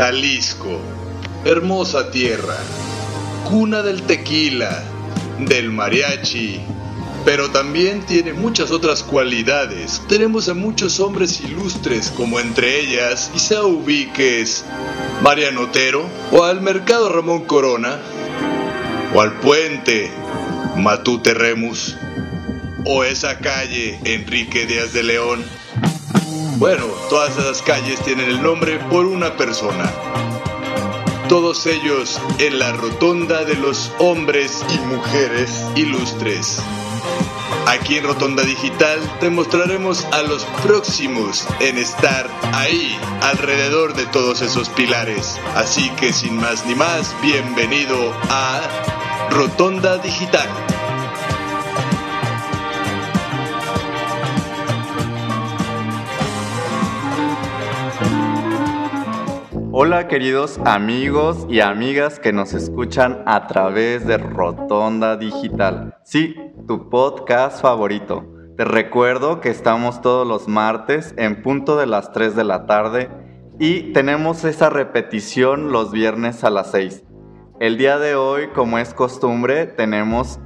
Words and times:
Jalisco, 0.00 0.80
hermosa 1.44 2.10
tierra, 2.10 2.56
cuna 3.44 3.82
del 3.82 4.00
tequila, 4.00 4.82
del 5.40 5.70
mariachi, 5.70 6.58
pero 7.26 7.50
también 7.50 8.00
tiene 8.06 8.32
muchas 8.32 8.70
otras 8.70 9.02
cualidades. 9.02 10.00
Tenemos 10.08 10.48
a 10.48 10.54
muchos 10.54 11.00
hombres 11.00 11.42
ilustres, 11.42 12.10
como 12.16 12.40
entre 12.40 12.80
ellas 12.80 13.30
Isao 13.34 13.68
Ubiques, 13.68 14.64
Mariano 15.20 15.64
Otero, 15.64 16.08
o 16.32 16.44
al 16.44 16.62
Mercado 16.62 17.10
Ramón 17.10 17.44
Corona, 17.44 18.00
o 19.14 19.20
al 19.20 19.38
Puente 19.40 20.10
Matute 20.76 21.34
Remus, 21.34 21.98
o 22.86 23.04
esa 23.04 23.38
calle 23.40 24.00
Enrique 24.04 24.64
Díaz 24.64 24.94
de 24.94 25.02
León. 25.02 25.59
Bueno, 26.60 26.84
todas 27.08 27.38
esas 27.38 27.62
calles 27.62 27.98
tienen 28.04 28.28
el 28.28 28.42
nombre 28.42 28.78
por 28.90 29.06
una 29.06 29.34
persona. 29.34 29.90
Todos 31.26 31.64
ellos 31.64 32.20
en 32.38 32.58
la 32.58 32.72
rotonda 32.72 33.44
de 33.44 33.54
los 33.54 33.90
hombres 33.98 34.62
y 34.68 34.78
mujeres 34.80 35.64
ilustres. 35.74 36.58
Aquí 37.66 37.96
en 37.96 38.04
Rotonda 38.04 38.42
Digital 38.42 39.00
te 39.20 39.30
mostraremos 39.30 40.04
a 40.12 40.20
los 40.20 40.44
próximos 40.62 41.46
en 41.60 41.78
estar 41.78 42.28
ahí, 42.52 42.94
alrededor 43.22 43.94
de 43.94 44.04
todos 44.04 44.42
esos 44.42 44.68
pilares. 44.68 45.40
Así 45.56 45.88
que 45.98 46.12
sin 46.12 46.36
más 46.36 46.66
ni 46.66 46.74
más, 46.74 47.16
bienvenido 47.22 48.12
a 48.28 48.60
Rotonda 49.30 49.96
Digital. 49.96 50.69
Hola 59.82 60.08
queridos 60.08 60.60
amigos 60.66 61.46
y 61.48 61.60
amigas 61.60 62.20
que 62.20 62.34
nos 62.34 62.52
escuchan 62.52 63.22
a 63.24 63.46
través 63.46 64.06
de 64.06 64.18
Rotonda 64.18 65.16
Digital. 65.16 65.96
Sí, 66.04 66.36
tu 66.68 66.90
podcast 66.90 67.62
favorito. 67.62 68.30
Te 68.58 68.66
recuerdo 68.66 69.40
que 69.40 69.48
estamos 69.48 70.02
todos 70.02 70.28
los 70.28 70.48
martes 70.48 71.14
en 71.16 71.40
punto 71.40 71.78
de 71.78 71.86
las 71.86 72.12
3 72.12 72.36
de 72.36 72.44
la 72.44 72.66
tarde 72.66 73.08
y 73.58 73.94
tenemos 73.94 74.44
esa 74.44 74.68
repetición 74.68 75.72
los 75.72 75.92
viernes 75.92 76.44
a 76.44 76.50
las 76.50 76.72
6. 76.72 77.02
El 77.58 77.78
día 77.78 77.98
de 77.98 78.16
hoy, 78.16 78.48
como 78.48 78.78
es 78.78 78.92
costumbre, 78.92 79.64
tenemos 79.64 80.40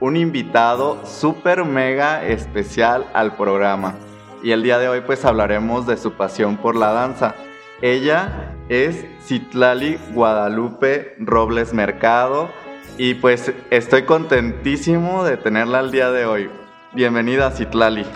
un 0.00 0.16
invitado 0.16 0.98
súper 1.06 1.64
mega 1.64 2.26
especial 2.26 3.06
al 3.14 3.36
programa. 3.36 3.94
Y 4.42 4.50
el 4.50 4.64
día 4.64 4.80
de 4.80 4.88
hoy 4.88 5.02
pues 5.02 5.24
hablaremos 5.24 5.86
de 5.86 5.96
su 5.96 6.14
pasión 6.14 6.56
por 6.56 6.74
la 6.74 6.90
danza. 6.90 7.36
Ella 7.82 8.56
es 8.70 9.04
Citlali 9.26 9.98
Guadalupe 10.14 11.16
Robles 11.18 11.74
Mercado 11.74 12.48
y 12.96 13.14
pues 13.14 13.52
estoy 13.70 14.04
contentísimo 14.04 15.24
de 15.24 15.36
tenerla 15.36 15.80
el 15.80 15.90
día 15.90 16.12
de 16.12 16.24
hoy. 16.24 16.50
Bienvenida 16.92 17.50
Citlali. 17.50 18.06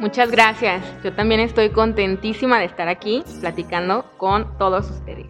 Muchas 0.00 0.32
gracias. 0.32 0.82
Yo 1.04 1.12
también 1.12 1.38
estoy 1.38 1.70
contentísima 1.70 2.58
de 2.58 2.64
estar 2.64 2.88
aquí 2.88 3.22
platicando 3.40 4.04
con 4.16 4.58
todos 4.58 4.90
ustedes. 4.90 5.26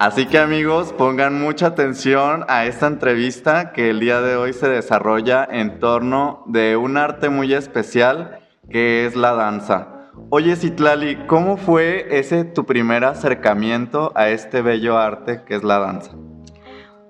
Así 0.00 0.26
que 0.26 0.38
amigos, 0.38 0.92
pongan 0.92 1.40
mucha 1.40 1.68
atención 1.68 2.44
a 2.48 2.66
esta 2.66 2.88
entrevista 2.88 3.72
que 3.72 3.90
el 3.90 4.00
día 4.00 4.20
de 4.20 4.34
hoy 4.34 4.52
se 4.52 4.68
desarrolla 4.68 5.46
en 5.48 5.78
torno 5.78 6.42
de 6.46 6.76
un 6.76 6.96
arte 6.96 7.28
muy 7.28 7.54
especial 7.54 8.40
que 8.68 9.06
es 9.06 9.14
la 9.14 9.32
danza. 9.34 9.91
Oye, 10.30 10.56
Citlali, 10.56 11.16
¿cómo 11.26 11.56
fue 11.56 12.06
ese 12.10 12.44
tu 12.44 12.66
primer 12.66 13.04
acercamiento 13.04 14.12
a 14.14 14.28
este 14.28 14.60
bello 14.60 14.98
arte 14.98 15.42
que 15.46 15.54
es 15.54 15.64
la 15.64 15.78
danza? 15.78 16.12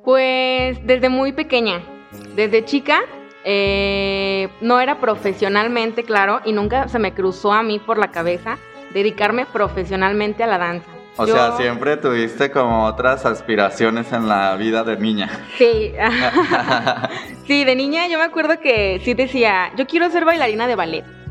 Pues 0.04 0.78
desde 0.84 1.08
muy 1.08 1.32
pequeña, 1.32 1.82
desde 2.34 2.64
chica, 2.64 3.00
eh, 3.44 4.48
no 4.60 4.80
era 4.80 5.00
profesionalmente, 5.00 6.04
claro, 6.04 6.40
y 6.44 6.52
nunca 6.52 6.88
se 6.88 6.98
me 6.98 7.12
cruzó 7.12 7.52
a 7.52 7.62
mí 7.62 7.78
por 7.78 7.98
la 7.98 8.10
cabeza 8.10 8.58
dedicarme 8.92 9.46
profesionalmente 9.46 10.44
a 10.44 10.46
la 10.46 10.58
danza. 10.58 10.90
O 11.16 11.26
sea, 11.26 11.56
siempre 11.56 11.98
tuviste 11.98 12.50
como 12.50 12.86
otras 12.86 13.26
aspiraciones 13.26 14.12
en 14.12 14.28
la 14.28 14.56
vida 14.56 14.82
de 14.82 14.96
niña. 14.96 15.28
Sí, 15.58 15.92
sí, 17.46 17.64
de 17.64 17.76
niña 17.76 18.06
yo 18.08 18.18
me 18.18 18.24
acuerdo 18.24 18.58
que 18.60 19.00
sí 19.04 19.12
decía, 19.12 19.72
yo 19.76 19.86
quiero 19.86 20.08
ser 20.10 20.24
bailarina 20.24 20.66
de 20.66 20.74
ballet. 20.74 21.21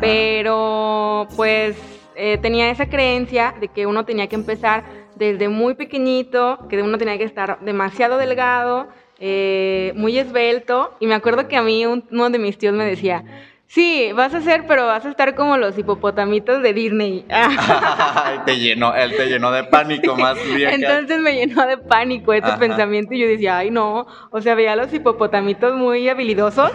Pero 0.00 1.28
pues 1.36 1.76
eh, 2.16 2.38
tenía 2.38 2.70
esa 2.70 2.88
creencia 2.88 3.54
de 3.60 3.68
que 3.68 3.86
uno 3.86 4.04
tenía 4.04 4.28
que 4.28 4.34
empezar 4.34 4.84
desde 5.14 5.48
muy 5.48 5.74
pequeñito, 5.74 6.66
que 6.68 6.82
uno 6.82 6.98
tenía 6.98 7.18
que 7.18 7.24
estar 7.24 7.60
demasiado 7.60 8.18
delgado, 8.18 8.88
eh, 9.18 9.92
muy 9.96 10.18
esbelto. 10.18 10.94
Y 10.98 11.06
me 11.06 11.14
acuerdo 11.14 11.46
que 11.46 11.56
a 11.56 11.62
mí 11.62 11.86
uno 11.86 12.30
de 12.30 12.38
mis 12.38 12.58
tíos 12.58 12.74
me 12.74 12.84
decía, 12.84 13.24
Sí, 13.70 14.10
vas 14.16 14.34
a 14.34 14.40
ser, 14.40 14.66
pero 14.66 14.84
vas 14.86 15.06
a 15.06 15.10
estar 15.10 15.36
como 15.36 15.56
los 15.56 15.78
hipopotamitos 15.78 16.60
de 16.60 16.72
Disney. 16.72 17.24
te 18.44 18.58
llenó, 18.58 18.92
él 18.96 19.14
te 19.16 19.28
llenó 19.28 19.52
de 19.52 19.62
pánico 19.62 20.16
más 20.16 20.36
bien. 20.56 20.70
Entonces 20.82 21.20
me 21.20 21.34
llenó 21.34 21.64
de 21.68 21.78
pánico 21.78 22.32
este 22.32 22.50
pensamiento 22.54 23.14
y 23.14 23.20
yo 23.20 23.28
decía, 23.28 23.58
ay 23.58 23.70
no, 23.70 24.08
o 24.32 24.40
sea, 24.40 24.56
veía 24.56 24.72
a 24.72 24.76
los 24.76 24.92
hipopotamitos 24.92 25.76
muy 25.76 26.08
habilidosos, 26.08 26.72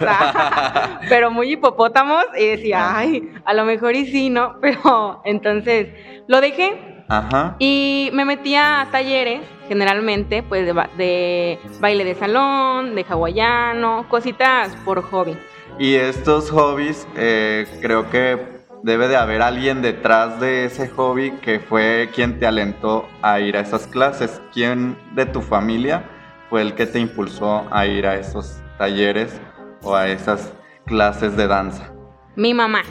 pero 1.10 1.30
muy 1.30 1.52
hipopótamos 1.52 2.24
y 2.34 2.46
decía, 2.46 2.96
ay, 2.96 3.30
a 3.44 3.52
lo 3.52 3.66
mejor 3.66 3.94
y 3.94 4.06
sí, 4.06 4.30
¿no? 4.30 4.56
Pero 4.62 5.20
entonces 5.26 5.88
lo 6.28 6.40
dejé 6.40 6.94
Ajá. 7.08 7.56
Y 7.58 8.10
me 8.14 8.24
metía 8.24 8.80
a 8.80 8.90
talleres, 8.90 9.42
generalmente, 9.68 10.42
pues 10.42 10.64
de, 10.64 10.72
de, 10.96 11.58
baile 11.78 12.04
de 12.04 12.14
salón, 12.14 12.94
de 12.94 13.04
hawaiano, 13.06 14.06
cositas 14.08 14.74
por 14.84 15.02
hobby. 15.02 15.36
Y 15.78 15.94
estos 15.94 16.50
hobbies, 16.50 17.06
eh, 17.16 17.66
creo 17.82 18.08
que 18.10 18.38
debe 18.82 19.08
de 19.08 19.16
haber 19.16 19.42
alguien 19.42 19.82
detrás 19.82 20.40
de 20.40 20.64
ese 20.64 20.88
hobby 20.88 21.32
que 21.42 21.60
fue 21.60 22.08
quien 22.14 22.38
te 22.38 22.46
alentó 22.46 23.06
a 23.20 23.40
ir 23.40 23.58
a 23.58 23.60
esas 23.60 23.86
clases. 23.86 24.40
¿Quién 24.54 24.96
de 25.14 25.26
tu 25.26 25.42
familia 25.42 26.04
fue 26.48 26.62
el 26.62 26.74
que 26.74 26.86
te 26.86 26.98
impulsó 26.98 27.66
a 27.70 27.86
ir 27.86 28.06
a 28.06 28.16
esos 28.16 28.58
talleres 28.78 29.38
o 29.82 29.94
a 29.94 30.08
esas 30.08 30.54
clases 30.86 31.36
de 31.36 31.46
danza? 31.46 31.92
Mi 32.36 32.54
mamá, 32.54 32.82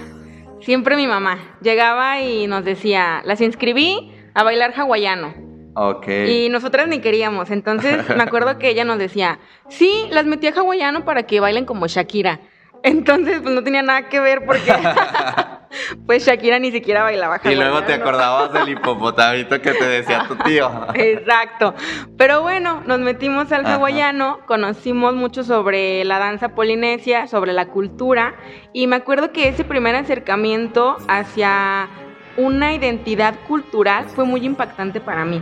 siempre 0.61 0.95
mi 0.95 1.07
mamá. 1.07 1.39
Llegaba 1.61 2.21
y 2.21 2.45
nos 2.45 2.63
decía, 2.65 3.23
las 3.25 3.41
inscribí 3.41 4.11
a 4.35 4.43
bailar 4.43 4.73
hawaiano. 4.79 5.33
Ok. 5.75 6.07
Y 6.27 6.49
nosotras 6.49 6.87
ni 6.87 6.99
queríamos. 6.99 7.49
Entonces 7.49 8.07
me 8.15 8.21
acuerdo 8.21 8.59
que 8.59 8.69
ella 8.69 8.85
nos 8.85 8.99
decía, 8.99 9.39
sí, 9.69 10.05
las 10.11 10.27
metí 10.27 10.45
a 10.45 10.51
hawaiano 10.51 11.03
para 11.03 11.23
que 11.23 11.39
bailen 11.39 11.65
como 11.65 11.87
Shakira. 11.87 12.41
Entonces, 12.85 13.39
pues 13.41 13.55
no 13.55 13.63
tenía 13.63 13.81
nada 13.81 14.09
que 14.09 14.19
ver 14.19 14.45
porque 14.45 14.71
pues 16.05 16.23
Shakira 16.23 16.59
ni 16.59 16.71
siquiera 16.71 17.01
bailaba 17.01 17.41
Y 17.43 17.55
luego 17.55 17.81
te 17.81 17.95
acordabas 17.95 18.53
del 18.53 18.69
hipopotamito 18.69 19.59
que 19.59 19.71
te 19.71 19.87
decía 19.87 20.25
tu 20.27 20.35
tío. 20.35 20.69
Exacto. 20.93 21.73
Pero 22.15 22.43
bueno, 22.43 22.83
nos 22.85 22.99
metimos 22.99 23.51
al 23.51 23.65
hawaiano, 23.65 24.41
conocimos 24.45 25.15
mucho 25.15 25.43
sobre 25.43 26.05
la 26.05 26.19
danza 26.19 26.49
polinesia, 26.49 27.25
sobre 27.25 27.53
la 27.53 27.69
cultura 27.69 28.35
y 28.71 28.85
me 28.85 28.97
acuerdo 28.97 29.31
que 29.31 29.47
ese 29.47 29.63
primer 29.63 29.95
acercamiento 29.95 30.97
hacia 31.07 31.89
una 32.37 32.75
identidad 32.75 33.33
cultural 33.47 34.05
fue 34.09 34.25
muy 34.25 34.45
impactante 34.45 35.01
para 35.01 35.25
mí. 35.25 35.41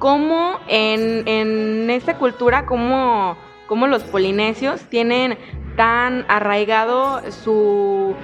Cómo 0.00 0.58
en, 0.66 1.28
en 1.28 1.90
esta 1.90 2.18
cultura, 2.18 2.66
cómo, 2.66 3.36
cómo 3.66 3.86
los 3.86 4.02
polinesios 4.04 4.82
tienen 4.88 5.38
tan 5.76 6.24
arraigado 6.28 7.20
su, 7.30 8.14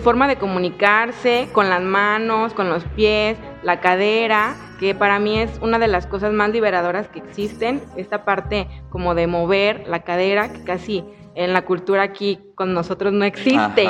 forma 0.00 0.28
de 0.28 0.36
comunicarse 0.36 1.48
con 1.52 1.68
las 1.70 1.82
manos, 1.82 2.52
con 2.54 2.68
los 2.68 2.84
pies, 2.84 3.38
la 3.62 3.80
cadera, 3.80 4.56
que 4.78 4.94
para 4.94 5.18
mí 5.18 5.38
es 5.38 5.58
una 5.62 5.78
de 5.78 5.88
las 5.88 6.06
cosas 6.06 6.32
más 6.32 6.50
liberadoras 6.50 7.08
que 7.08 7.20
existen, 7.20 7.82
esta 7.96 8.24
parte 8.24 8.68
como 8.90 9.14
de 9.14 9.26
mover 9.26 9.88
la 9.88 10.04
cadera, 10.04 10.52
que 10.52 10.62
casi 10.62 11.04
en 11.34 11.52
la 11.52 11.62
cultura 11.62 12.02
aquí 12.02 12.40
con 12.54 12.74
nosotros 12.74 13.12
no 13.12 13.24
existe. 13.24 13.88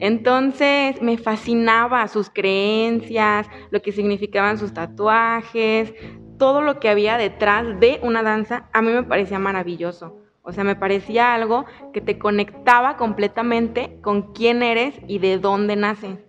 Entonces 0.00 1.00
me 1.00 1.16
fascinaba 1.16 2.06
sus 2.08 2.28
creencias, 2.28 3.48
lo 3.70 3.80
que 3.80 3.92
significaban 3.92 4.58
sus 4.58 4.74
tatuajes, 4.74 5.94
todo 6.38 6.60
lo 6.60 6.80
que 6.80 6.88
había 6.88 7.16
detrás 7.16 7.78
de 7.80 8.00
una 8.02 8.22
danza, 8.22 8.68
a 8.72 8.82
mí 8.82 8.92
me 8.92 9.02
parecía 9.02 9.38
maravilloso. 9.38 10.27
O 10.48 10.52
sea, 10.52 10.64
me 10.64 10.76
parecía 10.76 11.34
algo 11.34 11.66
que 11.92 12.00
te 12.00 12.18
conectaba 12.18 12.96
completamente 12.96 13.98
con 14.00 14.32
quién 14.32 14.62
eres 14.62 14.94
y 15.06 15.18
de 15.18 15.36
dónde 15.36 15.76
naces. 15.76 16.20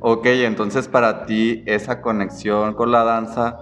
Ok, 0.00 0.26
entonces 0.26 0.88
para 0.88 1.24
ti 1.24 1.62
esa 1.64 2.02
conexión 2.02 2.74
con 2.74 2.92
la 2.92 3.02
danza 3.02 3.56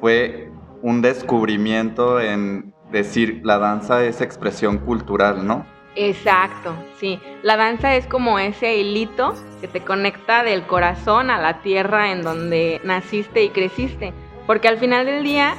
fue 0.00 0.52
un 0.82 1.02
descubrimiento 1.02 2.20
en 2.20 2.72
decir 2.92 3.40
la 3.42 3.58
danza 3.58 4.04
es 4.04 4.20
expresión 4.20 4.78
cultural, 4.78 5.44
¿no? 5.44 5.66
Exacto, 5.96 6.72
sí. 7.00 7.18
La 7.42 7.56
danza 7.56 7.96
es 7.96 8.06
como 8.06 8.38
ese 8.38 8.76
hilito 8.76 9.34
que 9.60 9.66
te 9.66 9.80
conecta 9.80 10.44
del 10.44 10.64
corazón 10.68 11.28
a 11.28 11.40
la 11.40 11.60
tierra 11.62 12.12
en 12.12 12.22
donde 12.22 12.80
naciste 12.84 13.42
y 13.42 13.48
creciste. 13.48 14.12
porque 14.46 14.68
al 14.68 14.78
final 14.78 15.06
del 15.06 15.24
día 15.24 15.56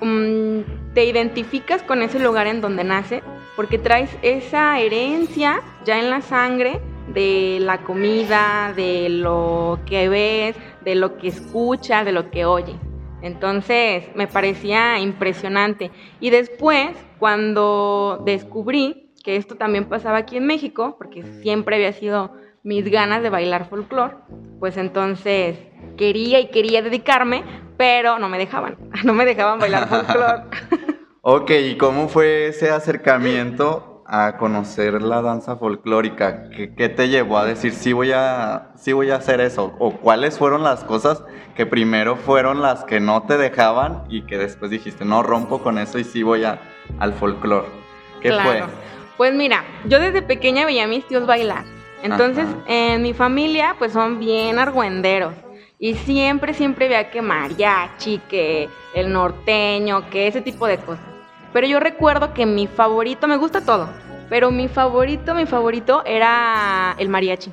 mm, 0.00 0.92
te 0.94 1.04
identificas 1.04 1.82
con 1.82 2.02
ese 2.02 2.20
lugar 2.20 2.46
en 2.46 2.60
donde 2.60 2.84
nace, 2.84 3.24
porque 3.56 3.78
traes 3.78 4.10
esa 4.22 4.78
herencia 4.80 5.60
ya 5.84 5.98
en 5.98 6.10
la 6.10 6.20
sangre 6.20 6.80
de 7.08 7.58
la 7.60 7.78
comida, 7.78 8.72
de 8.74 9.08
lo 9.08 9.80
que 9.86 10.08
ves, 10.08 10.56
de 10.84 10.94
lo 10.94 11.16
que 11.18 11.28
escuchas, 11.28 12.04
de 12.04 12.12
lo 12.12 12.30
que 12.30 12.44
oyes. 12.44 12.76
Entonces 13.22 14.04
me 14.14 14.26
parecía 14.26 14.98
impresionante. 14.98 15.90
Y 16.20 16.30
después, 16.30 16.90
cuando 17.18 18.22
descubrí 18.24 19.12
que 19.22 19.36
esto 19.36 19.56
también 19.56 19.86
pasaba 19.86 20.18
aquí 20.18 20.36
en 20.36 20.46
México, 20.46 20.96
porque 20.96 21.22
siempre 21.42 21.76
había 21.76 21.92
sido 21.92 22.32
mis 22.62 22.90
ganas 22.90 23.22
de 23.22 23.30
bailar 23.30 23.68
folclore, 23.68 24.16
pues 24.58 24.76
entonces 24.76 25.58
quería 25.96 26.40
y 26.40 26.48
quería 26.48 26.82
dedicarme, 26.82 27.44
pero 27.76 28.18
no 28.18 28.28
me 28.28 28.38
dejaban, 28.38 28.76
no 29.04 29.12
me 29.12 29.24
dejaban 29.24 29.58
bailar 29.58 29.88
folclore. 30.06 30.44
Ok, 31.22 31.50
¿y 31.50 31.76
cómo 31.76 32.08
fue 32.08 32.48
ese 32.48 32.70
acercamiento 32.70 34.02
a 34.06 34.36
conocer 34.36 35.02
la 35.02 35.22
danza 35.22 35.56
folclórica? 35.56 36.50
¿Qué, 36.50 36.88
te 36.88 37.08
llevó 37.08 37.38
a 37.38 37.44
decir 37.44 37.72
sí 37.72 37.92
voy 37.92 38.12
a, 38.12 38.72
sí 38.76 38.92
voy 38.92 39.10
a 39.10 39.16
hacer 39.16 39.40
eso? 39.40 39.74
¿O 39.78 39.92
cuáles 39.92 40.38
fueron 40.38 40.62
las 40.62 40.84
cosas 40.84 41.22
que 41.54 41.66
primero 41.66 42.16
fueron 42.16 42.62
las 42.62 42.84
que 42.84 43.00
no 43.00 43.22
te 43.24 43.36
dejaban 43.36 44.04
y 44.08 44.22
que 44.22 44.38
después 44.38 44.70
dijiste 44.70 45.04
no 45.04 45.22
rompo 45.22 45.62
con 45.62 45.78
eso 45.78 45.98
y 45.98 46.04
sí 46.04 46.22
voy 46.22 46.44
a, 46.44 46.60
al 46.98 47.12
folclore? 47.12 47.68
¿Qué 48.20 48.32
fue? 48.32 48.62
Pues 49.16 49.34
mira, 49.34 49.64
yo 49.86 50.00
desde 50.00 50.22
pequeña 50.22 50.64
veía 50.64 50.84
a 50.84 50.86
mis 50.86 51.06
tíos 51.06 51.26
bailar 51.26 51.64
entonces, 52.02 52.46
en 52.66 53.02
mi 53.02 53.12
familia, 53.12 53.76
pues 53.78 53.92
son 53.92 54.18
bien 54.18 54.58
argüenderos. 54.58 55.34
Y 55.78 55.94
siempre, 55.94 56.54
siempre 56.54 56.88
veía 56.88 57.10
que 57.10 57.22
mariachi, 57.22 58.18
que 58.28 58.68
el 58.94 59.12
norteño, 59.12 60.08
que 60.10 60.26
ese 60.26 60.40
tipo 60.40 60.66
de 60.66 60.78
cosas. 60.78 61.09
Pero 61.52 61.66
yo 61.66 61.80
recuerdo 61.80 62.32
que 62.32 62.46
mi 62.46 62.66
favorito, 62.66 63.26
me 63.26 63.36
gusta 63.36 63.64
todo, 63.64 63.88
pero 64.28 64.50
mi 64.50 64.68
favorito, 64.68 65.34
mi 65.34 65.46
favorito 65.46 66.02
era 66.04 66.94
el 66.98 67.08
mariachi. 67.08 67.50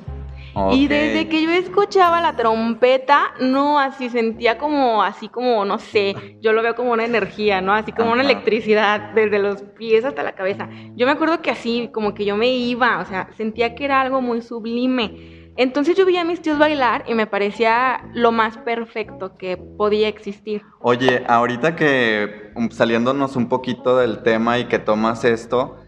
Y 0.72 0.88
desde 0.88 1.28
que 1.28 1.42
yo 1.42 1.52
escuchaba 1.52 2.20
la 2.20 2.34
trompeta, 2.34 3.32
no, 3.40 3.78
así 3.78 4.10
sentía 4.10 4.58
como, 4.58 5.02
así 5.02 5.28
como, 5.28 5.64
no 5.64 5.78
sé, 5.78 6.14
yo 6.40 6.52
lo 6.52 6.62
veo 6.62 6.74
como 6.74 6.92
una 6.92 7.04
energía, 7.04 7.60
¿no? 7.60 7.72
Así 7.72 7.92
como 7.92 8.10
una 8.10 8.22
electricidad 8.22 9.12
desde 9.14 9.38
los 9.38 9.62
pies 9.62 10.04
hasta 10.04 10.22
la 10.22 10.32
cabeza. 10.32 10.68
Yo 10.96 11.06
me 11.06 11.12
acuerdo 11.12 11.42
que 11.42 11.50
así, 11.50 11.90
como 11.92 12.12
que 12.12 12.24
yo 12.24 12.36
me 12.36 12.48
iba, 12.48 12.98
o 12.98 13.04
sea, 13.04 13.28
sentía 13.36 13.74
que 13.76 13.84
era 13.84 14.00
algo 14.00 14.20
muy 14.20 14.42
sublime. 14.42 15.37
Entonces 15.58 15.96
yo 15.96 16.06
veía 16.06 16.20
a 16.20 16.24
mis 16.24 16.40
tíos 16.40 16.56
bailar 16.56 17.02
y 17.08 17.14
me 17.14 17.26
parecía 17.26 18.08
lo 18.14 18.30
más 18.30 18.56
perfecto 18.58 19.36
que 19.36 19.56
podía 19.56 20.06
existir. 20.06 20.62
Oye, 20.78 21.24
ahorita 21.26 21.74
que 21.74 22.52
um, 22.54 22.70
saliéndonos 22.70 23.34
un 23.34 23.48
poquito 23.48 23.96
del 23.96 24.22
tema 24.22 24.60
y 24.60 24.66
que 24.66 24.78
tomas 24.78 25.24
esto, 25.24 25.80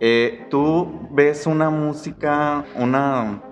eh, 0.00 0.46
¿tú 0.48 1.06
ves 1.10 1.46
una 1.46 1.68
música, 1.68 2.64
una 2.76 3.42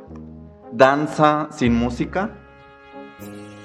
danza 0.73 1.49
sin 1.51 1.75
música? 1.75 2.31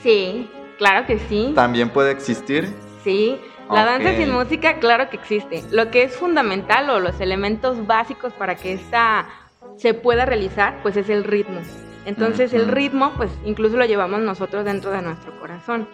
Sí, 0.02 0.52
claro 0.78 1.08
que 1.08 1.20
sí. 1.20 1.54
¿También 1.56 1.90
puede 1.90 2.12
existir? 2.12 2.68
Sí, 3.06 3.40
la 3.72 3.86
danza 3.86 4.14
sin 4.18 4.30
música, 4.30 4.80
claro 4.80 5.10
que 5.10 5.16
existe. 5.16 5.64
Lo 5.72 5.90
que 5.90 6.04
es 6.04 6.14
fundamental 6.18 6.90
o 6.90 7.00
los 7.00 7.22
elementos 7.22 7.88
básicos 7.88 8.34
para 8.34 8.56
que 8.56 8.74
esta 8.74 9.30
se 9.78 9.94
pueda 9.94 10.26
realizar, 10.26 10.82
pues 10.84 10.98
es 10.98 11.10
el 11.10 11.24
ritmo. 11.24 11.62
Entonces 12.06 12.54
el 12.54 12.68
ritmo, 12.68 13.14
pues 13.16 13.32
incluso 13.46 13.78
lo 13.78 13.86
llevamos 13.86 14.22
nosotros 14.22 14.66
dentro 14.66 14.92
de 14.92 15.02
nuestro 15.02 15.40
corazón. 15.40 15.88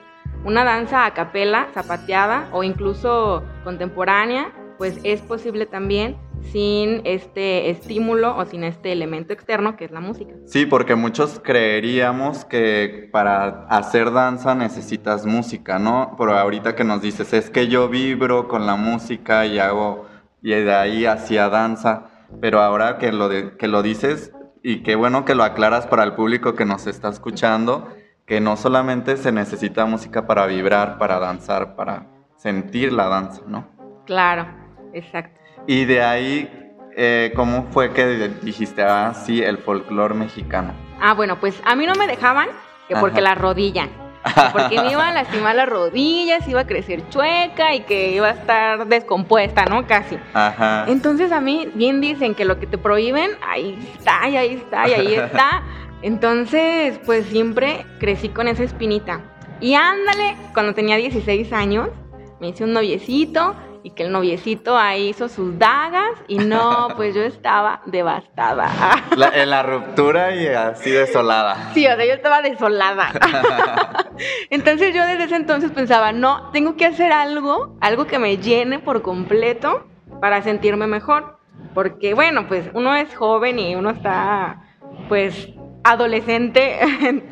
Una 0.44 0.64
danza 0.64 1.06
a 1.06 1.14
capela, 1.14 1.68
zapateada 1.74 2.50
o 2.52 2.64
incluso 2.64 3.44
contemporánea, 3.64 4.52
pues 4.78 4.98
es 5.04 5.22
posible 5.22 5.66
también 5.66 6.18
sin 6.42 7.02
este 7.04 7.70
estímulo 7.70 8.38
o 8.38 8.46
sin 8.46 8.64
este 8.64 8.94
elemento 8.94 9.34
externo 9.34 9.76
que 9.76 9.86
es 9.86 9.92
la 9.92 10.00
música. 10.00 10.34
Sí, 10.46 10.66
porque 10.66 10.96
muchos 10.96 11.42
creeríamos 11.44 12.46
que 12.46 13.10
para 13.12 13.66
hacer 13.68 14.12
danza 14.12 14.56
necesitas 14.56 15.26
música, 15.26 15.80
¿no? 15.80 16.16
Pero 16.18 16.38
ahorita 16.38 16.76
que 16.76 16.86
nos 16.86 17.02
dices, 17.02 17.34
es 17.34 17.50
que 17.50 17.68
yo 17.68 17.90
vibro 17.90 18.48
con 18.48 18.66
la 18.66 18.78
música 18.78 19.46
y 19.46 19.60
hago, 19.60 20.06
y 20.42 20.52
de 20.52 20.74
ahí 20.74 21.06
hacia 21.06 21.50
danza, 21.50 22.06
pero 22.40 22.62
ahora 22.62 22.98
que 22.98 23.12
lo, 23.12 23.30
que 23.58 23.68
lo 23.68 23.84
dices, 23.84 24.32
y 24.64 24.84
qué 24.84 24.96
bueno 24.96 25.26
que 25.26 25.36
lo 25.36 25.44
aclaras 25.44 25.88
para 25.88 26.04
el 26.04 26.14
público 26.14 26.56
que 26.56 26.66
nos 26.66 26.88
está 26.88 27.10
escuchando, 27.10 27.90
que 28.26 28.42
no 28.42 28.58
solamente 28.58 29.18
se 29.18 29.32
necesita 29.32 29.86
música 29.86 30.28
para 30.28 30.46
vibrar, 30.46 30.98
para 30.98 31.20
danzar, 31.20 31.76
para 31.76 32.08
sentir 32.36 32.94
la 32.94 33.08
danza, 33.08 33.42
¿no? 33.48 33.68
Claro, 34.06 34.48
exacto. 34.94 35.40
Y 35.68 35.86
de 35.86 36.04
ahí, 36.04 36.72
eh, 36.96 37.32
¿cómo 37.36 37.68
fue 37.72 37.92
que 37.94 38.30
dijiste, 38.42 38.84
ah, 38.84 39.14
sí, 39.14 39.42
el 39.42 39.58
folclore 39.58 40.16
mexicano? 40.16 40.74
Ah, 41.02 41.14
bueno, 41.14 41.40
pues 41.40 41.62
a 41.66 41.76
mí 41.76 41.86
no 41.86 41.96
me 41.96 42.08
dejaban, 42.08 42.50
que 42.88 42.96
porque 42.96 43.22
la 43.22 43.36
rodilla. 43.36 43.88
Porque 44.52 44.82
me 44.82 44.92
iba 44.92 45.08
a 45.08 45.14
lastimar 45.14 45.56
las 45.56 45.70
rodillas, 45.70 46.48
iba 46.48 46.62
a 46.62 46.68
crecer 46.68 47.08
chueca 47.10 47.74
y 47.74 47.82
que 47.82 48.12
iba 48.12 48.28
a 48.28 48.32
estar 48.32 48.88
descompuesta, 48.88 49.66
¿no? 49.66 49.88
Casi. 49.88 50.18
Ajá. 50.34 50.86
Entonces 50.88 51.32
a 51.32 51.40
mí 51.40 51.70
bien 51.74 52.02
dicen 52.02 52.36
que 52.36 52.46
lo 52.46 52.60
que 52.60 52.68
te 52.68 52.78
prohíben, 52.78 53.32
ahí 53.48 53.78
está, 53.98 54.28
y 54.28 54.38
ahí 54.38 54.56
está, 54.56 54.88
y 54.88 54.94
ahí 54.94 55.14
está. 55.16 55.64
Entonces, 56.02 57.00
pues 57.06 57.26
siempre 57.26 57.86
crecí 58.00 58.30
con 58.30 58.48
esa 58.48 58.64
espinita. 58.64 59.22
Y 59.60 59.74
ándale, 59.74 60.38
cuando 60.54 60.74
tenía 60.74 60.96
16 60.96 61.52
años, 61.52 61.90
me 62.40 62.50
hice 62.50 62.64
un 62.64 62.72
noviecito 62.72 63.56
y 63.84 63.92
que 63.92 64.04
el 64.04 64.12
noviecito 64.12 64.78
ahí 64.78 65.10
hizo 65.10 65.30
sus 65.30 65.58
dagas 65.58 66.12
y 66.28 66.38
no, 66.38 66.90
pues 66.96 67.16
yo 67.16 67.22
estaba 67.22 67.82
devastada. 67.86 68.70
en 69.34 69.50
la 69.50 69.64
ruptura 69.64 70.36
y 70.36 70.48
así 70.48 70.92
desolada. 70.92 71.72
Sí, 71.74 71.86
o 71.88 71.96
sea, 71.96 72.06
yo 72.06 72.14
estaba 72.14 72.42
desolada. 72.42 73.12
entonces 74.50 74.94
yo 74.94 75.06
desde 75.06 75.26
ese 75.26 75.36
entonces 75.36 75.72
pensaba, 75.72 76.12
no, 76.12 76.50
tengo 76.52 76.76
que 76.76 76.86
hacer 76.86 77.12
algo, 77.12 77.78
algo 77.82 78.08
que 78.08 78.20
me 78.20 78.38
llene 78.38 78.80
por 78.80 79.02
completo 79.02 79.88
para 80.22 80.42
sentirme 80.42 80.88
mejor. 80.88 81.38
Porque 81.74 82.14
bueno, 82.14 82.48
pues 82.48 82.70
uno 82.74 82.96
es 82.96 83.16
joven 83.16 83.60
y 83.60 83.76
uno 83.76 83.92
está 83.92 84.64
pues 85.08 85.50
adolescente, 85.84 86.80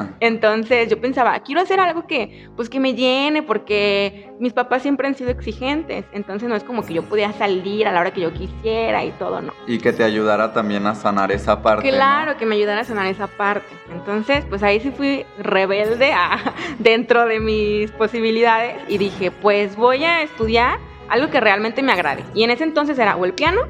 entonces 0.19 0.89
yo 0.89 0.99
pensaba, 0.99 1.37
quiero 1.39 1.61
hacer 1.61 1.79
algo 1.79 2.07
que, 2.07 2.47
pues 2.55 2.69
que 2.69 2.79
me 2.79 2.93
llene, 2.93 3.43
porque 3.43 4.31
mis 4.39 4.53
papás 4.53 4.81
siempre 4.81 5.07
han 5.07 5.15
sido 5.15 5.29
exigentes, 5.29 6.05
entonces 6.11 6.47
no 6.47 6.55
es 6.55 6.63
como 6.63 6.85
que 6.85 6.93
yo 6.93 7.03
podía 7.03 7.33
salir 7.33 7.87
a 7.87 7.91
la 7.91 7.99
hora 7.99 8.11
que 8.11 8.21
yo 8.21 8.33
quisiera 8.33 9.03
y 9.03 9.11
todo, 9.11 9.41
¿no? 9.41 9.53
Y 9.67 9.79
que 9.79 9.93
te 9.93 10.03
ayudara 10.03 10.53
también 10.53 10.87
a 10.87 10.95
sanar 10.95 11.31
esa 11.31 11.61
parte. 11.61 11.89
Claro, 11.89 12.37
que 12.37 12.45
me 12.45 12.55
ayudara 12.55 12.81
a 12.81 12.85
sanar 12.85 13.07
esa 13.07 13.27
parte. 13.27 13.67
Entonces, 13.91 14.45
pues 14.47 14.63
ahí 14.63 14.79
sí 14.79 14.91
fui 14.91 15.25
rebelde 15.39 16.13
dentro 16.79 17.25
de 17.25 17.39
mis 17.39 17.91
posibilidades 17.91 18.77
y 18.87 18.97
dije, 18.97 19.31
pues 19.31 19.75
voy 19.75 20.03
a 20.03 20.21
estudiar 20.21 20.79
algo 21.09 21.29
que 21.29 21.39
realmente 21.39 21.81
me 21.83 21.91
agrade. 21.91 22.23
Y 22.33 22.43
en 22.43 22.51
ese 22.51 22.63
entonces 22.63 22.97
era 22.97 23.15
o 23.15 23.25
el 23.25 23.33
piano 23.33 23.61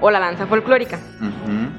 o 0.00 0.10
la 0.10 0.18
danza 0.18 0.46
folclórica. 0.46 0.98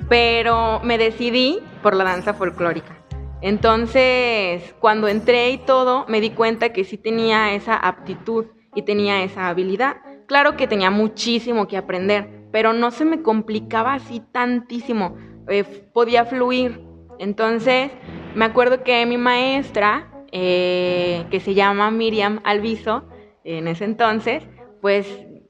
Pero 0.07 0.79
me 0.83 0.97
decidí 0.97 1.59
por 1.83 1.95
la 1.95 2.03
danza 2.03 2.33
folclórica. 2.33 2.97
Entonces, 3.43 4.73
cuando 4.79 5.07
entré 5.09 5.51
y 5.51 5.57
todo, 5.57 6.05
me 6.07 6.21
di 6.21 6.29
cuenta 6.31 6.71
que 6.71 6.85
sí 6.85 6.97
tenía 6.97 7.53
esa 7.53 7.75
aptitud 7.75 8.45
y 8.73 8.83
tenía 8.83 9.21
esa 9.21 9.49
habilidad. 9.49 9.97
Claro 10.27 10.55
que 10.55 10.65
tenía 10.65 10.89
muchísimo 10.89 11.67
que 11.67 11.77
aprender, 11.77 12.47
pero 12.51 12.71
no 12.71 12.89
se 12.89 13.03
me 13.03 13.21
complicaba 13.21 13.93
así 13.95 14.21
tantísimo. 14.31 15.17
Eh, 15.49 15.65
podía 15.93 16.23
fluir. 16.23 16.81
Entonces, 17.19 17.91
me 18.33 18.45
acuerdo 18.45 18.81
que 18.81 19.05
mi 19.05 19.17
maestra, 19.17 20.09
eh, 20.31 21.25
que 21.29 21.41
se 21.41 21.53
llama 21.53 21.91
Miriam 21.91 22.39
Alviso, 22.45 23.03
en 23.43 23.67
ese 23.67 23.83
entonces, 23.83 24.43
pues 24.81 25.05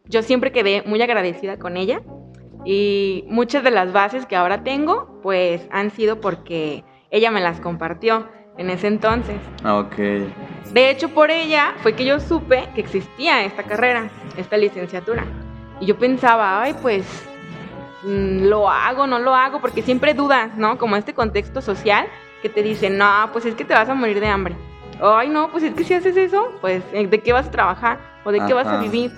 yo 0.06 0.24
siempre 0.24 0.52
quedé 0.52 0.82
muy 0.88 1.02
agradecida 1.02 1.60
con 1.60 1.78
ella 1.78 2.02
y 2.66 3.26
muchas 3.28 3.64
de 3.64 3.72
las 3.72 3.92
bases 3.92 4.26
que 4.26 4.36
ahora 4.36 4.64
tengo, 4.64 5.20
pues 5.22 5.68
han 5.72 5.92
sido 5.92 6.22
porque 6.22 6.84
ella 7.12 7.32
me 7.32 7.42
las 7.42 7.60
compartió 7.60 8.28
en 8.58 8.70
ese 8.70 8.88
entonces. 8.88 9.38
Ok. 9.66 9.98
De 10.72 10.90
hecho, 10.90 11.10
por 11.10 11.32
ella 11.32 11.74
fue 11.82 11.94
que 11.94 12.06
yo 12.06 12.20
supe 12.20 12.70
que 12.76 12.82
existía 12.82 13.44
esta 13.44 13.64
carrera, 13.64 14.10
esta 14.38 14.58
licenciatura. 14.58 15.26
Y 15.80 15.86
yo 15.86 15.98
pensaba, 15.98 16.62
ay, 16.62 16.76
pues 16.82 17.06
mm, 18.04 18.46
lo 18.46 18.70
hago, 18.70 19.08
no 19.08 19.20
lo 19.20 19.36
hago, 19.36 19.60
porque 19.60 19.82
siempre 19.82 20.14
dudas, 20.14 20.56
¿no? 20.56 20.78
Como 20.78 20.96
este 20.96 21.14
contexto 21.14 21.62
social 21.62 22.08
que 22.42 22.50
te 22.50 22.62
dice, 22.62 22.90
no, 22.90 23.30
pues 23.32 23.46
es 23.46 23.56
que 23.56 23.66
te 23.66 23.74
vas 23.74 23.90
a 23.90 23.96
morir 23.96 24.20
de 24.20 24.28
hambre. 24.28 24.56
Ay, 25.02 25.30
no, 25.30 25.50
pues 25.50 25.64
es 25.64 25.74
que 25.74 25.84
si 25.84 25.94
haces 25.94 26.16
eso, 26.16 26.52
pues 26.62 26.84
¿de 26.92 27.20
qué 27.22 27.34
vas 27.34 27.48
a 27.48 27.52
trabajar? 27.52 28.00
¿O 28.24 28.32
de 28.32 28.46
qué 28.46 28.54
vas 28.54 28.68
a 28.68 28.80
vivir? 28.80 29.12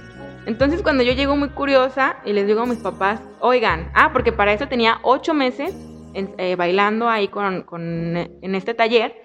Entonces 0.46 0.82
cuando 0.82 1.04
yo 1.04 1.14
llego 1.14 1.36
muy 1.36 1.50
curiosa 1.50 2.18
y 2.26 2.34
les 2.34 2.46
digo 2.46 2.62
a 2.62 2.66
mis 2.66 2.80
papás, 2.80 3.20
oigan, 3.40 3.90
ah, 3.94 4.12
porque 4.14 4.32
para 4.32 4.54
eso 4.54 4.68
tenía 4.68 5.00
ocho 5.02 5.34
meses 5.34 5.76
eh, 6.14 6.56
bailando 6.56 7.10
ahí 7.10 7.28
con, 7.28 7.66
en 7.74 8.56
este 8.56 8.74
taller, 8.74 9.16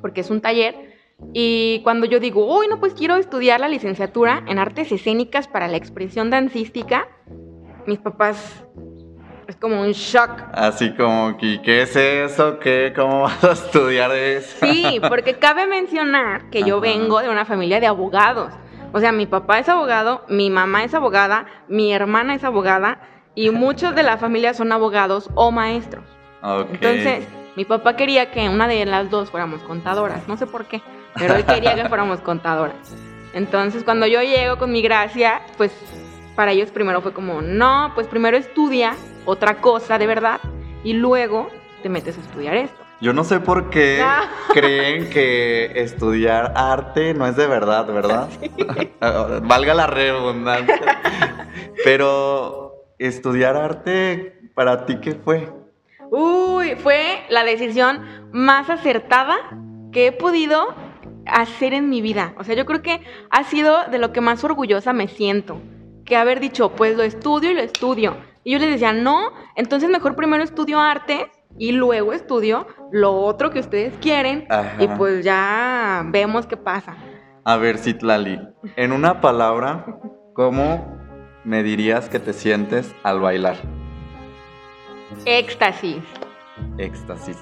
porque 0.00 0.22
es 0.22 0.30
un 0.30 0.40
taller, 0.40 0.96
Y 1.32 1.80
cuando 1.82 2.04
yo 2.06 2.20
digo, 2.20 2.44
uy, 2.58 2.68
no, 2.68 2.78
pues 2.78 2.92
quiero 2.92 3.16
estudiar 3.16 3.58
la 3.58 3.68
licenciatura 3.68 4.42
en 4.46 4.58
artes 4.58 4.92
escénicas 4.92 5.48
para 5.48 5.66
la 5.66 5.76
expresión 5.76 6.28
dancística, 6.28 7.08
mis 7.86 7.98
papás 7.98 8.66
es 9.48 9.56
como 9.56 9.80
un 9.80 9.92
shock. 9.92 10.30
Así 10.52 10.92
como, 10.94 11.36
¿qué 11.38 11.82
es 11.82 11.96
eso? 11.96 12.58
¿Qué? 12.58 12.92
¿Cómo 12.94 13.22
vas 13.22 13.44
a 13.44 13.52
estudiar 13.52 14.10
eso? 14.12 14.66
Sí, 14.66 15.00
porque 15.08 15.34
cabe 15.38 15.66
mencionar 15.66 16.50
que 16.50 16.64
yo 16.64 16.80
vengo 16.80 17.20
de 17.20 17.28
una 17.28 17.44
familia 17.44 17.80
de 17.80 17.86
abogados. 17.86 18.52
O 18.96 18.98
sea, 18.98 19.12
mi 19.12 19.26
papá 19.26 19.58
es 19.58 19.68
abogado, 19.68 20.24
mi 20.26 20.48
mamá 20.48 20.82
es 20.82 20.94
abogada, 20.94 21.44
mi 21.68 21.92
hermana 21.92 22.34
es 22.34 22.44
abogada 22.44 22.98
y 23.34 23.50
muchos 23.64 23.94
de 23.94 24.02
la 24.02 24.16
familia 24.16 24.54
son 24.54 24.72
abogados 24.72 25.28
o 25.34 25.50
maestros. 25.50 26.02
Entonces, 26.42 27.28
mi 27.56 27.66
papá 27.66 27.94
quería 27.94 28.30
que 28.30 28.48
una 28.48 28.66
de 28.66 28.86
las 28.86 29.10
dos 29.10 29.30
fuéramos 29.30 29.60
contadoras, 29.64 30.26
no 30.28 30.38
sé 30.38 30.46
por 30.46 30.64
qué, 30.64 30.80
pero 31.14 31.34
él 31.34 31.44
quería 31.44 31.74
que 31.74 31.84
fuéramos 31.90 32.22
contadoras. 32.22 32.96
Entonces, 33.34 33.84
cuando 33.84 34.06
yo 34.06 34.22
llego 34.22 34.56
con 34.56 34.72
mi 34.72 34.80
gracia, 34.80 35.42
pues 35.58 35.72
para 36.34 36.52
ellos 36.52 36.70
primero 36.70 37.02
fue 37.02 37.12
como, 37.12 37.42
no, 37.42 37.92
pues 37.94 38.06
primero 38.06 38.38
estudia 38.38 38.94
otra 39.26 39.56
cosa 39.56 39.98
de 39.98 40.06
verdad 40.06 40.40
y 40.84 40.94
luego 40.94 41.50
te 41.82 41.90
metes 41.90 42.16
a 42.16 42.22
estudiar 42.22 42.54
esto. 42.54 42.85
Yo 43.00 43.12
no 43.12 43.24
sé 43.24 43.40
por 43.40 43.68
qué 43.70 44.00
ah. 44.02 44.24
creen 44.52 45.10
que 45.10 45.82
estudiar 45.82 46.52
arte 46.56 47.12
no 47.14 47.26
es 47.26 47.36
de 47.36 47.46
verdad, 47.46 47.86
¿verdad? 47.86 48.28
Valga 49.42 49.74
la 49.74 49.86
redundancia. 49.86 51.00
Pero 51.84 52.86
estudiar 52.98 53.56
arte, 53.56 54.40
¿para 54.54 54.86
ti 54.86 54.98
qué 55.00 55.14
fue? 55.14 55.52
Uy, 56.10 56.76
fue 56.76 57.24
la 57.28 57.44
decisión 57.44 58.30
más 58.32 58.70
acertada 58.70 59.36
que 59.92 60.08
he 60.08 60.12
podido 60.12 60.74
hacer 61.26 61.74
en 61.74 61.90
mi 61.90 62.00
vida. 62.00 62.34
O 62.38 62.44
sea, 62.44 62.54
yo 62.54 62.64
creo 62.64 62.82
que 62.82 63.00
ha 63.30 63.44
sido 63.44 63.84
de 63.90 63.98
lo 63.98 64.12
que 64.12 64.20
más 64.20 64.42
orgullosa 64.44 64.92
me 64.92 65.08
siento. 65.08 65.60
Que 66.04 66.16
haber 66.16 66.38
dicho, 66.40 66.70
pues 66.70 66.96
lo 66.96 67.02
estudio 67.02 67.50
y 67.50 67.54
lo 67.54 67.62
estudio. 67.62 68.16
Y 68.44 68.52
yo 68.52 68.58
les 68.60 68.70
decía, 68.70 68.92
no, 68.92 69.32
entonces 69.56 69.90
mejor 69.90 70.14
primero 70.14 70.44
estudio 70.44 70.78
arte 70.78 71.30
y 71.58 71.72
luego 71.72 72.12
estudio 72.12 72.66
lo 72.92 73.14
otro 73.14 73.50
que 73.50 73.60
ustedes 73.60 73.94
quieren 74.00 74.46
y 74.78 74.88
pues 74.88 75.24
ya 75.24 76.04
vemos 76.06 76.46
qué 76.46 76.56
pasa. 76.56 76.96
A 77.44 77.56
ver, 77.56 77.78
Citlali, 77.78 78.40
en 78.76 78.92
una 78.92 79.20
palabra, 79.20 79.86
¿cómo 80.34 80.96
me 81.44 81.62
dirías 81.62 82.08
que 82.08 82.18
te 82.18 82.32
sientes 82.32 82.94
al 83.02 83.20
bailar? 83.20 83.56
Éxtasis. 85.24 86.02
Éxtasis. 86.78 87.38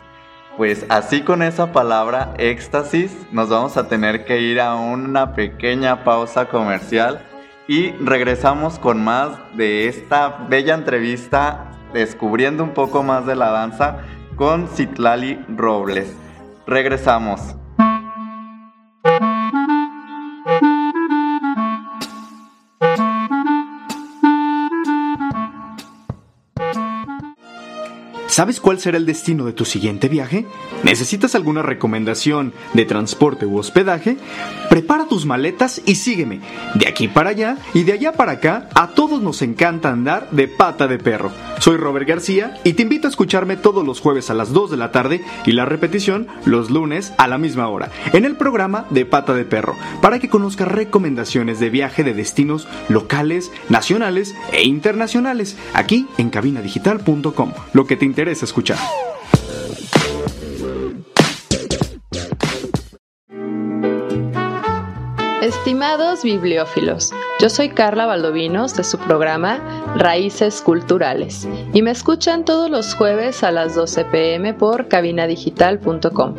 Pues 0.57 0.87
así 0.89 1.23
con 1.23 1.43
esa 1.43 1.73
palabra 1.73 2.35
éxtasis 2.39 3.27
nos 3.33 3.49
vamos 3.49 3.77
a 3.77 3.89
tener 3.89 4.25
que 4.25 4.41
ir 4.41 4.61
a 4.61 4.77
una 4.77 5.35
pequeña 5.35 6.05
pausa 6.05 6.49
comercial 6.49 7.27
y 7.67 7.91
regresamos 7.93 8.79
con 8.79 9.03
más 9.03 9.33
de 9.57 9.89
esta 9.89 10.47
bella 10.49 10.75
entrevista 10.75 11.74
descubriendo 11.95 12.63
un 12.63 12.75
poco 12.75 13.03
más 13.03 13.25
de 13.25 13.37
la 13.37 13.51
danza 13.51 13.99
con 14.37 14.69
Citlali 14.69 15.43
Robles. 15.49 16.13
Regresamos. 16.67 17.57
¿Sabes 28.35 28.59
cuál 28.59 28.81
será 28.81 28.97
el 28.97 29.07
destino 29.07 29.45
de 29.45 29.53
tu 29.53 29.65
siguiente 29.65 30.09
viaje? 30.09 30.45
¿Necesitas 30.83 31.37
alguna 31.37 31.63
recomendación 31.63 32.53
de 32.73 32.85
transporte 32.85 33.47
u 33.47 33.57
hospedaje? 33.59 34.17
Prepara 34.69 35.07
tus 35.07 35.25
maletas 35.25 35.81
y 35.87 35.95
sígueme. 35.95 36.41
De 36.75 36.89
aquí 36.89 37.07
para 37.07 37.31
allá 37.31 37.59
y 37.75 37.85
de 37.85 37.93
allá 37.93 38.11
para 38.15 38.33
acá, 38.33 38.69
a 38.75 38.89
todos 38.89 39.23
nos 39.23 39.41
encanta 39.43 39.91
andar 39.91 40.29
de 40.33 40.49
pata 40.49 40.89
de 40.89 40.99
perro. 40.99 41.31
Soy 41.61 41.77
Robert 41.77 42.09
García 42.09 42.59
y 42.65 42.73
te 42.73 42.83
invito 42.83 43.07
a 43.07 43.11
escucharme 43.11 43.57
todos 43.57 43.87
los 43.87 44.01
jueves 44.01 44.31
a 44.31 44.35
las 44.35 44.53
2 44.53 44.73
de 44.73 44.77
la 44.79 44.91
tarde 44.91 45.25
y 45.47 45.53
la 45.53 45.65
repetición 45.65 46.27
los 46.45 46.73
lunes 46.73 47.13
a 47.19 47.29
la 47.29 47.39
misma 47.39 47.69
hora, 47.69 47.93
en 48.13 48.25
el 48.25 48.35
programa 48.35 48.87
de 48.91 49.07
pata 49.07 49.33
de 49.33 49.45
perro, 49.45 49.77
para 50.03 50.19
que 50.19 50.29
conozcas 50.29 50.67
recomendaciones 50.67 51.61
de 51.61 51.71
viaje 51.71 52.03
de 52.03 52.15
destinos 52.15 52.67
locales, 52.89 53.53
nacionales 53.69 54.35
e 54.53 54.67
internacionales, 54.67 55.57
aquí 55.73 56.09
en 56.19 56.31
cabinadigital.com. 56.31 57.53
Lo 57.73 57.87
que 57.87 57.97
te 57.97 58.05
interesa 58.05 58.24
escuchar. 58.29 58.79
Estimados 65.43 66.23
bibliófilos, 66.23 67.13
yo 67.39 67.51
soy 67.51 67.69
Carla 67.69 68.07
Valdovinos 68.07 68.75
de 68.77 68.85
su 68.85 68.99
programa 68.99 69.59
Raíces 69.97 70.63
Culturales 70.63 71.47
y 71.75 71.83
me 71.83 71.91
escuchan 71.91 72.45
todos 72.45 72.71
los 72.71 72.95
jueves 72.95 73.43
a 73.43 73.51
las 73.51 73.75
12 73.75 74.07
pm 74.07 74.55
por 74.55 74.89
cabinadigital.com. 74.89 76.35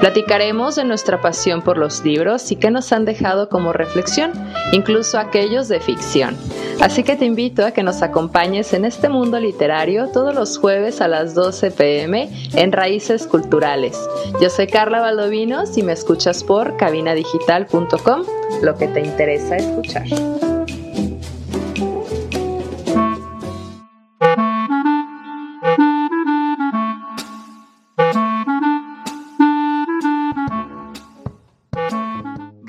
Platicaremos 0.00 0.76
de 0.76 0.84
nuestra 0.84 1.20
pasión 1.20 1.60
por 1.60 1.76
los 1.76 2.02
libros 2.04 2.50
y 2.50 2.56
qué 2.56 2.70
nos 2.70 2.90
han 2.92 3.04
dejado 3.04 3.50
como 3.50 3.74
reflexión, 3.74 4.32
incluso 4.72 5.18
aquellos 5.18 5.68
de 5.68 5.78
ficción. 5.78 6.38
Así 6.80 7.02
que 7.02 7.16
te 7.16 7.26
invito 7.26 7.66
a 7.66 7.72
que 7.72 7.82
nos 7.82 8.00
acompañes 8.00 8.72
en 8.72 8.86
este 8.86 9.10
mundo 9.10 9.38
literario 9.38 10.08
todos 10.08 10.34
los 10.34 10.56
jueves 10.56 11.02
a 11.02 11.08
las 11.08 11.34
12 11.34 11.70
pm 11.72 12.30
en 12.54 12.72
Raíces 12.72 13.26
Culturales. 13.26 14.00
Yo 14.40 14.48
soy 14.48 14.66
Carla 14.66 15.00
Valdovinos 15.00 15.76
y 15.76 15.82
me 15.82 15.92
escuchas 15.92 16.42
por 16.42 16.78
cabinadigital.com 16.78 18.22
lo 18.62 18.76
que 18.76 18.88
te 18.88 19.00
interesa 19.00 19.56
escuchar. 19.56 20.06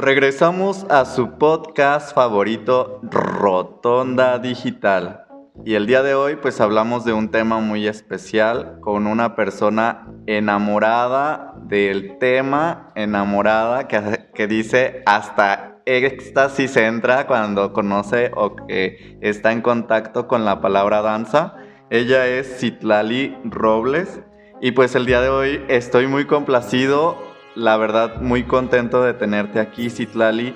Regresamos 0.01 0.87
a 0.89 1.05
su 1.05 1.37
podcast 1.37 2.15
favorito, 2.15 3.01
Rotonda 3.03 4.39
Digital. 4.39 5.25
Y 5.63 5.75
el 5.75 5.85
día 5.85 6.01
de 6.01 6.15
hoy 6.15 6.37
pues 6.37 6.59
hablamos 6.59 7.05
de 7.05 7.13
un 7.13 7.29
tema 7.29 7.59
muy 7.59 7.87
especial 7.87 8.79
con 8.81 9.05
una 9.05 9.35
persona 9.35 10.07
enamorada 10.25 11.53
del 11.67 12.17
tema, 12.17 12.91
enamorada 12.95 13.87
que, 13.87 14.27
que 14.33 14.47
dice 14.47 15.03
hasta 15.05 15.77
éxtasis 15.85 16.77
entra 16.77 17.27
cuando 17.27 17.71
conoce 17.71 18.31
o 18.33 18.55
que 18.55 19.19
está 19.21 19.51
en 19.51 19.61
contacto 19.61 20.27
con 20.27 20.45
la 20.45 20.61
palabra 20.61 21.03
danza. 21.03 21.57
Ella 21.91 22.25
es 22.25 22.59
Citlali 22.59 23.37
Robles 23.43 24.19
y 24.61 24.71
pues 24.71 24.95
el 24.95 25.05
día 25.05 25.21
de 25.21 25.29
hoy 25.29 25.63
estoy 25.67 26.07
muy 26.07 26.25
complacido, 26.25 27.30
la 27.55 27.77
verdad 27.77 28.21
muy 28.21 28.43
contento 28.43 29.03
de 29.03 29.13
tenerte 29.13 29.59
aquí 29.59 29.89
Citlali 29.89 30.55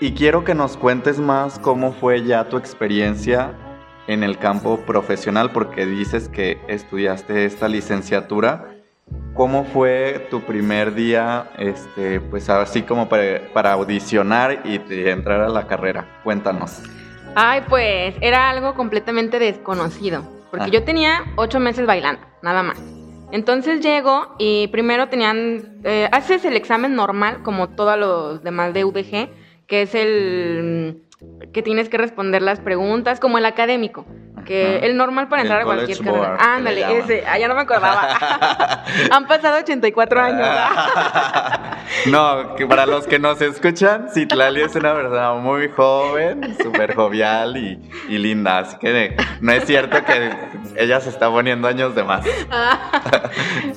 y 0.00 0.12
quiero 0.12 0.44
que 0.44 0.54
nos 0.54 0.76
cuentes 0.76 1.18
más 1.18 1.58
cómo 1.58 1.92
fue 1.92 2.22
ya 2.22 2.48
tu 2.48 2.56
experiencia 2.56 3.54
en 4.06 4.22
el 4.22 4.38
campo 4.38 4.80
profesional 4.86 5.52
porque 5.52 5.86
dices 5.86 6.28
que 6.28 6.60
estudiaste 6.68 7.44
esta 7.44 7.68
licenciatura 7.68 8.76
¿Cómo 9.34 9.64
fue 9.64 10.26
tu 10.30 10.40
primer 10.40 10.94
día, 10.94 11.50
este, 11.58 12.20
pues 12.20 12.48
así 12.48 12.82
como 12.82 13.06
para, 13.08 13.72
audicionar 13.72 14.62
y 14.64 14.80
entrar 15.08 15.42
a 15.42 15.48
la 15.48 15.66
carrera? 15.66 16.20
Cuéntanos. 16.24 16.82
Ay, 17.34 17.62
pues 17.68 18.14
era 18.22 18.48
algo 18.48 18.74
completamente 18.74 19.38
desconocido, 19.38 20.24
porque 20.50 20.66
ah. 20.66 20.70
yo 20.72 20.84
tenía 20.84 21.22
ocho 21.36 21.60
meses 21.60 21.86
bailando, 21.86 22.22
nada 22.40 22.62
más. 22.62 22.78
Entonces 23.32 23.80
llego 23.80 24.34
y 24.38 24.68
primero 24.68 25.08
tenían, 25.08 25.80
eh, 25.84 26.08
haces 26.12 26.44
el 26.44 26.56
examen 26.56 26.94
normal 26.94 27.42
como 27.42 27.68
todos 27.70 27.98
los 27.98 28.42
demás 28.42 28.72
de 28.72 28.84
UDG, 28.84 29.30
que 29.66 29.82
es 29.82 29.94
el 29.94 31.02
que 31.52 31.62
tienes 31.62 31.88
que 31.88 31.98
responder 31.98 32.42
las 32.42 32.60
preguntas, 32.60 33.20
como 33.20 33.38
el 33.38 33.46
académico 33.46 34.06
que 34.46 34.78
el 34.78 34.96
normal 34.96 35.28
para 35.28 35.42
entrar 35.42 35.60
a 35.60 35.64
cualquier 35.64 35.98
carrera. 35.98 36.38
Ándale, 36.40 36.98
ese, 36.98 37.26
allá 37.26 37.48
no 37.48 37.54
me 37.54 37.62
acordaba. 37.62 38.16
Han 39.10 39.26
pasado 39.26 39.58
84 39.58 40.20
años. 40.20 40.48
no, 42.06 42.54
que 42.56 42.66
para 42.66 42.86
los 42.86 43.06
que 43.06 43.18
nos 43.18 43.42
escuchan, 43.42 44.08
Citlali 44.14 44.62
es 44.62 44.74
una 44.74 44.94
persona 44.94 45.34
muy 45.34 45.68
joven, 45.68 46.56
súper 46.62 46.94
jovial 46.94 47.56
y, 47.56 48.18
linda, 48.18 48.58
así 48.58 48.76
que 48.78 49.16
no 49.40 49.52
es 49.52 49.64
cierto 49.64 50.02
que 50.04 50.30
ella 50.76 51.00
se 51.00 51.10
está 51.10 51.28
poniendo 51.30 51.68
años 51.68 51.94
de 51.94 52.04
más. 52.04 52.24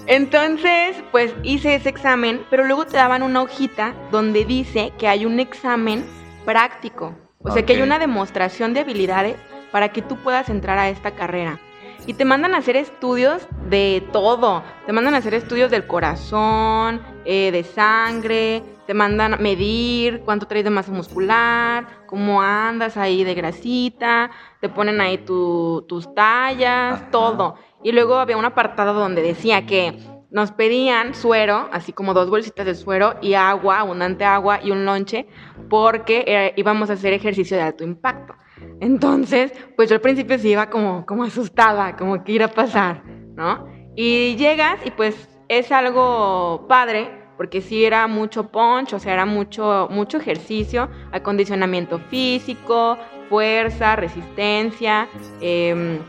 Entonces, 0.05 0.96
pues 1.12 1.34
hice 1.43 1.75
ese 1.75 1.89
examen, 1.89 2.41
pero 2.50 2.63
luego 2.63 2.86
te 2.86 2.96
daban 2.96 3.24
una 3.24 3.41
hojita 3.41 3.93
donde 4.12 4.46
dice 4.46 4.93
que 4.98 5.08
hay 5.08 5.25
un 5.25 5.39
examen 5.39 6.05
práctico. 6.46 7.28
O 7.41 7.51
sea, 7.51 7.65
que 7.65 7.74
hay 7.74 7.81
una 7.81 8.00
demostración 8.00 8.74
de 8.74 8.81
habilidades 8.81 9.38
para 9.72 9.89
que 9.89 10.01
tú 10.01 10.17
puedas 10.17 10.50
entrar 10.50 10.77
a 10.77 10.89
esta 10.89 11.12
carrera. 11.12 11.60
y 12.08 12.13
te 12.13 12.25
mandan 12.25 12.55
a 12.55 12.58
hacer 12.58 12.75
estudios 12.75 13.46
de 13.69 14.01
todo. 14.12 14.63
Te 14.86 14.93
mandan 14.93 15.13
a 15.13 15.17
hacer 15.17 15.34
estudios 15.34 15.69
del 15.69 15.86
corazón, 15.86 17.01
eh, 17.25 17.51
de 17.51 17.63
sangre, 17.63 18.63
te 18.88 18.96
mandan 18.96 19.36
a 19.36 19.38
medir 19.38 20.22
cuánto 20.22 20.48
traes 20.48 20.63
de 20.63 20.72
masa 20.72 20.91
muscular, 20.91 21.86
cómo 22.08 22.41
andas 22.41 22.98
ahí 22.98 23.24
de 23.24 23.36
grasita, 23.36 24.31
te 24.60 24.69
ponen 24.69 25.01
ahí 25.01 25.19
tus 25.19 26.15
tallas, 26.15 27.12
todo. 27.12 27.55
Y 27.84 27.91
luego 27.91 28.15
había 28.17 28.38
un 28.38 28.46
apartado 28.46 28.93
donde 28.93 29.22
decía 29.22 29.67
que 29.67 30.00
nos 30.31 30.51
pedían 30.51 31.15
suero, 31.15 31.67
así 31.71 31.91
como 31.91 32.13
dos 32.13 32.29
bolsitas 32.29 32.65
de 32.65 32.75
suero 32.75 33.15
y 33.21 33.33
agua, 33.33 33.79
abundante 33.79 34.24
agua 34.25 34.59
y 34.63 34.71
un 34.71 34.86
lonche, 34.86 35.27
porque 35.69 36.24
eh, 36.27 36.53
íbamos 36.55 36.89
a 36.89 36.93
hacer 36.93 37.13
ejercicio 37.13 37.57
de 37.57 37.63
alto 37.63 37.83
impacto. 37.83 38.36
Entonces, 38.79 39.51
pues 39.75 39.89
yo 39.89 39.95
al 39.95 40.01
principio 40.01 40.38
sí 40.38 40.50
iba 40.50 40.69
como, 40.69 41.05
como 41.05 41.24
asustada, 41.24 41.95
como 41.95 42.24
que 42.24 42.33
ir 42.33 42.43
a 42.43 42.50
pasar, 42.50 43.03
¿no? 43.05 43.67
Y 43.95 44.36
llegas 44.36 44.79
y 44.86 44.91
pues 44.91 45.29
es 45.48 45.71
algo 45.71 46.65
padre, 46.67 47.09
porque 47.38 47.62
sí 47.62 47.86
era 47.86 48.05
mucho 48.07 48.51
punch, 48.51 48.93
o 48.93 49.00
sea, 49.00 49.13
era 49.13 49.25
mucho, 49.25 49.88
mucho 49.89 50.17
ejercicio, 50.17 50.89
acondicionamiento 51.12 52.00
físico, 52.09 52.98
fuerza, 53.29 53.95
resistencia, 53.95 55.07
em, 55.41 56.00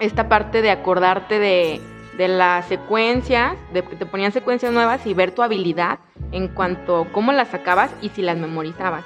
esta 0.00 0.28
parte 0.28 0.62
de 0.62 0.70
acordarte 0.70 1.38
de, 1.38 1.80
de 2.18 2.28
las 2.28 2.66
secuencias, 2.66 3.54
de 3.72 3.82
te 3.82 4.04
ponían 4.04 4.32
secuencias 4.32 4.72
nuevas 4.72 5.06
y 5.06 5.14
ver 5.14 5.30
tu 5.30 5.42
habilidad 5.42 6.00
en 6.32 6.48
cuanto 6.48 7.02
a 7.02 7.12
cómo 7.12 7.32
las 7.32 7.48
sacabas 7.48 7.92
y 8.02 8.08
si 8.10 8.22
las 8.22 8.36
memorizabas. 8.36 9.04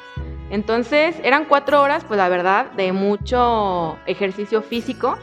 Entonces 0.50 1.14
eran 1.22 1.44
cuatro 1.44 1.82
horas, 1.82 2.04
pues 2.08 2.16
la 2.16 2.30
verdad, 2.30 2.72
de 2.72 2.92
mucho 2.92 3.98
ejercicio 4.06 4.62
físico. 4.62 5.18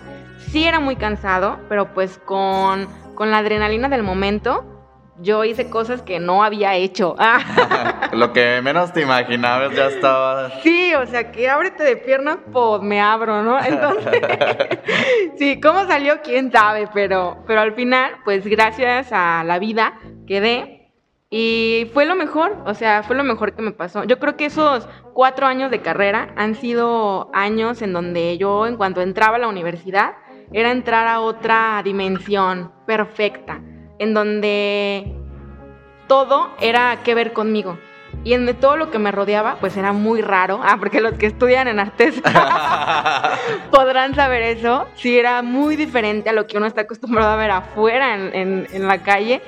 Sí 0.52 0.66
era 0.66 0.80
muy 0.80 0.96
cansado, 0.96 1.60
pero 1.68 1.94
pues 1.94 2.20
con, 2.20 2.88
con 3.16 3.32
la 3.32 3.40
adrenalina 3.40 3.90
del 3.90 4.04
momento, 4.04 4.69
yo 5.22 5.44
hice 5.44 5.70
cosas 5.70 6.02
que 6.02 6.20
no 6.20 6.44
había 6.44 6.76
hecho. 6.76 7.16
Lo 8.14 8.34
que 8.34 8.62
menos 8.62 8.94
te 8.94 9.02
imaginabas 9.02 9.76
ya 9.76 9.88
estaba. 9.88 10.50
Sí, 10.62 10.94
o 10.96 11.06
sea, 11.06 11.32
que 11.32 11.50
ábrete 11.50 11.84
de 11.84 11.98
piernas, 11.98 12.38
pues 12.52 12.82
me 12.82 13.00
abro, 13.00 13.44
¿no? 13.44 13.60
Entonces, 13.64 14.22
sí, 15.38 15.60
¿cómo 15.62 15.86
salió? 15.86 16.22
Quién 16.22 16.52
sabe, 16.52 16.88
pero, 16.94 17.44
pero 17.48 17.62
al 17.62 17.74
final, 17.74 18.12
pues 18.24 18.46
gracias 18.46 19.10
a 19.12 19.44
la 19.44 19.60
vida 19.60 20.00
quedé 20.28 20.80
y 21.32 21.88
fue 21.94 22.06
lo 22.06 22.16
mejor, 22.16 22.58
o 22.66 22.74
sea, 22.74 23.04
fue 23.04 23.16
lo 23.16 23.24
mejor 23.24 23.54
que 23.54 23.62
me 23.62 23.72
pasó. 23.72 24.04
Yo 24.04 24.18
creo 24.18 24.36
que 24.36 24.46
esos 24.46 24.88
cuatro 25.14 25.46
años 25.46 25.70
de 25.70 25.82
carrera 25.82 26.34
han 26.36 26.56
sido 26.56 27.30
años 27.34 27.84
en 27.84 27.94
donde 27.94 28.38
yo, 28.40 28.66
en 28.66 28.78
cuanto 28.78 29.02
entraba 29.02 29.36
a 29.36 29.40
la 29.40 29.48
universidad, 29.48 30.14
era 30.52 30.72
entrar 30.72 31.08
a 31.08 31.22
otra 31.22 31.82
dimensión 31.84 32.72
perfecta, 32.88 33.62
en 34.00 34.14
donde 34.14 35.14
todo 36.08 36.50
era 36.60 36.98
que 37.04 37.14
ver 37.14 37.34
conmigo. 37.34 37.78
Y 38.24 38.34
en 38.34 38.54
todo 38.56 38.76
lo 38.76 38.92
que 38.92 39.00
me 39.00 39.12
rodeaba, 39.12 39.58
pues 39.60 39.78
era 39.78 39.94
muy 39.94 40.22
raro. 40.22 40.60
Ah, 40.64 40.78
porque 40.80 41.00
los 41.00 41.14
que 41.14 41.28
estudian 41.28 41.68
en 41.68 41.80
artes 41.80 42.22
podrán 43.72 44.14
saber 44.16 44.42
eso. 44.44 44.88
Sí, 44.96 45.18
era 45.18 45.42
muy 45.42 45.76
diferente 45.76 46.30
a 46.30 46.34
lo 46.34 46.46
que 46.46 46.58
uno 46.58 46.66
está 46.66 46.82
acostumbrado 46.82 47.32
a 47.32 47.36
ver 47.38 47.52
afuera 47.52 48.16
en, 48.16 48.68
en, 48.72 48.88
la 48.88 49.04
calle. 49.04 49.42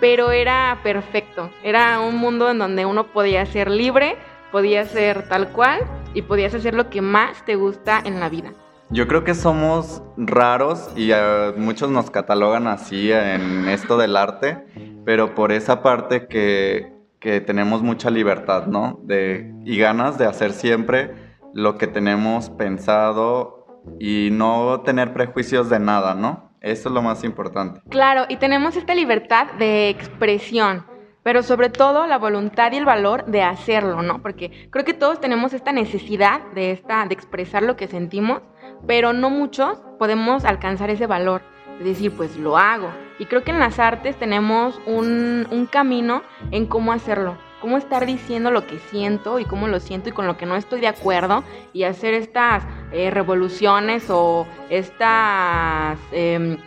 Pero 0.00 0.32
era 0.32 0.78
perfecto. 0.82 1.50
Era 1.62 2.00
un 2.00 2.16
mundo 2.16 2.50
en 2.50 2.58
donde 2.58 2.84
uno 2.84 3.06
podía 3.08 3.46
ser 3.46 3.70
libre, 3.70 4.16
podía 4.50 4.84
ser 4.86 5.28
tal 5.28 5.50
cual 5.50 5.80
y 6.14 6.22
podías 6.22 6.54
hacer 6.54 6.74
lo 6.74 6.90
que 6.90 7.02
más 7.02 7.44
te 7.44 7.54
gusta 7.54 8.02
en 8.04 8.18
la 8.18 8.28
vida. 8.28 8.52
Yo 8.90 9.08
creo 9.08 9.24
que 9.24 9.34
somos 9.34 10.02
raros 10.16 10.90
y 10.96 11.10
eh, 11.12 11.52
muchos 11.56 11.90
nos 11.90 12.10
catalogan 12.10 12.66
así 12.66 13.10
en 13.12 13.68
esto 13.68 13.96
del 13.96 14.16
arte, 14.16 14.64
pero 15.04 15.34
por 15.34 15.52
esa 15.52 15.82
parte 15.82 16.28
que 16.28 16.96
que 17.20 17.40
tenemos 17.40 17.82
mucha 17.82 18.10
libertad, 18.10 18.66
¿no? 18.66 19.00
De, 19.02 19.52
y 19.64 19.78
ganas 19.78 20.18
de 20.18 20.26
hacer 20.26 20.52
siempre 20.52 21.14
lo 21.54 21.78
que 21.78 21.86
tenemos 21.86 22.50
pensado 22.50 23.82
y 23.98 24.28
no 24.32 24.82
tener 24.82 25.12
prejuicios 25.12 25.68
de 25.70 25.80
nada, 25.80 26.14
¿no? 26.14 26.52
Eso 26.60 26.88
es 26.88 26.94
lo 26.94 27.02
más 27.02 27.24
importante. 27.24 27.80
Claro, 27.88 28.26
y 28.28 28.36
tenemos 28.36 28.76
esta 28.76 28.94
libertad 28.94 29.48
de 29.58 29.88
expresión, 29.88 30.84
pero 31.22 31.42
sobre 31.42 31.68
todo 31.68 32.06
la 32.06 32.18
voluntad 32.18 32.72
y 32.72 32.76
el 32.76 32.84
valor 32.84 33.24
de 33.26 33.42
hacerlo, 33.42 34.02
¿no? 34.02 34.20
Porque 34.22 34.68
creo 34.70 34.84
que 34.84 34.94
todos 34.94 35.20
tenemos 35.20 35.52
esta 35.52 35.72
necesidad 35.72 36.42
de, 36.54 36.72
esta, 36.72 37.06
de 37.06 37.14
expresar 37.14 37.62
lo 37.62 37.76
que 37.76 37.88
sentimos, 37.88 38.42
pero 38.86 39.12
no 39.12 39.30
muchos 39.30 39.78
podemos 39.98 40.44
alcanzar 40.44 40.90
ese 40.90 41.06
valor 41.06 41.42
de 41.78 41.84
decir, 41.84 42.12
pues 42.12 42.36
lo 42.36 42.56
hago. 42.56 42.90
Y 43.18 43.26
creo 43.26 43.42
que 43.42 43.50
en 43.50 43.58
las 43.58 43.78
artes 43.78 44.16
tenemos 44.16 44.80
un, 44.86 45.46
un 45.50 45.66
camino 45.66 46.22
en 46.50 46.66
cómo 46.66 46.92
hacerlo, 46.92 47.36
cómo 47.60 47.78
estar 47.78 48.04
diciendo 48.04 48.50
lo 48.50 48.66
que 48.66 48.78
siento 48.78 49.38
y 49.38 49.44
cómo 49.44 49.68
lo 49.68 49.80
siento 49.80 50.10
y 50.10 50.12
con 50.12 50.26
lo 50.26 50.36
que 50.36 50.46
no 50.46 50.56
estoy 50.56 50.80
de 50.80 50.88
acuerdo 50.88 51.42
y 51.72 51.84
hacer 51.84 52.14
estas 52.14 52.64
eh, 52.92 53.10
revoluciones 53.10 54.10
o 54.10 54.46
estas 54.68 55.98
em, 56.12 56.58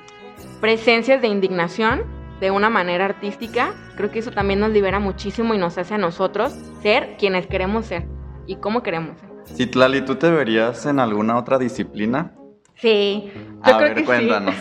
presencias 0.60 1.22
de 1.22 1.28
indignación 1.28 2.04
de 2.40 2.52
una 2.52 2.70
manera 2.70 3.06
artística. 3.06 3.74
Creo 3.96 4.12
que 4.12 4.20
eso 4.20 4.32
también 4.32 4.60
nos 4.60 4.72
libera 4.72 5.00
muchísimo 5.00 5.54
y 5.54 5.58
nos 5.58 5.78
hace 5.78 5.96
a 5.96 5.98
nosotros 5.98 6.54
ser 6.82 7.16
quienes 7.20 7.48
queremos 7.48 7.86
ser 7.86 8.08
y 8.48 8.56
cómo 8.56 8.82
queremos 8.82 9.20
ser. 9.20 9.29
Citlali, 9.56 10.02
¿tú 10.02 10.16
te 10.16 10.30
verías 10.30 10.86
en 10.86 11.00
alguna 11.00 11.38
otra 11.38 11.58
disciplina? 11.58 12.34
Sí, 12.76 13.32
yo 13.66 13.78
creo 13.78 13.96
que 13.96 14.06
cuéntanos. 14.06 14.56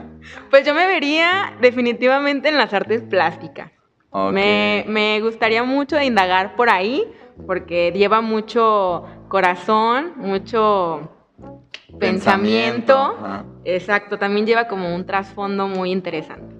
pues 0.50 0.66
yo 0.66 0.74
me 0.74 0.86
vería 0.86 1.54
definitivamente 1.60 2.48
en 2.48 2.58
las 2.58 2.72
artes 2.74 3.02
plásticas. 3.02 3.70
Me, 4.30 4.84
me, 4.88 5.20
gustaría 5.22 5.62
mucho 5.62 5.98
indagar 5.98 6.54
por 6.54 6.68
ahí, 6.68 7.10
porque 7.46 7.92
lleva 7.92 8.20
mucho 8.20 9.04
corazón, 9.28 10.12
mucho 10.16 11.08
pensamiento. 11.98 13.16
Exacto, 13.64 14.18
también 14.18 14.44
lleva 14.44 14.68
como 14.68 14.94
un 14.94 15.06
trasfondo 15.06 15.66
muy 15.66 15.92
interesante. 15.92 16.54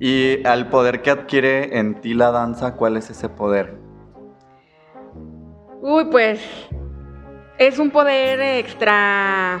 Y 0.00 0.44
al 0.46 0.68
poder 0.68 1.00
que 1.00 1.10
adquiere 1.10 1.78
en 1.78 2.00
ti 2.00 2.12
la 2.12 2.30
danza, 2.30 2.74
¿cuál 2.74 2.98
es 2.98 3.08
ese 3.08 3.30
poder? 3.30 3.78
Uy, 5.80 6.04
pues 6.10 6.40
es 7.58 7.78
un 7.78 7.90
poder 7.90 8.40
extra 8.40 9.60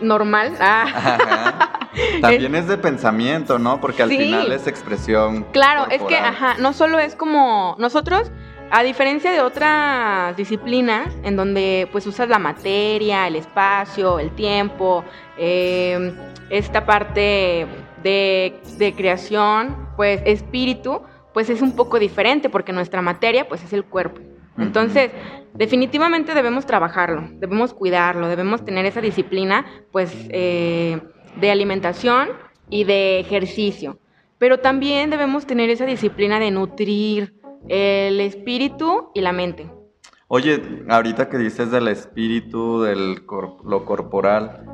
normal. 0.00 0.52
Ah. 0.60 1.68
También 2.20 2.54
es, 2.54 2.66
de 2.66 2.78
pensamiento, 2.78 3.58
¿no? 3.58 3.80
Porque 3.80 4.02
al 4.02 4.08
final 4.08 4.50
es 4.50 4.66
expresión. 4.66 5.44
Claro, 5.52 5.86
es 5.90 6.02
que, 6.02 6.16
ajá, 6.16 6.56
no 6.58 6.72
solo 6.72 6.98
es 6.98 7.14
como 7.14 7.76
nosotros, 7.78 8.30
a 8.70 8.82
diferencia 8.82 9.30
de 9.30 9.42
otras 9.42 10.34
disciplinas, 10.36 11.14
en 11.22 11.36
donde 11.36 11.88
pues 11.92 12.06
usas 12.06 12.28
la 12.28 12.38
materia, 12.38 13.26
el 13.26 13.36
espacio, 13.36 14.18
el 14.18 14.30
tiempo, 14.30 15.04
em, 15.36 16.14
esta 16.48 16.86
parte 16.86 17.66
de, 18.02 18.60
de 18.78 18.94
creación, 18.94 19.90
pues 19.96 20.22
espíritu, 20.24 21.02
pues 21.34 21.50
es 21.50 21.60
un 21.60 21.76
poco 21.76 21.98
diferente, 21.98 22.48
porque 22.48 22.72
nuestra 22.72 23.02
materia 23.02 23.46
pues 23.46 23.62
es 23.62 23.72
el 23.74 23.84
cuerpo. 23.84 24.20
Entonces, 24.58 25.10
definitivamente 25.54 26.34
debemos 26.34 26.66
trabajarlo, 26.66 27.28
debemos 27.34 27.74
cuidarlo, 27.74 28.28
debemos 28.28 28.64
tener 28.64 28.86
esa 28.86 29.00
disciplina, 29.00 29.66
pues, 29.90 30.12
eh, 30.30 31.00
de 31.40 31.50
alimentación 31.50 32.28
y 32.68 32.84
de 32.84 33.20
ejercicio. 33.20 33.98
Pero 34.38 34.58
también 34.58 35.10
debemos 35.10 35.46
tener 35.46 35.70
esa 35.70 35.86
disciplina 35.86 36.40
de 36.40 36.50
nutrir 36.50 37.34
el 37.68 38.20
espíritu 38.20 39.10
y 39.14 39.20
la 39.20 39.32
mente. 39.32 39.70
Oye, 40.28 40.62
ahorita 40.88 41.28
que 41.28 41.36
dices 41.36 41.70
del 41.70 41.88
espíritu, 41.88 42.82
del 42.82 43.22
lo 43.64 43.84
corporal, 43.84 44.64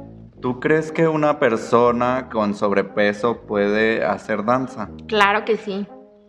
¿tú 0.41 0.61
crees 0.61 0.93
que 0.93 1.09
una 1.09 1.41
persona 1.41 2.29
con 2.31 2.55
sobrepeso 2.55 3.43
puede 3.43 4.05
hacer 4.05 4.45
danza? 4.45 4.89
Claro 5.09 5.45
que 5.45 5.57
sí. 5.57 5.87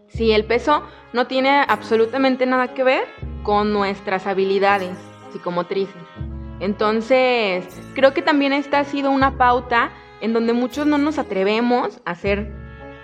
Sí, 0.09 0.31
el 0.31 0.45
peso 0.45 0.83
no 1.13 1.27
tiene 1.27 1.63
absolutamente 1.67 2.45
nada 2.45 2.73
que 2.73 2.83
ver 2.83 3.07
con 3.43 3.73
nuestras 3.73 4.27
habilidades 4.27 4.97
psicomotrices. 5.31 6.01
Entonces, 6.59 7.65
creo 7.93 8.13
que 8.13 8.21
también 8.21 8.51
esta 8.51 8.79
ha 8.79 8.83
sido 8.83 9.11
una 9.11 9.37
pauta 9.37 9.91
en 10.21 10.33
donde 10.33 10.53
muchos 10.53 10.85
no 10.85 10.97
nos 10.97 11.17
atrevemos 11.17 12.01
a 12.05 12.11
hacer 12.11 12.51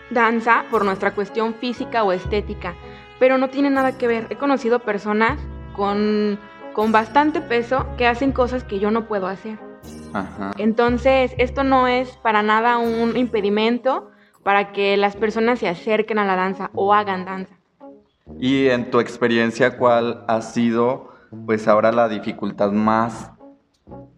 danza 0.09 0.65
por 0.69 0.83
nuestra 0.83 1.15
cuestión 1.15 1.53
física 1.55 2.03
o 2.03 2.11
estética, 2.11 2.75
pero 3.19 3.37
no 3.37 3.49
tiene 3.49 3.69
nada 3.69 3.97
que 3.97 4.07
ver. 4.07 4.27
He 4.29 4.35
conocido 4.35 4.79
personas 4.79 5.39
con, 5.73 6.37
con 6.73 6.91
bastante 6.91 7.39
peso 7.41 7.85
que 7.97 8.07
hacen 8.07 8.31
cosas 8.31 8.63
que 8.63 8.79
yo 8.79 8.91
no 8.91 9.07
puedo 9.07 9.27
hacer. 9.27 9.57
Entonces, 10.57 11.33
esto 11.37 11.63
no 11.63 11.87
es 11.87 12.09
para 12.17 12.41
nada 12.41 12.77
un 12.77 13.17
impedimento 13.17 14.11
para 14.45 14.71
que 14.73 14.95
las 14.95 15.15
personas 15.15 15.57
se 15.57 15.67
acerquen 15.67 16.19
a 16.19 16.25
la 16.25 16.35
danza 16.35 16.69
o 16.75 16.93
hagan 16.93 17.25
danza. 17.25 17.55
Y 18.39 18.67
en 18.67 18.91
tu 18.91 18.99
experiencia, 18.99 19.75
¿cuál 19.75 20.23
ha 20.27 20.39
sido, 20.43 21.09
pues 21.47 21.67
ahora 21.67 21.91
la 21.91 22.07
dificultad 22.07 22.71
más 22.71 23.31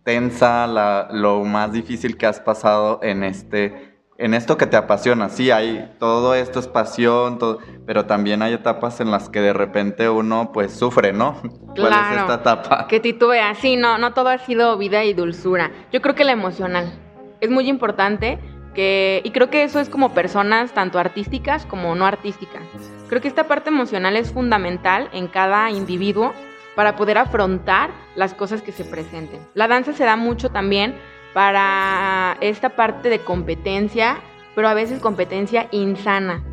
tensa, 0.04 0.68
la, 0.68 1.08
lo 1.14 1.46
más 1.46 1.72
difícil 1.72 2.18
que 2.18 2.26
has 2.26 2.42
pasado 2.42 3.00
en 3.04 3.24
este 3.24 3.96
en 4.18 4.34
esto 4.34 4.58
que 4.58 4.66
te 4.66 4.76
apasiona. 4.76 5.30
Sí, 5.30 5.52
hay 5.52 5.94
todo 6.00 6.34
esto 6.36 6.60
es 6.60 6.68
pasión, 6.68 7.38
todo, 7.38 7.60
pero 7.86 8.06
también 8.06 8.42
hay 8.42 8.52
etapas 8.52 9.00
en 9.00 9.12
las 9.12 9.30
que 9.30 9.40
de 9.40 9.54
repente 9.54 10.10
uno 10.10 10.52
pues 10.52 10.74
sufre, 10.74 11.14
¿no? 11.14 11.40
¿Cuál 11.76 11.94
es 11.94 12.20
esta 12.20 12.34
etapa? 12.34 12.88
Que 12.88 13.00
titubea. 13.00 13.56
Sí, 13.56 13.78
no, 13.78 13.98
no 13.98 14.14
todo 14.14 14.28
ha 14.28 14.40
sido 14.40 14.78
vida 14.78 15.06
y 15.06 15.14
dulzura. 15.14 15.72
Yo 15.94 16.02
creo 16.02 16.16
que 16.16 16.26
la 16.26 16.34
emocional 16.34 16.92
es 17.40 17.50
muy 17.50 17.70
importante 17.70 18.40
y 18.78 19.32
creo 19.32 19.50
que 19.50 19.64
eso 19.64 19.80
es 19.80 19.90
como 19.90 20.14
personas 20.14 20.72
tanto 20.72 21.00
artísticas 21.00 21.66
como 21.66 21.96
no 21.96 22.06
artísticas. 22.06 22.62
Creo 23.10 23.22
que 23.22 23.28
esta 23.28 23.48
parte 23.48 23.70
emocional 23.70 24.16
es 24.16 24.32
fundamental 24.32 25.10
en 25.14 25.28
cada 25.28 25.72
individuo 25.72 26.34
para 26.76 26.96
poder 26.96 27.18
afrontar 27.18 27.90
las 28.16 28.36
cosas 28.36 28.62
que 28.62 28.72
se 28.72 28.86
presenten. 28.86 29.40
La 29.56 29.68
danza 29.68 29.94
se 29.94 30.04
da 30.04 30.16
mucho 30.16 30.50
también 30.50 30.96
para 31.34 32.38
esta 32.40 32.70
parte 32.70 33.10
de 33.10 33.20
competencia, 33.20 34.20
pero 34.54 34.68
a 34.68 34.76
veces 34.76 35.00
competencia 35.00 35.68
insana. 35.72 36.44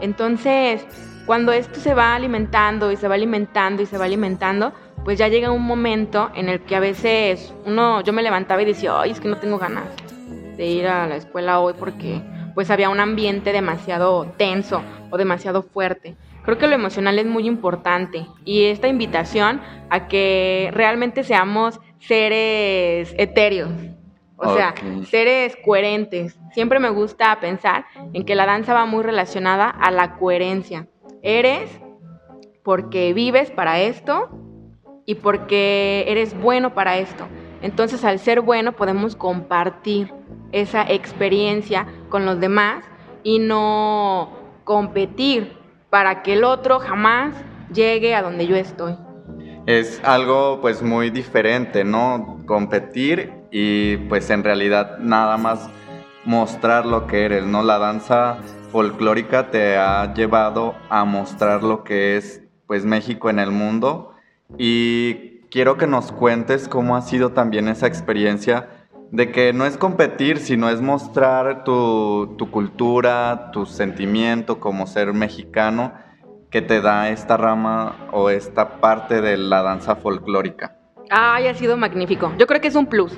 Entonces, 0.00 0.84
cuando 1.26 1.52
esto 1.52 1.78
se 1.78 1.94
va 1.94 2.16
alimentando 2.16 2.90
y 2.90 2.96
se 2.96 3.06
va 3.06 3.14
alimentando 3.14 3.82
y 3.82 3.86
se 3.86 3.98
va 3.98 4.06
alimentando, 4.06 4.72
pues 5.04 5.16
ya 5.16 5.28
llega 5.28 5.52
un 5.52 5.64
momento 5.64 6.32
en 6.34 6.48
el 6.48 6.60
que 6.60 6.74
a 6.74 6.80
veces 6.80 7.54
uno, 7.64 8.00
yo 8.00 8.12
me 8.12 8.22
levantaba 8.22 8.62
y 8.62 8.64
decía, 8.64 9.00
ay, 9.00 9.12
es 9.12 9.20
que 9.20 9.28
no 9.28 9.36
tengo 9.36 9.58
ganas 9.58 9.84
de 10.58 10.66
ir 10.66 10.86
a 10.88 11.06
la 11.06 11.16
escuela 11.16 11.60
hoy 11.60 11.72
porque 11.78 12.20
pues 12.54 12.70
había 12.70 12.90
un 12.90 13.00
ambiente 13.00 13.52
demasiado 13.52 14.26
tenso 14.36 14.82
o 15.10 15.16
demasiado 15.16 15.62
fuerte. 15.62 16.16
Creo 16.42 16.58
que 16.58 16.66
lo 16.66 16.74
emocional 16.74 17.18
es 17.18 17.26
muy 17.26 17.46
importante 17.46 18.26
y 18.44 18.64
esta 18.64 18.88
invitación 18.88 19.62
a 19.88 20.08
que 20.08 20.70
realmente 20.72 21.22
seamos 21.22 21.80
seres 22.00 23.14
etéreos, 23.16 23.70
o 24.36 24.54
sea, 24.54 24.74
seres 25.08 25.56
coherentes. 25.64 26.38
Siempre 26.52 26.80
me 26.80 26.90
gusta 26.90 27.38
pensar 27.40 27.86
en 28.12 28.24
que 28.24 28.34
la 28.34 28.46
danza 28.46 28.74
va 28.74 28.86
muy 28.86 29.04
relacionada 29.04 29.70
a 29.70 29.90
la 29.90 30.16
coherencia. 30.16 30.88
Eres 31.22 31.70
porque 32.64 33.12
vives 33.12 33.50
para 33.50 33.80
esto 33.80 34.30
y 35.06 35.14
porque 35.14 36.04
eres 36.08 36.38
bueno 36.38 36.74
para 36.74 36.98
esto. 36.98 37.26
Entonces, 37.62 38.04
al 38.04 38.18
ser 38.18 38.40
bueno, 38.40 38.72
podemos 38.72 39.16
compartir 39.16 40.12
esa 40.52 40.82
experiencia 40.82 41.86
con 42.08 42.24
los 42.24 42.40
demás 42.40 42.84
y 43.22 43.38
no 43.38 44.30
competir 44.64 45.56
para 45.90 46.22
que 46.22 46.34
el 46.34 46.44
otro 46.44 46.78
jamás 46.78 47.34
llegue 47.72 48.14
a 48.14 48.22
donde 48.22 48.46
yo 48.46 48.56
estoy. 48.56 48.94
Es 49.66 50.00
algo 50.04 50.60
pues 50.60 50.82
muy 50.82 51.10
diferente, 51.10 51.84
¿no? 51.84 52.42
Competir 52.46 53.32
y 53.50 53.96
pues 54.08 54.30
en 54.30 54.44
realidad 54.44 54.98
nada 54.98 55.36
más 55.36 55.68
mostrar 56.24 56.86
lo 56.86 57.06
que 57.06 57.24
eres, 57.24 57.44
¿no? 57.44 57.62
La 57.62 57.78
danza 57.78 58.38
folclórica 58.70 59.50
te 59.50 59.76
ha 59.76 60.12
llevado 60.14 60.74
a 60.88 61.04
mostrar 61.04 61.62
lo 61.62 61.84
que 61.84 62.16
es 62.16 62.42
pues 62.66 62.84
México 62.84 63.30
en 63.30 63.38
el 63.38 63.50
mundo 63.50 64.12
y 64.58 65.37
quiero 65.50 65.76
que 65.76 65.86
nos 65.86 66.12
cuentes 66.12 66.68
cómo 66.68 66.96
ha 66.96 67.02
sido 67.02 67.32
también 67.32 67.68
esa 67.68 67.86
experiencia 67.86 68.68
de 69.10 69.32
que 69.32 69.52
no 69.52 69.64
es 69.64 69.76
competir, 69.76 70.38
sino 70.38 70.68
es 70.68 70.80
mostrar 70.80 71.64
tu, 71.64 72.34
tu 72.36 72.50
cultura, 72.50 73.50
tu 73.52 73.64
sentimiento 73.64 74.60
como 74.60 74.86
ser 74.86 75.14
mexicano 75.14 75.92
que 76.50 76.62
te 76.62 76.80
da 76.80 77.10
esta 77.10 77.36
rama 77.36 78.08
o 78.12 78.30
esta 78.30 78.80
parte 78.80 79.20
de 79.20 79.36
la 79.36 79.62
danza 79.62 79.96
folclórica. 79.96 80.76
Ay, 81.10 81.46
ha 81.46 81.54
sido 81.54 81.76
magnífico. 81.76 82.32
Yo 82.38 82.46
creo 82.46 82.60
que 82.60 82.68
es 82.68 82.74
un 82.74 82.86
plus. 82.86 83.16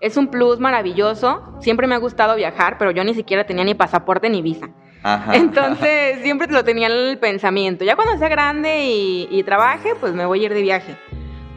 Es 0.00 0.16
un 0.16 0.28
plus 0.28 0.60
maravilloso. 0.60 1.56
Siempre 1.60 1.86
me 1.86 1.94
ha 1.94 1.98
gustado 1.98 2.36
viajar, 2.36 2.78
pero 2.78 2.90
yo 2.90 3.04
ni 3.04 3.14
siquiera 3.14 3.44
tenía 3.44 3.64
ni 3.64 3.74
pasaporte 3.74 4.30
ni 4.30 4.42
visa. 4.42 4.70
Entonces 5.32 6.20
siempre 6.22 6.48
lo 6.48 6.64
tenía 6.64 6.86
en 6.86 6.92
el 6.92 7.18
pensamiento. 7.18 7.84
Ya 7.84 7.96
cuando 7.96 8.18
sea 8.18 8.28
grande 8.28 8.84
y, 9.30 9.42
trabaje, 9.44 9.94
pues 9.98 10.14
me 10.14 10.26
voy 10.26 10.42
a 10.42 10.46
ir 10.46 10.54
de 10.54 10.62
viaje. 10.62 10.96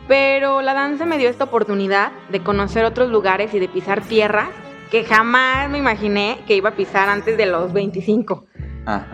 Pero 0.07 0.61
la 0.61 0.73
danza 0.73 1.05
me 1.05 1.17
dio 1.17 1.29
esta 1.29 1.45
oportunidad 1.45 2.11
de 2.29 2.41
conocer 2.41 2.85
otros 2.85 3.09
lugares 3.09 3.53
y 3.53 3.59
de 3.59 3.69
pisar 3.69 4.01
tierras 4.01 4.49
que 4.91 5.03
jamás 5.03 5.69
me 5.69 5.79
imaginé 5.79 6.39
que 6.45 6.55
iba 6.55 6.69
a 6.69 6.75
pisar 6.75 7.09
antes 7.09 7.35
de 7.37 7.45
los 7.45 7.73
25. 7.73 8.45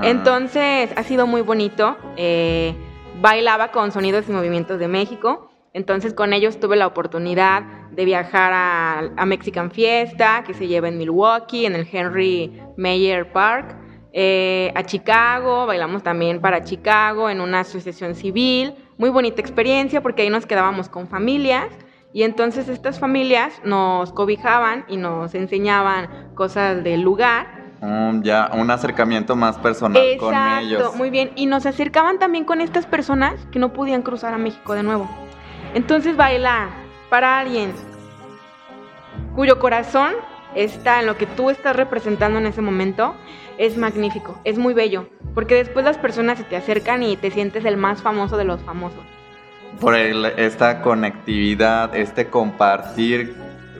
Entonces 0.02 0.92
ha 0.96 1.04
sido 1.04 1.28
muy 1.28 1.42
bonito. 1.42 1.96
Eh, 2.18 2.74
bailaba 3.22 3.72
con 3.72 3.92
Sonidos 3.92 4.28
y 4.28 4.32
Movimientos 4.32 4.80
de 4.80 4.88
México. 4.88 5.50
Entonces 5.74 6.14
con 6.14 6.34
ellos 6.34 6.60
tuve 6.60 6.76
la 6.76 6.88
oportunidad 6.88 7.64
de 7.92 8.06
viajar 8.06 8.52
a, 8.54 9.26
Mexican 9.26 9.72
Fiesta, 9.72 10.44
que 10.46 10.54
se 10.54 10.68
lleva 10.68 10.88
en 10.88 10.98
Milwaukee, 10.98 11.66
en 11.66 11.76
el 11.76 11.88
Henry 11.92 12.62
Mayer 12.78 13.32
Park, 13.32 13.76
eh, 14.12 14.72
a 14.76 14.84
Chicago, 14.84 15.66
bailamos 15.66 16.02
también 16.02 16.42
para 16.42 16.64
Chicago 16.64 17.30
en 17.30 17.42
una 17.42 17.60
asociación 17.62 18.16
civil, 18.16 18.74
muy 19.00 19.10
bonita 19.10 19.42
experiencia 19.42 20.02
porque 20.04 20.22
ahí 20.22 20.30
nos 20.30 20.46
quedábamos 20.46 20.90
con 20.90 21.08
familias 21.08 21.70
y 22.12 22.24
entonces 22.24 22.68
estas 22.68 23.00
familias 23.00 23.54
nos 23.64 24.12
cobijaban 24.12 24.84
y 24.90 24.98
nos 24.98 25.34
enseñaban 25.34 26.34
cosas 26.36 26.84
del 26.84 27.02
lugar. 27.02 27.48
Mm, 27.82 28.24
ya, 28.24 28.52
un 28.54 28.70
acercamiento 28.70 29.38
más 29.38 29.58
personal 29.58 30.04
con 30.20 30.36
ellos. 30.36 30.96
Muy 30.98 31.10
bien, 31.10 31.32
y 31.36 31.46
nos 31.46 31.66
acercaban 31.66 32.20
también 32.20 32.44
con 32.44 32.60
estas 32.60 32.86
personas 32.86 33.48
que 33.52 33.58
no 33.58 33.72
podían 33.72 34.02
cruzar 34.02 34.34
a 34.34 34.38
México 34.38 34.74
de 34.74 34.84
nuevo. 34.84 35.10
Entonces 35.74 36.18
baila 36.18 36.68
para 37.10 37.40
alguien 37.40 37.72
cuyo 39.34 39.60
corazón 39.60 40.12
está 40.56 41.00
en 41.00 41.06
lo 41.06 41.16
que 41.16 41.26
tú 41.26 41.50
estás 41.50 41.74
representando 41.74 42.38
en 42.38 42.48
ese 42.48 42.62
momento, 42.62 43.16
es 43.60 43.78
magnífico, 43.78 44.40
es 44.46 44.58
muy 44.58 44.74
bello, 44.74 45.10
porque 45.36 45.56
después 45.56 45.84
las 45.84 45.98
personas 45.98 46.38
se 46.38 46.46
te 46.46 46.56
acercan 46.56 47.04
y 47.04 47.18
te 47.18 47.30
sientes 47.30 47.66
el 47.66 47.76
más 47.76 48.02
famoso 48.02 48.38
de 48.38 48.46
los 48.46 48.62
famosos. 48.62 49.04
Por 49.82 49.96
esta 49.96 50.82
conectividad, 50.82 51.94
este 51.94 52.28
compartir, 52.28 53.36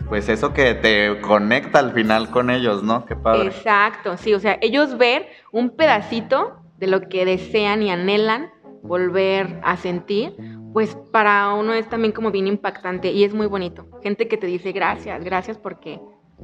pues 0.10 0.28
eso 0.28 0.54
que 0.54 0.76
te 0.76 1.22
conecta 1.22 1.80
al 1.80 1.94
final 1.94 2.30
con 2.30 2.50
ellos, 2.50 2.84
¿no? 2.84 3.06
Qué 3.06 3.16
padre. 3.16 3.48
Exacto, 3.48 4.18
sí, 4.18 4.34
o 4.34 4.40
sea, 4.40 4.60
ellos 4.62 4.98
ver 4.98 5.28
un 5.54 5.70
pedacito 5.70 6.58
de 6.78 6.88
lo 6.88 7.08
que 7.08 7.24
desean 7.24 7.82
y 7.82 7.90
anhelan 7.90 8.52
volver 8.84 9.62
a 9.64 9.78
sentir, 9.78 10.36
pues 10.74 10.98
para 11.14 11.54
uno 11.54 11.74
es 11.74 11.88
también 11.88 12.12
como 12.12 12.32
bien 12.32 12.48
impactante 12.48 13.14
y 13.14 13.24
es 13.24 13.34
muy 13.34 13.48
bonito. 13.48 13.88
Gente 14.04 14.28
que 14.28 14.36
te 14.36 14.48
dice 14.48 14.74
gracias, 14.74 15.24
gracias 15.24 15.58
porque, 15.58 16.02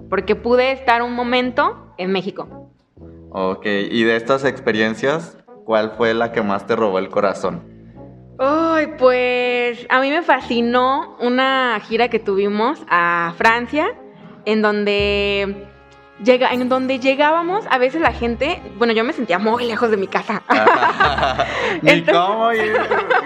porque 0.10 0.36
pude 0.38 0.71
estar 0.71 1.02
un 1.02 1.13
momento 1.13 1.93
en 1.98 2.13
México. 2.13 2.71
Ok, 3.38 3.65
y 3.65 4.04
de 4.06 4.15
estas 4.15 4.45
experiencias, 4.45 5.38
¿cuál 5.65 5.91
fue 5.98 6.13
la 6.13 6.32
que 6.32 6.41
más 6.41 6.65
te 6.67 6.74
robó 6.74 7.00
el 7.00 7.10
corazón? 7.10 7.65
Ay, 8.39 8.93
pues 8.98 9.86
a 9.89 10.00
mí 10.00 10.10
me 10.10 10.21
fascinó 10.21 11.17
una 11.19 11.78
gira 11.86 12.08
que 12.08 12.19
tuvimos 12.19 12.80
a 12.89 13.34
Francia, 13.38 13.88
en 14.45 14.62
donde 14.62 15.67
llega, 16.24 16.54
en 16.54 16.69
donde 16.69 17.00
llegábamos, 17.00 17.65
a 17.69 17.78
veces 17.78 18.00
la 18.00 18.13
gente, 18.13 18.62
bueno, 18.78 18.93
yo 18.93 19.04
me 19.04 19.12
sentía 19.12 19.38
muy 19.38 19.65
lejos 19.65 19.91
de 19.91 19.98
mi 19.98 20.08
casa. 20.08 20.41
ni, 21.82 22.04
cómo 22.04 22.52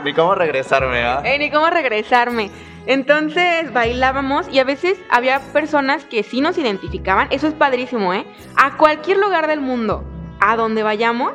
ni 0.03 0.13
cómo 0.15 0.33
regresarme, 0.33 1.03
¿ah? 1.03 1.21
Eh, 1.23 1.37
ni 1.37 1.51
cómo 1.51 1.69
regresarme. 1.69 2.49
Entonces 2.89 3.71
bailábamos 3.71 4.49
y 4.51 4.57
a 4.57 4.63
veces 4.63 4.99
había 5.11 5.39
personas 5.53 6.05
que 6.05 6.23
sí 6.23 6.41
nos 6.41 6.57
identificaban. 6.57 7.27
Eso 7.29 7.45
es 7.45 7.53
padrísimo, 7.53 8.15
¿eh? 8.15 8.25
A 8.55 8.77
cualquier 8.77 9.17
lugar 9.17 9.45
del 9.45 9.61
mundo, 9.61 10.03
a 10.39 10.55
donde 10.55 10.81
vayamos, 10.81 11.33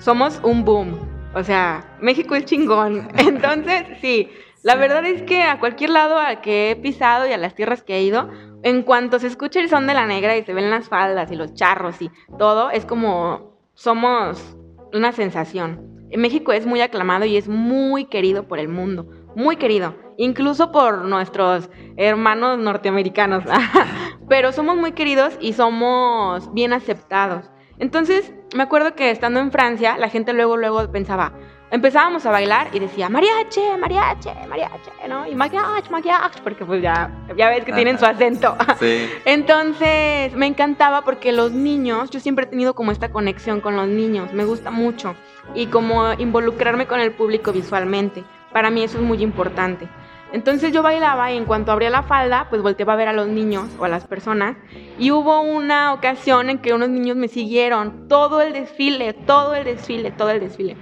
somos 0.00 0.38
un 0.42 0.62
boom. 0.66 0.98
O 1.34 1.42
sea, 1.42 1.96
México 2.02 2.34
es 2.34 2.44
chingón. 2.44 3.08
Entonces, 3.16 3.86
sí, 4.02 4.28
la 4.62 4.74
verdad 4.76 5.06
es 5.06 5.22
que 5.22 5.42
a 5.42 5.58
cualquier 5.58 5.88
lado 5.88 6.18
al 6.18 6.42
que 6.42 6.72
he 6.72 6.76
pisado 6.76 7.26
y 7.26 7.32
a 7.32 7.38
las 7.38 7.54
tierras 7.54 7.82
que 7.82 7.96
he 7.96 8.02
ido, 8.02 8.28
en 8.62 8.82
cuanto 8.82 9.18
se 9.18 9.28
escucha 9.28 9.58
el 9.58 9.70
son 9.70 9.86
de 9.86 9.94
la 9.94 10.04
negra 10.04 10.36
y 10.36 10.44
se 10.44 10.52
ven 10.52 10.68
las 10.68 10.90
faldas 10.90 11.32
y 11.32 11.34
los 11.34 11.54
charros 11.54 12.02
y 12.02 12.10
todo, 12.38 12.70
es 12.70 12.84
como 12.84 13.56
somos 13.72 14.54
una 14.92 15.12
sensación. 15.12 16.06
En 16.10 16.20
México 16.20 16.52
es 16.52 16.66
muy 16.66 16.82
aclamado 16.82 17.24
y 17.24 17.38
es 17.38 17.48
muy 17.48 18.04
querido 18.04 18.46
por 18.48 18.58
el 18.58 18.68
mundo, 18.68 19.08
muy 19.34 19.56
querido, 19.56 19.94
incluso 20.20 20.70
por 20.70 21.06
nuestros 21.06 21.70
hermanos 21.96 22.58
norteamericanos. 22.58 23.42
Pero 24.28 24.52
somos 24.52 24.76
muy 24.76 24.92
queridos 24.92 25.32
y 25.40 25.54
somos 25.54 26.52
bien 26.52 26.74
aceptados. 26.74 27.50
Entonces, 27.78 28.30
me 28.54 28.62
acuerdo 28.62 28.94
que 28.94 29.10
estando 29.10 29.40
en 29.40 29.50
Francia, 29.50 29.96
la 29.96 30.10
gente 30.10 30.34
luego 30.34 30.58
luego 30.58 30.92
pensaba, 30.92 31.32
empezábamos 31.70 32.26
a 32.26 32.30
bailar 32.30 32.68
y 32.74 32.80
decía 32.80 33.08
mariachi, 33.08 33.62
mariachi, 33.80 34.28
mariachi, 34.46 34.90
¿no? 35.08 35.26
Y 35.26 35.34
mariachi, 35.34 35.90
mariachi, 35.90 36.40
porque 36.44 36.66
pues 36.66 36.82
ya, 36.82 37.10
ya 37.34 37.48
ves 37.48 37.64
que 37.64 37.72
tienen 37.72 37.98
su 37.98 38.04
acento. 38.04 38.58
Sí. 38.78 39.08
Entonces 39.24 40.34
me 40.34 40.46
encantaba 40.46 41.02
porque 41.02 41.32
los 41.32 41.52
niños, 41.52 42.10
yo 42.10 42.20
siempre 42.20 42.44
he 42.44 42.48
tenido 42.48 42.74
como 42.74 42.92
esta 42.92 43.10
conexión 43.10 43.62
con 43.62 43.74
los 43.74 43.88
niños, 43.88 44.34
me 44.34 44.44
gusta 44.44 44.70
mucho. 44.70 45.14
Y 45.54 45.68
como 45.68 46.12
involucrarme 46.12 46.86
con 46.86 47.00
el 47.00 47.12
público 47.12 47.52
visualmente, 47.52 48.22
para 48.52 48.68
mí 48.70 48.82
eso 48.82 48.98
es 48.98 49.04
muy 49.04 49.22
importante. 49.22 49.88
Entonces 50.32 50.72
yo 50.72 50.82
bailaba 50.82 51.32
y 51.32 51.36
en 51.36 51.44
cuanto 51.44 51.72
abría 51.72 51.90
la 51.90 52.02
falda, 52.02 52.46
pues 52.50 52.62
volteaba 52.62 52.92
a 52.92 52.96
ver 52.96 53.08
a 53.08 53.12
los 53.12 53.28
niños 53.28 53.68
o 53.78 53.84
a 53.84 53.88
las 53.88 54.06
personas. 54.06 54.56
Y 54.98 55.10
hubo 55.10 55.40
una 55.40 55.92
ocasión 55.92 56.50
en 56.50 56.58
que 56.58 56.72
unos 56.72 56.88
niños 56.88 57.16
me 57.16 57.28
siguieron 57.28 58.08
todo 58.08 58.40
el 58.40 58.52
desfile, 58.52 59.12
todo 59.12 59.54
el 59.54 59.64
desfile, 59.64 60.10
todo 60.12 60.30
el 60.30 60.40
desfile. 60.40 60.76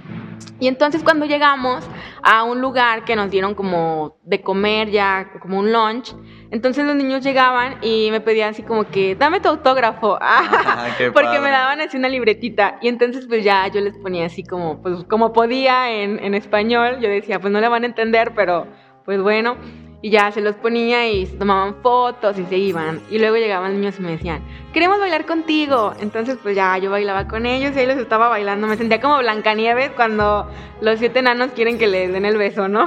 Y 0.61 0.67
entonces 0.67 1.03
cuando 1.03 1.25
llegamos 1.25 1.85
a 2.21 2.43
un 2.43 2.59
lugar 2.59 3.05
que 3.05 3.15
nos 3.15 3.31
dieron 3.31 3.55
como 3.55 4.17
de 4.23 4.41
comer 4.41 4.89
ya, 4.89 5.31
como 5.41 5.57
un 5.59 5.71
lunch, 5.71 6.13
entonces 6.51 6.85
los 6.85 6.95
niños 6.95 7.23
llegaban 7.23 7.77
y 7.81 8.09
me 8.11 8.19
pedían 8.19 8.49
así 8.49 8.63
como 8.63 8.83
que, 8.85 9.15
dame 9.15 9.39
tu 9.39 9.47
autógrafo, 9.47 10.17
Ah, 10.21 10.87
porque 10.97 11.11
padre. 11.13 11.39
me 11.39 11.49
daban 11.49 11.79
así 11.81 11.95
una 11.95 12.09
libretita. 12.09 12.77
Y 12.81 12.89
entonces 12.89 13.25
pues 13.27 13.43
ya 13.43 13.67
yo 13.67 13.79
les 13.79 13.97
ponía 13.97 14.25
así 14.25 14.43
como, 14.43 14.81
pues 14.81 15.05
como 15.05 15.31
podía 15.31 15.91
en, 15.91 16.19
en 16.21 16.33
español, 16.33 16.99
yo 16.99 17.07
decía, 17.07 17.39
pues 17.39 17.53
no 17.53 17.61
le 17.61 17.69
van 17.69 17.83
a 17.83 17.87
entender, 17.87 18.33
pero 18.35 18.67
pues 19.09 19.23
bueno. 19.23 19.57
Y 20.03 20.11
ya 20.11 20.31
se 20.31 20.39
los 20.39 20.55
ponía 20.55 21.09
y 21.09 21.25
tomaban 21.25 21.77
fotos 21.81 22.37
y 22.37 22.45
se 22.45 22.57
iban. 22.57 23.01
Y 23.09 23.17
luego 23.17 23.37
llegaban 23.37 23.73
niños 23.73 23.95
y 23.97 24.03
me 24.03 24.11
decían, 24.11 24.43
queremos 24.71 24.99
bailar 24.99 25.25
contigo. 25.25 25.95
Entonces, 25.99 26.37
pues 26.43 26.55
ya 26.55 26.77
yo 26.77 26.91
bailaba 26.91 27.27
con 27.27 27.47
ellos 27.47 27.71
y 27.75 27.79
ahí 27.79 27.87
los 27.87 27.97
estaba 27.97 28.29
bailando. 28.29 28.67
Me 28.67 28.77
sentía 28.77 29.01
como 29.01 29.17
Blancanieves 29.17 29.89
cuando 29.95 30.47
los 30.79 30.99
siete 30.99 31.19
enanos 31.19 31.49
quieren 31.55 31.79
que 31.79 31.87
les 31.87 32.13
den 32.13 32.23
el 32.23 32.37
beso, 32.37 32.67
¿no? 32.67 32.85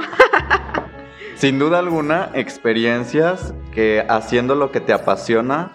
Sin 1.35 1.59
duda 1.59 1.79
alguna, 1.79 2.29
experiencias 2.35 3.53
que 3.73 4.05
haciendo 4.07 4.55
lo 4.55 4.71
que 4.71 4.79
te 4.79 4.93
apasiona, 4.93 5.73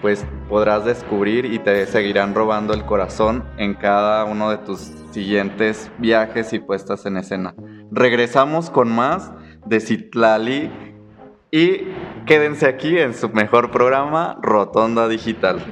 pues 0.00 0.24
podrás 0.48 0.86
descubrir 0.86 1.44
y 1.44 1.58
te 1.58 1.84
seguirán 1.84 2.34
robando 2.34 2.72
el 2.72 2.86
corazón 2.86 3.44
en 3.58 3.74
cada 3.74 4.24
uno 4.24 4.48
de 4.48 4.56
tus 4.56 4.92
siguientes 5.10 5.90
viajes 5.98 6.54
y 6.54 6.58
puestas 6.58 7.04
en 7.04 7.18
escena. 7.18 7.54
Regresamos 7.90 8.70
con 8.70 8.90
más 8.94 9.32
de 9.66 9.80
Citlali 9.80 10.70
y 11.50 11.78
quédense 12.26 12.66
aquí 12.66 12.98
en 12.98 13.14
su 13.14 13.30
mejor 13.30 13.70
programa, 13.70 14.36
Rotonda 14.40 15.08
Digital. 15.08 15.64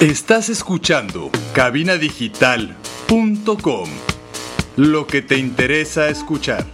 Estás 0.00 0.48
escuchando 0.48 1.30
cabinadigital.com. 1.54 3.88
Lo 4.76 5.08
que 5.08 5.22
te 5.22 5.38
interesa 5.38 6.08
escuchar. 6.08 6.64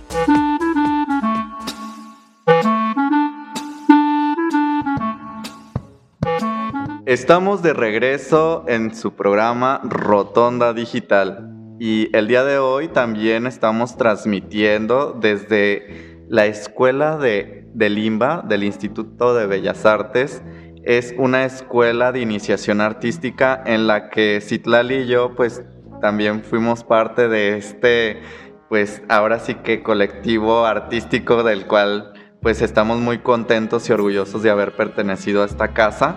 Estamos 7.15 7.63
de 7.63 7.75
regreso 7.75 8.65
en 8.67 8.93
su 8.93 9.15
programa 9.15 9.81
Rotonda 9.85 10.73
Digital 10.73 11.49
y 11.79 12.09
el 12.13 12.27
día 12.27 12.43
de 12.43 12.59
hoy 12.59 12.89
también 12.89 13.47
estamos 13.47 13.97
transmitiendo 13.97 15.13
desde 15.13 16.25
la 16.29 16.47
Escuela 16.47 17.17
de, 17.17 17.69
de 17.73 17.89
Limba 17.89 18.45
del 18.49 18.65
Instituto 18.65 19.33
de 19.33 19.47
Bellas 19.47 19.87
Artes. 19.87 20.43
Es 20.83 21.15
una 21.17 21.45
escuela 21.45 22.11
de 22.11 22.19
iniciación 22.19 22.81
artística 22.81 23.63
en 23.65 23.87
la 23.87 24.11
que 24.11 24.41
Citlali 24.41 25.03
y 25.03 25.07
yo 25.07 25.37
pues 25.37 25.63
también 26.01 26.43
fuimos 26.43 26.83
parte 26.83 27.29
de 27.29 27.57
este 27.57 28.23
pues 28.69 29.03
ahora 29.09 29.39
sí 29.39 29.55
que 29.55 29.85
colectivo 29.85 30.67
artístico 30.67 31.45
del 31.45 31.69
cual 31.69 32.13
pues 32.43 32.61
estamos 32.61 32.99
muy 32.99 33.19
contentos 33.19 33.89
y 33.89 33.93
orgullosos 33.93 34.43
de 34.43 34.51
haber 34.51 34.75
pertenecido 34.75 35.45
a 35.45 35.47
esta 35.47 35.69
casa 35.75 36.17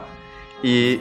y 0.64 1.00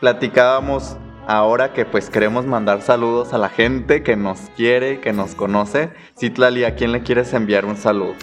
platicábamos 0.00 0.96
ahora 1.26 1.72
que 1.72 1.84
pues 1.84 2.08
queremos 2.08 2.46
mandar 2.46 2.82
saludos 2.82 3.34
a 3.34 3.38
la 3.38 3.48
gente 3.48 4.02
que 4.02 4.16
nos 4.16 4.40
quiere, 4.56 5.00
que 5.00 5.12
nos 5.12 5.34
conoce. 5.34 5.90
Citlali, 6.18 6.64
¿a 6.64 6.74
quién 6.74 6.92
le 6.92 7.02
quieres 7.02 7.32
enviar 7.34 7.66
un 7.66 7.76
saludo? 7.76 8.14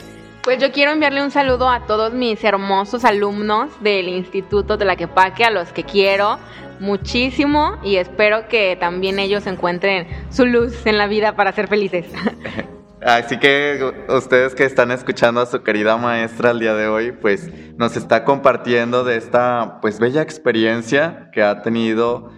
Pues 0.44 0.60
yo 0.60 0.72
quiero 0.72 0.92
enviarle 0.92 1.24
un 1.24 1.32
saludo 1.32 1.70
a 1.70 1.86
todos 1.88 2.14
mis 2.14 2.44
hermosos 2.44 3.04
alumnos 3.04 3.70
del 3.82 4.10
Instituto 4.10 4.78
de 4.78 4.86
la 4.86 4.96
Quepaque, 4.96 5.44
a 5.44 5.50
los 5.50 5.72
que 5.72 5.84
quiero 5.84 6.38
muchísimo 6.80 7.78
y 7.84 7.96
espero 7.96 8.48
que 8.48 8.76
también 8.76 9.20
ellos 9.20 9.48
encuentren 9.48 10.08
su 10.30 10.46
luz 10.46 10.86
en 10.86 10.98
la 10.98 11.08
vida 11.08 11.36
para 11.36 11.52
ser 11.52 11.68
felices. 11.68 12.06
Así 13.06 13.38
que 13.38 13.94
ustedes 14.10 14.56
que 14.56 14.64
están 14.64 14.90
escuchando 14.90 15.40
a 15.40 15.46
su 15.46 15.62
querida 15.62 15.96
maestra 15.96 16.50
el 16.50 16.60
día 16.60 16.74
de 16.74 16.88
hoy, 16.88 17.12
pues 17.12 17.52
nos 17.78 17.96
está 17.98 18.24
compartiendo 18.24 19.04
de 19.04 19.18
esta 19.18 19.78
pues 19.80 20.00
bella 20.00 20.24
experiencia 20.24 21.30
que 21.32 21.44
ha 21.44 21.62
tenido 21.62 22.32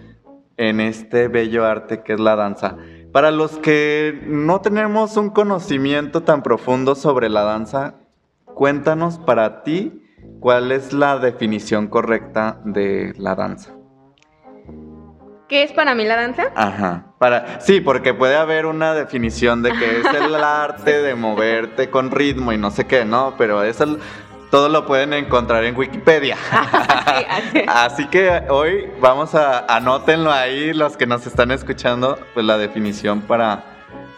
en 0.58 0.80
este 0.80 1.28
bello 1.28 1.64
arte 1.64 2.02
que 2.02 2.12
es 2.12 2.20
la 2.20 2.36
danza. 2.36 2.76
Para 3.12 3.30
los 3.30 3.56
que 3.56 4.20
no 4.26 4.60
tenemos 4.60 5.16
un 5.16 5.30
conocimiento 5.30 6.22
tan 6.22 6.42
profundo 6.42 6.94
sobre 6.94 7.30
la 7.30 7.44
danza, 7.44 7.94
cuéntanos 8.44 9.18
para 9.18 9.62
ti 9.62 10.02
cuál 10.38 10.70
es 10.70 10.92
la 10.92 11.18
definición 11.18 11.86
correcta 11.86 12.60
de 12.66 13.14
la 13.16 13.34
danza. 13.34 13.77
¿Qué 15.48 15.62
es 15.62 15.72
para 15.72 15.94
mí 15.94 16.04
la 16.04 16.16
danza? 16.16 16.50
Ajá. 16.54 17.04
Para, 17.18 17.60
sí, 17.60 17.80
porque 17.80 18.12
puede 18.12 18.36
haber 18.36 18.66
una 18.66 18.94
definición 18.94 19.62
de 19.62 19.72
que 19.72 20.00
es 20.00 20.06
el 20.14 20.34
arte 20.44 21.02
de 21.02 21.14
moverte 21.14 21.88
con 21.88 22.10
ritmo 22.10 22.52
y 22.52 22.58
no 22.58 22.70
sé 22.70 22.86
qué, 22.86 23.04
¿no? 23.04 23.34
Pero 23.38 23.62
eso 23.62 23.98
todo 24.50 24.68
lo 24.68 24.86
pueden 24.86 25.14
encontrar 25.14 25.64
en 25.64 25.76
Wikipedia. 25.76 26.36
Sí, 27.08 27.24
así 27.30 27.58
es. 27.58 27.64
Así 27.68 28.06
que 28.08 28.42
hoy 28.50 28.86
vamos 29.00 29.34
a 29.34 29.60
anótenlo 29.74 30.30
ahí 30.30 30.74
los 30.74 30.96
que 30.96 31.06
nos 31.06 31.26
están 31.26 31.50
escuchando, 31.50 32.18
pues 32.34 32.44
la 32.44 32.58
definición 32.58 33.22
para 33.22 33.64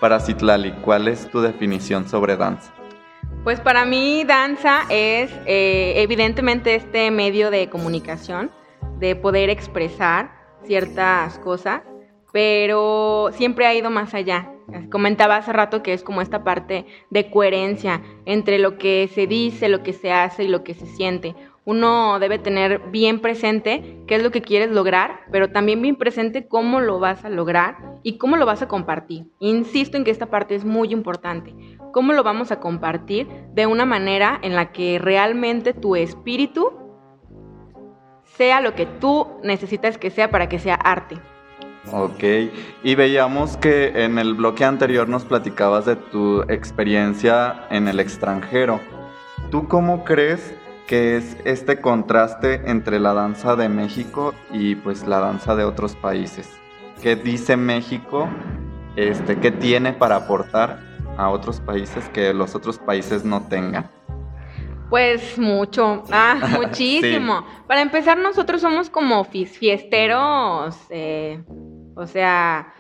para 0.01 0.19
Citlali. 0.19 0.73
¿Cuál 0.83 1.07
es 1.07 1.31
tu 1.31 1.41
definición 1.41 2.09
sobre 2.09 2.37
danza? 2.37 2.73
Pues 3.45 3.61
para 3.61 3.85
mí 3.85 4.25
danza 4.25 4.83
es 4.89 5.31
eh, 5.47 5.95
evidentemente 5.97 6.75
este 6.75 7.11
medio 7.11 7.51
de 7.51 7.69
comunicación, 7.69 8.51
de 8.99 9.15
poder 9.15 9.51
expresar 9.51 10.40
ciertas 10.65 11.39
cosas, 11.39 11.83
pero 12.33 13.31
siempre 13.33 13.67
ha 13.67 13.75
ido 13.75 13.91
más 13.91 14.15
allá. 14.15 14.53
Comentaba 14.91 15.37
hace 15.37 15.53
rato 15.53 15.83
que 15.83 15.93
es 15.93 16.03
como 16.03 16.21
esta 16.21 16.45
parte 16.45 16.87
de 17.11 17.31
coherencia 17.31 18.03
entre 18.25 18.59
lo 18.59 18.79
que 18.79 19.09
se 19.13 19.27
dice, 19.27 19.69
lo 19.69 19.83
que 19.83 19.93
se 19.93 20.13
hace 20.13 20.45
y 20.45 20.49
lo 20.49 20.63
que 20.63 20.75
se 20.75 20.87
siente. 20.87 21.35
Uno 21.65 22.19
debe 22.19 22.39
tener 22.39 22.81
bien 22.91 23.21
presente 23.21 23.99
qué 24.07 24.17
es 24.17 24.23
lo 24.23 24.31
que 24.31 24.43
quieres 24.43 24.71
lograr, 24.71 25.21
pero 25.31 25.51
también 25.51 25.83
bien 25.83 25.97
presente 25.97 26.49
cómo 26.49 26.81
lo 26.81 26.99
vas 26.99 27.25
a 27.25 27.29
lograr 27.29 27.77
y 28.03 28.17
cómo 28.17 28.37
lo 28.37 28.47
vas 28.47 28.63
a 28.63 28.69
compartir. 28.69 29.27
Insisto 29.41 29.97
en 29.97 30.05
que 30.05 30.11
esta 30.11 30.31
parte 30.31 30.55
es 30.55 30.65
muy 30.65 30.93
importante. 30.93 31.55
¿Cómo 31.93 32.13
lo 32.13 32.23
vamos 32.23 32.51
a 32.51 32.61
compartir 32.61 33.29
de 33.53 33.67
una 33.67 33.85
manera 33.85 34.39
en 34.43 34.55
la 34.55 34.73
que 34.73 34.99
realmente 34.99 35.75
tu 35.75 35.97
espíritu 35.97 36.73
sea 38.41 38.63
lo 38.63 38.75
que 38.75 38.87
tú 38.87 39.27
necesitas 39.43 39.99
que 39.99 40.09
sea 40.09 40.31
para 40.31 40.49
que 40.49 40.59
sea 40.59 40.75
arte? 40.75 41.19
Ok, 41.93 42.25
y 42.83 42.95
veíamos 42.95 43.59
que 43.59 44.03
en 44.03 44.19
el 44.19 44.33
bloque 44.33 44.65
anterior 44.65 45.07
nos 45.11 45.27
platicabas 45.27 45.85
de 45.85 45.97
tu 45.97 46.41
experiencia 46.49 47.67
en 47.69 47.87
el 47.87 48.01
extranjero. 48.01 48.81
¿Tú 49.51 49.69
cómo 49.69 50.05
crees 50.05 50.55
que 50.87 51.19
es 51.19 51.37
este 51.45 51.83
contraste 51.83 52.63
entre 52.65 52.99
la 52.99 53.13
danza 53.13 53.57
de 53.57 53.69
México 53.69 54.33
y 54.51 54.75
pues 54.75 55.07
la 55.07 55.21
danza 55.21 55.55
de 55.55 55.65
otros 55.65 55.95
países? 55.95 56.49
¿Qué 57.03 57.17
dice 57.17 57.59
México? 57.59 58.27
Este, 58.97 59.39
¿Qué 59.39 59.51
tiene 59.51 59.93
para 59.93 60.17
aportar 60.17 60.81
a 61.19 61.29
otros 61.29 61.61
países 61.61 62.09
que 62.09 62.33
los 62.33 62.55
otros 62.55 62.79
países 62.79 63.23
no 63.23 63.43
tengan? 63.43 63.91
Pues 64.91 65.39
mucho, 65.39 66.03
ah, 66.11 66.37
muchísimo. 66.61 67.47
Para 67.67 67.81
empezar, 67.81 68.19
nosotros 68.19 68.61
somos 68.61 68.91
como 68.91 69.25
fiesteros, 69.25 70.77
eh, 70.91 71.43
o 71.95 72.07
sea, 72.07 72.75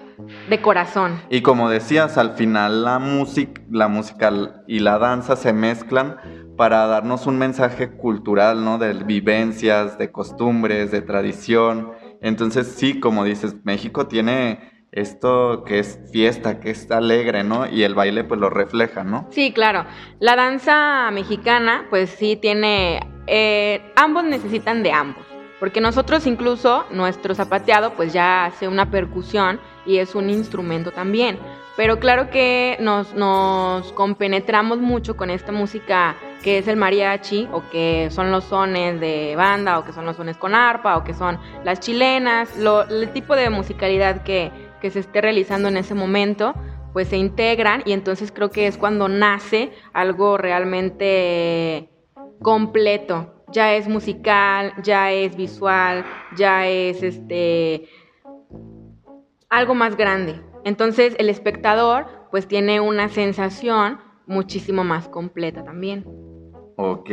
de 0.48 0.60
corazón. 0.60 1.20
Y 1.30 1.40
como 1.42 1.70
decías, 1.70 2.18
al 2.18 2.32
final 2.32 2.84
la 2.84 2.98
música, 2.98 3.62
la 3.70 3.86
música 3.86 4.32
y 4.66 4.80
la 4.80 4.98
danza 4.98 5.36
se 5.36 5.52
mezclan 5.52 6.16
para 6.56 6.86
darnos 6.86 7.26
un 7.26 7.38
mensaje 7.38 7.90
cultural, 7.92 8.64
¿no? 8.64 8.76
De 8.76 8.92
vivencias, 8.92 9.96
de 9.96 10.10
costumbres, 10.10 10.90
de 10.90 11.00
tradición. 11.00 11.92
Entonces, 12.20 12.74
sí, 12.76 13.00
como 13.00 13.24
dices, 13.24 13.56
México 13.64 14.08
tiene 14.08 14.79
esto 14.92 15.64
que 15.64 15.78
es 15.78 15.98
fiesta, 16.12 16.60
que 16.60 16.70
es 16.70 16.90
alegre, 16.90 17.44
¿no? 17.44 17.66
Y 17.68 17.82
el 17.84 17.94
baile 17.94 18.24
pues 18.24 18.40
lo 18.40 18.50
refleja, 18.50 19.04
¿no? 19.04 19.28
Sí, 19.30 19.52
claro. 19.52 19.84
La 20.18 20.36
danza 20.36 21.10
mexicana, 21.12 21.86
pues 21.90 22.10
sí 22.10 22.36
tiene, 22.36 23.00
eh, 23.26 23.80
ambos 23.96 24.24
necesitan 24.24 24.82
de 24.82 24.92
ambos. 24.92 25.24
Porque 25.60 25.80
nosotros 25.80 26.26
incluso, 26.26 26.86
nuestro 26.90 27.34
zapateado, 27.34 27.92
pues 27.92 28.12
ya 28.12 28.46
hace 28.46 28.66
una 28.66 28.90
percusión 28.90 29.60
y 29.86 29.98
es 29.98 30.14
un 30.14 30.30
instrumento 30.30 30.90
también. 30.90 31.38
pero 31.76 31.98
claro 31.98 32.28
que 32.28 32.76
nos, 32.80 33.14
nos 33.14 33.90
compenetramos 33.92 34.78
mucho 34.78 35.16
con 35.16 35.30
esta 35.30 35.50
música 35.50 36.14
que 36.42 36.58
es 36.58 36.68
el 36.68 36.76
mariachi 36.76 37.48
o 37.52 37.62
que 37.70 38.08
son 38.10 38.30
los 38.30 38.44
sones 38.44 39.00
de 39.00 39.34
banda 39.34 39.78
o 39.78 39.84
que 39.84 39.92
son 39.92 40.04
los 40.04 40.16
sones 40.16 40.36
con 40.36 40.54
arpa 40.54 40.98
o 40.98 41.04
que 41.04 41.14
son 41.14 41.38
las 41.64 41.80
chilenas, 41.80 42.50
el 42.56 43.10
tipo 43.12 43.34
de 43.34 43.48
musicalidad 43.48 44.22
que, 44.22 44.69
que 44.80 44.90
se 44.90 45.00
esté 45.00 45.20
realizando 45.20 45.68
en 45.68 45.76
ese 45.76 45.94
momento, 45.94 46.54
pues 46.92 47.08
se 47.08 47.16
integran 47.16 47.82
y 47.84 47.92
entonces 47.92 48.32
creo 48.32 48.50
que 48.50 48.66
es 48.66 48.76
cuando 48.76 49.08
nace 49.08 49.70
algo 49.92 50.36
realmente 50.36 51.88
completo. 52.42 53.44
Ya 53.52 53.74
es 53.74 53.88
musical, 53.88 54.72
ya 54.82 55.12
es 55.12 55.36
visual, 55.36 56.04
ya 56.36 56.66
es 56.66 57.02
este 57.02 57.88
algo 59.48 59.74
más 59.74 59.96
grande. 59.96 60.40
Entonces 60.64 61.14
el 61.18 61.28
espectador 61.28 62.06
pues 62.30 62.46
tiene 62.46 62.80
una 62.80 63.08
sensación 63.08 63.98
muchísimo 64.26 64.84
más 64.84 65.08
completa 65.08 65.64
también. 65.64 66.04
Ok, 66.76 67.10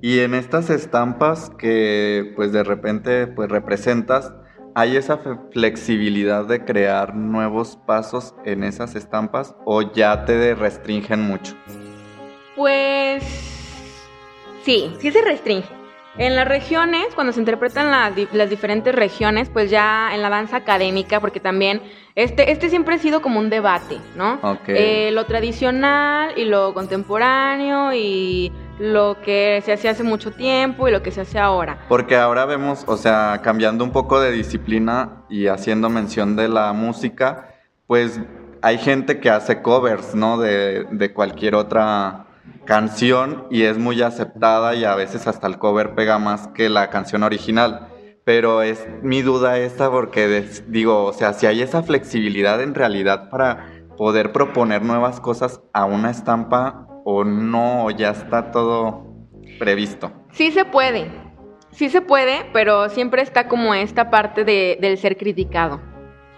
y 0.00 0.18
en 0.18 0.34
estas 0.34 0.68
estampas 0.68 1.50
que 1.50 2.32
pues 2.34 2.50
de 2.50 2.64
repente 2.64 3.28
pues 3.28 3.48
representas, 3.48 4.34
¿hay 4.80 4.96
esa 4.96 5.18
flexibilidad 5.52 6.46
de 6.46 6.64
crear 6.64 7.14
nuevos 7.14 7.76
pasos 7.86 8.34
en 8.46 8.64
esas 8.64 8.94
estampas 8.94 9.54
o 9.66 9.82
ya 9.82 10.24
te 10.24 10.54
restringen 10.54 11.20
mucho? 11.20 11.54
Pues 12.56 13.22
sí, 14.64 14.90
sí 14.98 15.10
se 15.10 15.20
restringe. 15.20 15.68
En 16.16 16.34
las 16.34 16.48
regiones, 16.48 17.14
cuando 17.14 17.34
se 17.34 17.40
interpretan 17.40 17.90
las 17.90 18.50
diferentes 18.50 18.94
regiones, 18.94 19.50
pues 19.50 19.70
ya 19.70 20.14
en 20.14 20.22
la 20.22 20.30
danza 20.30 20.56
académica, 20.56 21.20
porque 21.20 21.40
también 21.40 21.82
este, 22.14 22.50
este 22.50 22.70
siempre 22.70 22.94
ha 22.94 22.98
sido 22.98 23.20
como 23.20 23.38
un 23.38 23.50
debate, 23.50 23.98
¿no? 24.16 24.40
Eh, 24.66 25.10
lo 25.12 25.26
tradicional 25.26 26.32
y 26.36 26.46
lo 26.46 26.72
contemporáneo 26.72 27.92
y 27.92 28.50
lo 28.80 29.20
que 29.20 29.60
se 29.62 29.74
hacía 29.74 29.90
hace 29.90 30.02
mucho 30.02 30.32
tiempo 30.32 30.88
y 30.88 30.90
lo 30.90 31.02
que 31.02 31.10
se 31.10 31.20
hace 31.20 31.38
ahora. 31.38 31.84
Porque 31.86 32.16
ahora 32.16 32.46
vemos, 32.46 32.84
o 32.86 32.96
sea, 32.96 33.40
cambiando 33.42 33.84
un 33.84 33.92
poco 33.92 34.20
de 34.20 34.32
disciplina 34.32 35.22
y 35.28 35.48
haciendo 35.48 35.90
mención 35.90 36.34
de 36.34 36.48
la 36.48 36.72
música, 36.72 37.54
pues 37.86 38.20
hay 38.62 38.78
gente 38.78 39.20
que 39.20 39.28
hace 39.28 39.60
covers, 39.60 40.14
¿no? 40.14 40.38
De, 40.38 40.86
de 40.90 41.12
cualquier 41.12 41.56
otra 41.56 42.24
canción 42.64 43.46
y 43.50 43.64
es 43.64 43.76
muy 43.76 44.00
aceptada 44.00 44.74
y 44.74 44.84
a 44.84 44.94
veces 44.94 45.26
hasta 45.26 45.46
el 45.46 45.58
cover 45.58 45.94
pega 45.94 46.18
más 46.18 46.48
que 46.48 46.70
la 46.70 46.88
canción 46.88 47.22
original. 47.22 47.88
Pero 48.24 48.62
es 48.62 48.86
mi 49.02 49.20
duda 49.20 49.58
esta 49.58 49.90
porque 49.90 50.48
digo, 50.68 51.04
o 51.04 51.12
sea, 51.12 51.34
si 51.34 51.44
hay 51.44 51.60
esa 51.60 51.82
flexibilidad 51.82 52.62
en 52.62 52.74
realidad 52.74 53.28
para 53.28 53.66
poder 53.98 54.32
proponer 54.32 54.82
nuevas 54.82 55.20
cosas 55.20 55.60
a 55.74 55.84
una 55.84 56.10
estampa 56.10 56.86
o 57.04 57.24
no, 57.24 57.90
ya 57.90 58.10
está 58.10 58.50
todo 58.50 59.04
previsto. 59.58 60.12
Sí 60.32 60.50
se 60.52 60.64
puede, 60.64 61.10
sí 61.70 61.88
se 61.88 62.00
puede, 62.00 62.46
pero 62.52 62.88
siempre 62.88 63.22
está 63.22 63.48
como 63.48 63.74
esta 63.74 64.10
parte 64.10 64.44
de, 64.44 64.78
del 64.80 64.98
ser 64.98 65.16
criticado 65.16 65.80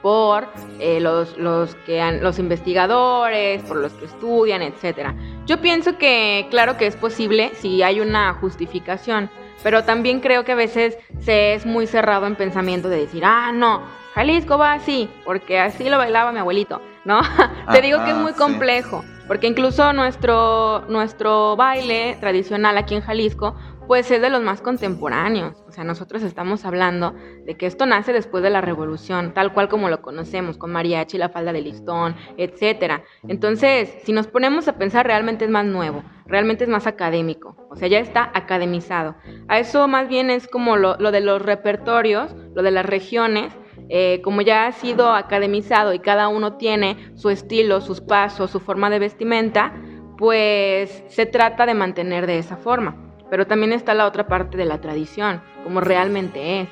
por 0.03 0.49
eh, 0.81 0.99
los, 1.01 1.39
los, 1.39 1.77
que 1.87 2.19
los 2.21 2.39
investigadores, 2.41 3.63
por 3.63 3.77
los 3.77 3.93
que 3.93 4.07
estudian, 4.07 4.61
etc. 4.61 5.11
Yo 5.47 5.61
pienso 5.61 5.97
que 5.97 6.49
claro 6.51 6.77
que 6.77 6.89
es 6.89 6.97
posible 6.97 7.53
si 7.55 7.83
hay 7.83 8.01
una 8.01 8.35
justificación, 8.35 9.31
pero 9.63 9.85
también 9.85 10.21
creo 10.21 10.45
que 10.45 10.53
a 10.53 10.57
veces 10.57 10.99
se 11.21 11.55
es 11.55 11.65
muy 11.65 11.87
cerrado 11.87 12.27
en 12.27 12.35
pensamiento 12.35 12.89
de 12.89 12.99
decir, 12.99 13.23
ah, 13.25 13.53
no, 13.53 13.83
Jalisco 14.15 14.59
va 14.59 14.75
así, 14.75 15.09
porque 15.25 15.61
así 15.61 15.89
lo 15.89 15.99
bailaba 15.99 16.33
mi 16.33 16.41
abuelito, 16.41 16.83
¿no? 17.05 17.21
Te 17.73 17.81
digo 17.81 18.05
que 18.05 18.11
es 18.11 18.17
muy 18.17 18.33
complejo, 18.33 19.05
porque 19.27 19.47
incluso 19.47 19.93
nuestro, 19.93 20.85
nuestro 20.89 21.57
baile 21.57 22.17
tradicional 22.21 22.77
aquí 22.77 22.95
en 22.95 23.01
Jalisco 23.01 23.55
pues 23.87 24.11
es 24.11 24.23
de 24.23 24.31
los 24.31 24.43
más 24.43 24.61
contemporáneos. 24.61 25.63
O 25.69 25.73
sea, 25.73 25.85
nosotros 25.85 26.23
estamos 26.23 26.65
hablando 26.65 27.15
de 27.45 27.57
que 27.57 27.67
esto 27.67 27.87
nace 27.87 28.13
después 28.13 28.43
de 28.43 28.51
la 28.51 28.61
revolución, 28.61 29.35
tal 29.35 29.53
cual 29.53 29.69
como 29.69 29.89
lo 29.89 30.03
conocemos, 30.03 30.57
con 30.57 30.73
mariachi, 30.73 31.19
la 31.19 31.29
falda 31.29 31.53
de 31.53 31.63
listón, 31.63 32.17
etcétera. 32.37 33.03
Entonces, 33.27 33.93
si 34.05 34.13
nos 34.13 34.27
ponemos 34.29 34.69
a 34.69 34.77
pensar, 34.79 35.07
realmente 35.07 35.45
es 35.45 35.51
más 35.51 35.67
nuevo, 35.67 36.03
realmente 36.27 36.65
es 36.65 36.71
más 36.71 36.87
académico. 36.87 37.57
O 37.71 37.77
sea, 37.77 37.89
ya 37.89 37.99
está 37.99 38.31
academizado. 38.35 39.15
A 39.49 39.59
eso 39.59 39.89
más 39.89 40.09
bien 40.09 40.31
es 40.31 40.49
como 40.49 40.77
lo, 40.77 40.97
de 40.97 41.21
los 41.21 41.43
repertorios, 41.43 42.35
lo 42.55 42.63
de 42.63 42.71
las 42.71 42.87
regiones, 42.87 43.53
eh, 43.95 44.23
como 44.23 44.41
ya 44.41 44.67
ha 44.67 44.73
sido 44.73 45.13
academizado 45.13 45.93
y 45.93 45.99
cada 45.99 46.29
uno 46.29 46.55
tiene 46.55 47.13
su 47.15 47.29
estilo, 47.29 47.83
sus 47.83 48.01
pasos, 48.01 48.51
su 48.51 48.59
forma 48.59 48.89
de 48.89 48.99
vestimenta, 48.99 49.75
pues 50.17 51.05
se 51.09 51.27
trata 51.27 51.67
de 51.67 51.75
mantener 51.75 52.27
de 52.27 52.39
esa 52.39 52.57
forma. 52.57 52.97
Pero 53.29 53.47
también 53.47 53.71
está 53.75 53.93
la 53.93 54.07
otra 54.07 54.27
parte 54.27 54.57
de 54.57 54.65
la 54.65 54.81
tradición, 54.81 55.43
como 55.63 55.83
realmente 55.83 56.63
es. 56.63 56.69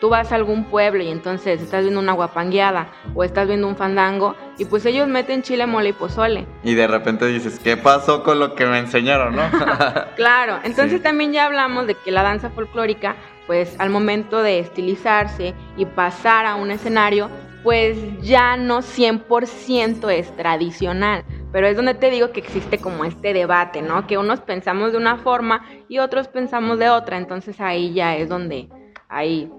Tú 0.00 0.08
vas 0.08 0.32
a 0.32 0.34
algún 0.34 0.64
pueblo 0.64 1.04
y 1.04 1.08
entonces 1.08 1.62
estás 1.62 1.82
viendo 1.82 2.00
una 2.00 2.14
guapangueada 2.14 2.88
o 3.14 3.22
estás 3.22 3.46
viendo 3.46 3.68
un 3.68 3.76
fandango 3.76 4.34
y 4.58 4.64
pues 4.64 4.84
ellos 4.86 5.06
meten 5.06 5.42
chile, 5.42 5.66
mole 5.66 5.90
y 5.90 5.92
pozole. 5.92 6.48
Y 6.64 6.74
de 6.74 6.88
repente 6.88 7.26
dices, 7.28 7.60
¿qué 7.60 7.76
pasó 7.76 8.24
con 8.24 8.40
lo 8.40 8.56
que 8.56 8.66
me 8.66 8.80
enseñaron, 8.80 9.36
no? 9.36 9.42
claro, 10.16 10.58
entonces 10.64 11.00
también 11.00 11.32
ya 11.32 11.46
hablamos 11.46 11.86
de 11.86 11.94
que 11.94 12.10
la 12.10 12.24
danza 12.24 12.50
folclórica, 12.50 13.14
pues 13.46 13.74
al 13.78 13.90
momento 13.90 14.42
de 14.42 14.58
estilizarse 14.58 15.54
y 15.76 15.84
pasar 15.84 16.46
a 16.46 16.56
un 16.56 16.70
escenario, 16.70 17.28
pues 17.62 17.98
ya 18.22 18.56
no 18.56 18.80
100% 18.80 20.08
es 20.10 20.36
tradicional, 20.36 21.24
pero 21.52 21.66
es 21.66 21.76
donde 21.76 21.94
te 21.94 22.10
digo 22.10 22.30
que 22.30 22.40
existe 22.40 22.78
como 22.78 23.04
este 23.04 23.32
debate, 23.32 23.82
¿no? 23.82 24.06
Que 24.06 24.18
unos 24.18 24.40
pensamos 24.40 24.92
de 24.92 24.98
una 24.98 25.16
forma 25.16 25.64
y 25.88 25.98
otros 25.98 26.28
pensamos 26.28 26.78
de 26.78 26.90
otra, 26.90 27.16
entonces 27.16 27.60
ahí 27.60 27.92
ya 27.92 28.16
es 28.16 28.28
donde 28.28 28.68
hay 29.08 29.50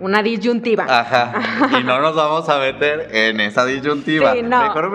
una 0.00 0.22
disyuntiva. 0.22 0.86
Ajá. 0.88 1.32
Y 1.80 1.84
no 1.84 2.00
nos 2.00 2.14
vamos 2.14 2.48
a 2.48 2.58
meter 2.58 3.08
en 3.12 3.40
esa 3.40 3.64
disyuntiva. 3.64 4.32
Sí, 4.32 4.42
no. 4.42 4.62
Mejor 4.62 4.90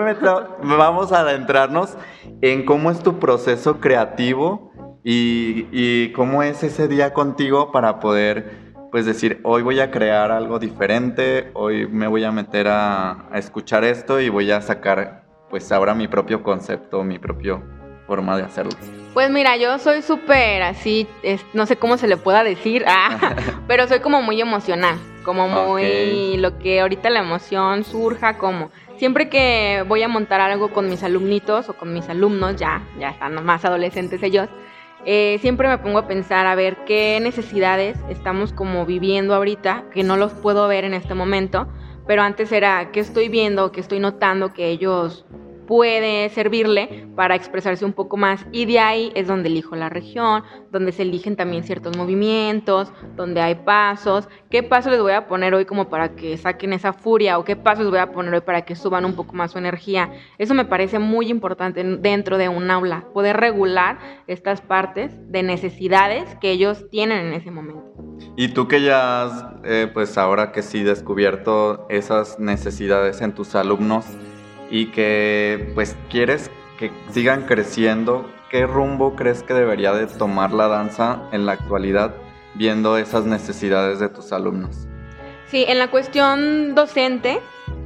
me 0.62 0.76
vamos 0.76 1.12
a 1.12 1.20
adentrarnos 1.20 1.96
en 2.40 2.64
cómo 2.64 2.90
es 2.90 3.02
tu 3.02 3.18
proceso 3.18 3.80
creativo 3.80 4.72
y, 5.04 5.68
y 5.70 6.12
cómo 6.12 6.42
es 6.42 6.62
ese 6.62 6.88
día 6.88 7.12
contigo 7.12 7.70
para 7.70 8.00
poder 8.00 8.64
pues 8.90 9.06
decir, 9.06 9.40
hoy 9.42 9.62
voy 9.62 9.80
a 9.80 9.90
crear 9.90 10.30
algo 10.30 10.58
diferente, 10.58 11.50
hoy 11.54 11.86
me 11.86 12.06
voy 12.06 12.24
a 12.24 12.32
meter 12.32 12.68
a, 12.68 13.28
a 13.30 13.38
escuchar 13.38 13.84
esto 13.84 14.20
y 14.20 14.28
voy 14.28 14.50
a 14.50 14.60
sacar 14.60 15.24
pues 15.50 15.70
ahora 15.72 15.94
mi 15.94 16.08
propio 16.08 16.42
concepto, 16.42 17.04
mi 17.04 17.18
propio 17.18 17.62
forma 18.06 18.36
de 18.36 18.44
hacerlo. 18.44 18.72
Pues 19.12 19.30
mira, 19.30 19.56
yo 19.56 19.78
soy 19.78 20.02
súper 20.02 20.62
así, 20.62 21.06
no 21.52 21.66
sé 21.66 21.76
cómo 21.76 21.96
se 21.96 22.08
le 22.08 22.16
pueda 22.16 22.42
decir, 22.42 22.84
ah, 22.88 23.36
pero 23.68 23.86
soy 23.86 24.00
como 24.00 24.22
muy 24.22 24.40
emocional, 24.40 24.98
como 25.24 25.48
muy 25.48 26.36
lo 26.36 26.58
que 26.58 26.80
ahorita 26.80 27.10
la 27.10 27.20
emoción 27.20 27.84
surja, 27.84 28.38
como 28.38 28.70
siempre 28.96 29.28
que 29.28 29.84
voy 29.86 30.02
a 30.02 30.08
montar 30.08 30.40
algo 30.40 30.72
con 30.72 30.88
mis 30.88 31.02
alumnitos 31.02 31.68
o 31.68 31.74
con 31.74 31.92
mis 31.92 32.08
alumnos, 32.08 32.56
ya, 32.56 32.82
ya 32.98 33.10
están 33.10 33.44
más 33.44 33.64
adolescentes 33.64 34.22
ellos, 34.22 34.48
eh, 35.06 35.38
siempre 35.40 35.68
me 35.68 35.78
pongo 35.78 35.98
a 35.98 36.06
pensar 36.06 36.46
a 36.46 36.54
ver 36.54 36.84
qué 36.86 37.18
necesidades 37.20 37.98
estamos 38.08 38.52
como 38.52 38.86
viviendo 38.86 39.34
ahorita, 39.34 39.84
que 39.92 40.02
no 40.02 40.16
los 40.16 40.32
puedo 40.32 40.66
ver 40.68 40.84
en 40.84 40.94
este 40.94 41.14
momento, 41.14 41.68
pero 42.06 42.22
antes 42.22 42.52
era 42.52 42.90
qué 42.92 43.00
estoy 43.00 43.28
viendo, 43.28 43.72
qué 43.72 43.80
estoy 43.80 43.98
notando 43.98 44.52
que 44.52 44.68
ellos 44.68 45.24
puede 45.66 46.28
servirle 46.30 47.06
para 47.16 47.34
expresarse 47.34 47.84
un 47.84 47.92
poco 47.92 48.16
más 48.16 48.46
y 48.52 48.66
de 48.66 48.78
ahí 48.78 49.12
es 49.14 49.26
donde 49.26 49.48
elijo 49.48 49.76
la 49.76 49.88
región, 49.88 50.42
donde 50.70 50.92
se 50.92 51.02
eligen 51.02 51.36
también 51.36 51.64
ciertos 51.64 51.96
movimientos, 51.96 52.92
donde 53.16 53.40
hay 53.40 53.54
pasos, 53.54 54.28
qué 54.50 54.62
pasos 54.62 54.92
les 54.92 55.00
voy 55.00 55.12
a 55.12 55.26
poner 55.26 55.54
hoy 55.54 55.64
como 55.64 55.88
para 55.88 56.14
que 56.14 56.36
saquen 56.36 56.72
esa 56.72 56.92
furia 56.92 57.38
o 57.38 57.44
qué 57.44 57.56
pasos 57.56 57.90
voy 57.90 57.98
a 57.98 58.12
poner 58.12 58.34
hoy 58.34 58.40
para 58.40 58.62
que 58.62 58.76
suban 58.76 59.04
un 59.04 59.14
poco 59.14 59.34
más 59.34 59.52
su 59.52 59.58
energía. 59.58 60.12
Eso 60.38 60.54
me 60.54 60.64
parece 60.64 60.98
muy 60.98 61.28
importante 61.28 61.82
dentro 61.84 62.38
de 62.38 62.48
un 62.48 62.70
aula, 62.70 63.04
poder 63.12 63.36
regular 63.36 63.98
estas 64.26 64.60
partes 64.60 65.12
de 65.30 65.42
necesidades 65.42 66.34
que 66.40 66.50
ellos 66.50 66.88
tienen 66.90 67.26
en 67.26 67.32
ese 67.34 67.50
momento. 67.50 67.94
Y 68.36 68.48
tú 68.48 68.68
que 68.68 68.82
ya 68.82 69.24
has, 69.24 69.44
eh, 69.64 69.90
pues 69.92 70.18
ahora 70.18 70.52
que 70.52 70.62
sí 70.62 70.82
descubierto 70.82 71.86
esas 71.88 72.38
necesidades 72.38 73.20
en 73.20 73.34
tus 73.34 73.54
alumnos, 73.54 74.06
y 74.74 74.86
que 74.86 75.70
pues 75.76 75.96
quieres 76.10 76.50
que 76.80 76.90
sigan 77.10 77.42
creciendo, 77.42 78.28
¿qué 78.50 78.66
rumbo 78.66 79.14
crees 79.14 79.44
que 79.44 79.54
debería 79.54 79.92
de 79.92 80.08
tomar 80.08 80.50
la 80.50 80.66
danza 80.66 81.28
en 81.30 81.46
la 81.46 81.52
actualidad 81.52 82.16
viendo 82.54 82.98
esas 82.98 83.24
necesidades 83.24 84.00
de 84.00 84.08
tus 84.08 84.32
alumnos? 84.32 84.88
Sí, 85.46 85.64
en 85.68 85.78
la 85.78 85.92
cuestión 85.92 86.74
docente, 86.74 87.38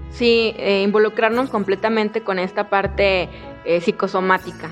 sí, 0.08 0.54
eh, 0.56 0.80
involucrarnos 0.82 1.50
completamente 1.50 2.22
con 2.22 2.38
esta 2.38 2.70
parte 2.70 3.28
eh, 3.66 3.82
psicosomática, 3.82 4.70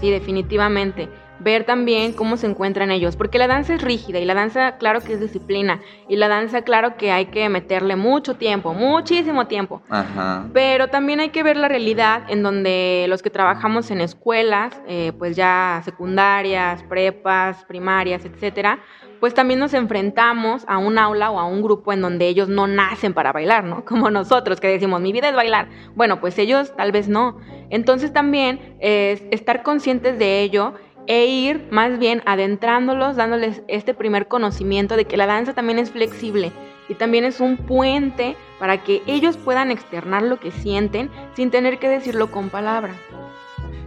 sí, 0.00 0.10
definitivamente 0.10 1.08
ver 1.38 1.64
también 1.64 2.12
cómo 2.12 2.36
se 2.36 2.46
encuentran 2.46 2.90
ellos, 2.90 3.16
porque 3.16 3.38
la 3.38 3.46
danza 3.46 3.74
es 3.74 3.82
rígida 3.82 4.18
y 4.18 4.24
la 4.24 4.34
danza 4.34 4.76
claro 4.78 5.00
que 5.00 5.14
es 5.14 5.20
disciplina 5.20 5.80
y 6.08 6.16
la 6.16 6.28
danza 6.28 6.62
claro 6.62 6.96
que 6.96 7.12
hay 7.12 7.26
que 7.26 7.48
meterle 7.48 7.96
mucho 7.96 8.34
tiempo, 8.34 8.74
muchísimo 8.74 9.46
tiempo. 9.46 9.82
Ajá. 9.88 10.46
Pero 10.52 10.88
también 10.88 11.20
hay 11.20 11.30
que 11.30 11.42
ver 11.42 11.56
la 11.56 11.68
realidad 11.68 12.22
en 12.28 12.42
donde 12.42 13.06
los 13.08 13.22
que 13.22 13.30
trabajamos 13.30 13.90
en 13.90 14.00
escuelas, 14.00 14.80
eh, 14.88 15.12
pues 15.18 15.36
ya 15.36 15.82
secundarias, 15.84 16.82
prepas, 16.84 17.64
primarias, 17.64 18.24
etcétera, 18.24 18.80
pues 19.20 19.34
también 19.34 19.60
nos 19.60 19.74
enfrentamos 19.74 20.64
a 20.68 20.78
un 20.78 20.98
aula 20.98 21.30
o 21.30 21.38
a 21.38 21.46
un 21.46 21.62
grupo 21.62 21.92
en 21.92 22.00
donde 22.00 22.28
ellos 22.28 22.48
no 22.48 22.66
nacen 22.66 23.14
para 23.14 23.32
bailar, 23.32 23.64
¿no? 23.64 23.84
Como 23.86 24.10
nosotros 24.10 24.60
que 24.60 24.68
decimos, 24.68 25.00
mi 25.00 25.12
vida 25.12 25.28
es 25.28 25.34
bailar. 25.34 25.68
Bueno, 25.94 26.20
pues 26.20 26.38
ellos 26.38 26.74
tal 26.76 26.92
vez 26.92 27.08
no. 27.08 27.38
Entonces 27.70 28.12
también 28.12 28.76
es 28.80 29.22
estar 29.30 29.62
conscientes 29.62 30.18
de 30.18 30.42
ello 30.42 30.74
e 31.06 31.26
ir 31.26 31.68
más 31.70 31.98
bien 31.98 32.22
adentrándolos, 32.26 33.16
dándoles 33.16 33.62
este 33.68 33.94
primer 33.94 34.28
conocimiento 34.28 34.96
de 34.96 35.04
que 35.04 35.16
la 35.16 35.26
danza 35.26 35.54
también 35.54 35.78
es 35.78 35.90
flexible 35.90 36.52
y 36.88 36.94
también 36.94 37.24
es 37.24 37.40
un 37.40 37.56
puente 37.56 38.36
para 38.58 38.82
que 38.82 39.02
ellos 39.06 39.36
puedan 39.36 39.70
externar 39.70 40.22
lo 40.22 40.38
que 40.38 40.50
sienten 40.50 41.10
sin 41.34 41.50
tener 41.50 41.78
que 41.78 41.88
decirlo 41.88 42.30
con 42.30 42.50
palabras. 42.50 42.96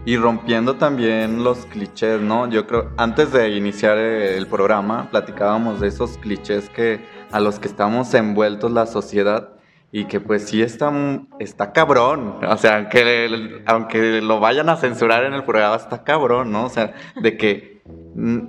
Y 0.05 0.17
rompiendo 0.17 0.75
también 0.75 1.43
los 1.43 1.65
clichés, 1.65 2.21
¿no? 2.21 2.49
Yo 2.49 2.65
creo, 2.65 2.91
antes 2.97 3.31
de 3.31 3.49
iniciar 3.49 3.97
el 3.97 4.47
programa, 4.47 5.09
platicábamos 5.11 5.81
de 5.81 5.89
esos 5.89 6.17
clichés 6.17 6.69
que 6.69 7.05
a 7.31 7.39
los 7.39 7.59
que 7.59 7.67
estamos 7.67 8.13
envueltos 8.13 8.71
la 8.71 8.85
sociedad 8.85 9.58
y 9.91 10.05
que 10.05 10.19
pues 10.19 10.47
sí 10.47 10.61
está, 10.61 10.91
está 11.39 11.73
cabrón, 11.73 12.37
o 12.47 12.57
sea, 12.57 12.77
aunque, 12.77 13.63
aunque 13.65 14.21
lo 14.21 14.39
vayan 14.39 14.69
a 14.69 14.77
censurar 14.77 15.23
en 15.23 15.33
el 15.33 15.43
programa, 15.43 15.75
está 15.75 16.03
cabrón, 16.03 16.51
¿no? 16.51 16.65
O 16.65 16.69
sea, 16.69 16.93
de 17.21 17.37
que 17.37 17.81
mm, 18.15 18.39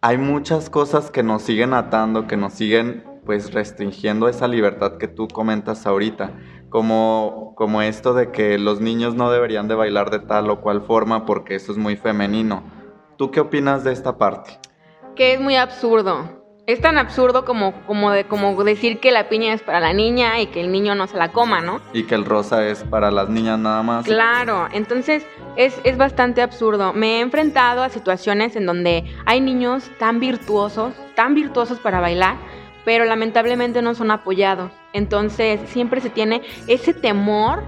hay 0.00 0.16
muchas 0.16 0.70
cosas 0.70 1.10
que 1.10 1.22
nos 1.22 1.42
siguen 1.42 1.74
atando, 1.74 2.26
que 2.26 2.36
nos 2.36 2.54
siguen 2.54 3.04
pues 3.26 3.52
restringiendo 3.52 4.28
esa 4.28 4.48
libertad 4.48 4.96
que 4.96 5.06
tú 5.06 5.28
comentas 5.28 5.86
ahorita, 5.86 6.32
como, 6.70 7.52
como 7.56 7.82
esto 7.82 8.14
de 8.14 8.30
que 8.30 8.58
los 8.58 8.80
niños 8.80 9.14
no 9.14 9.30
deberían 9.30 9.68
de 9.68 9.74
bailar 9.74 10.10
de 10.10 10.20
tal 10.20 10.48
o 10.48 10.62
cual 10.62 10.80
forma 10.80 11.26
porque 11.26 11.56
eso 11.56 11.72
es 11.72 11.78
muy 11.78 11.96
femenino. 11.96 12.62
¿Tú 13.18 13.30
qué 13.30 13.40
opinas 13.40 13.84
de 13.84 13.92
esta 13.92 14.16
parte? 14.16 14.58
Que 15.14 15.34
es 15.34 15.40
muy 15.40 15.56
absurdo. 15.56 16.39
Es 16.70 16.80
tan 16.80 16.98
absurdo 16.98 17.44
como, 17.44 17.72
como, 17.84 18.12
de, 18.12 18.26
como 18.26 18.62
decir 18.62 19.00
que 19.00 19.10
la 19.10 19.28
piña 19.28 19.52
es 19.52 19.60
para 19.60 19.80
la 19.80 19.92
niña 19.92 20.40
y 20.40 20.46
que 20.46 20.60
el 20.60 20.70
niño 20.70 20.94
no 20.94 21.08
se 21.08 21.16
la 21.16 21.32
coma, 21.32 21.60
¿no? 21.60 21.80
Y 21.92 22.04
que 22.04 22.14
el 22.14 22.24
rosa 22.24 22.64
es 22.64 22.84
para 22.84 23.10
las 23.10 23.28
niñas 23.28 23.58
nada 23.58 23.82
más. 23.82 24.04
Claro, 24.04 24.68
entonces 24.72 25.26
es, 25.56 25.80
es 25.82 25.96
bastante 25.96 26.42
absurdo. 26.42 26.92
Me 26.92 27.16
he 27.16 27.20
enfrentado 27.22 27.82
a 27.82 27.88
situaciones 27.88 28.54
en 28.54 28.66
donde 28.66 29.04
hay 29.26 29.40
niños 29.40 29.90
tan 29.98 30.20
virtuosos, 30.20 30.94
tan 31.16 31.34
virtuosos 31.34 31.80
para 31.80 31.98
bailar, 31.98 32.36
pero 32.84 33.04
lamentablemente 33.04 33.82
no 33.82 33.96
son 33.96 34.12
apoyados. 34.12 34.70
Entonces 34.92 35.58
siempre 35.66 36.00
se 36.00 36.08
tiene 36.08 36.42
ese 36.68 36.94
temor, 36.94 37.64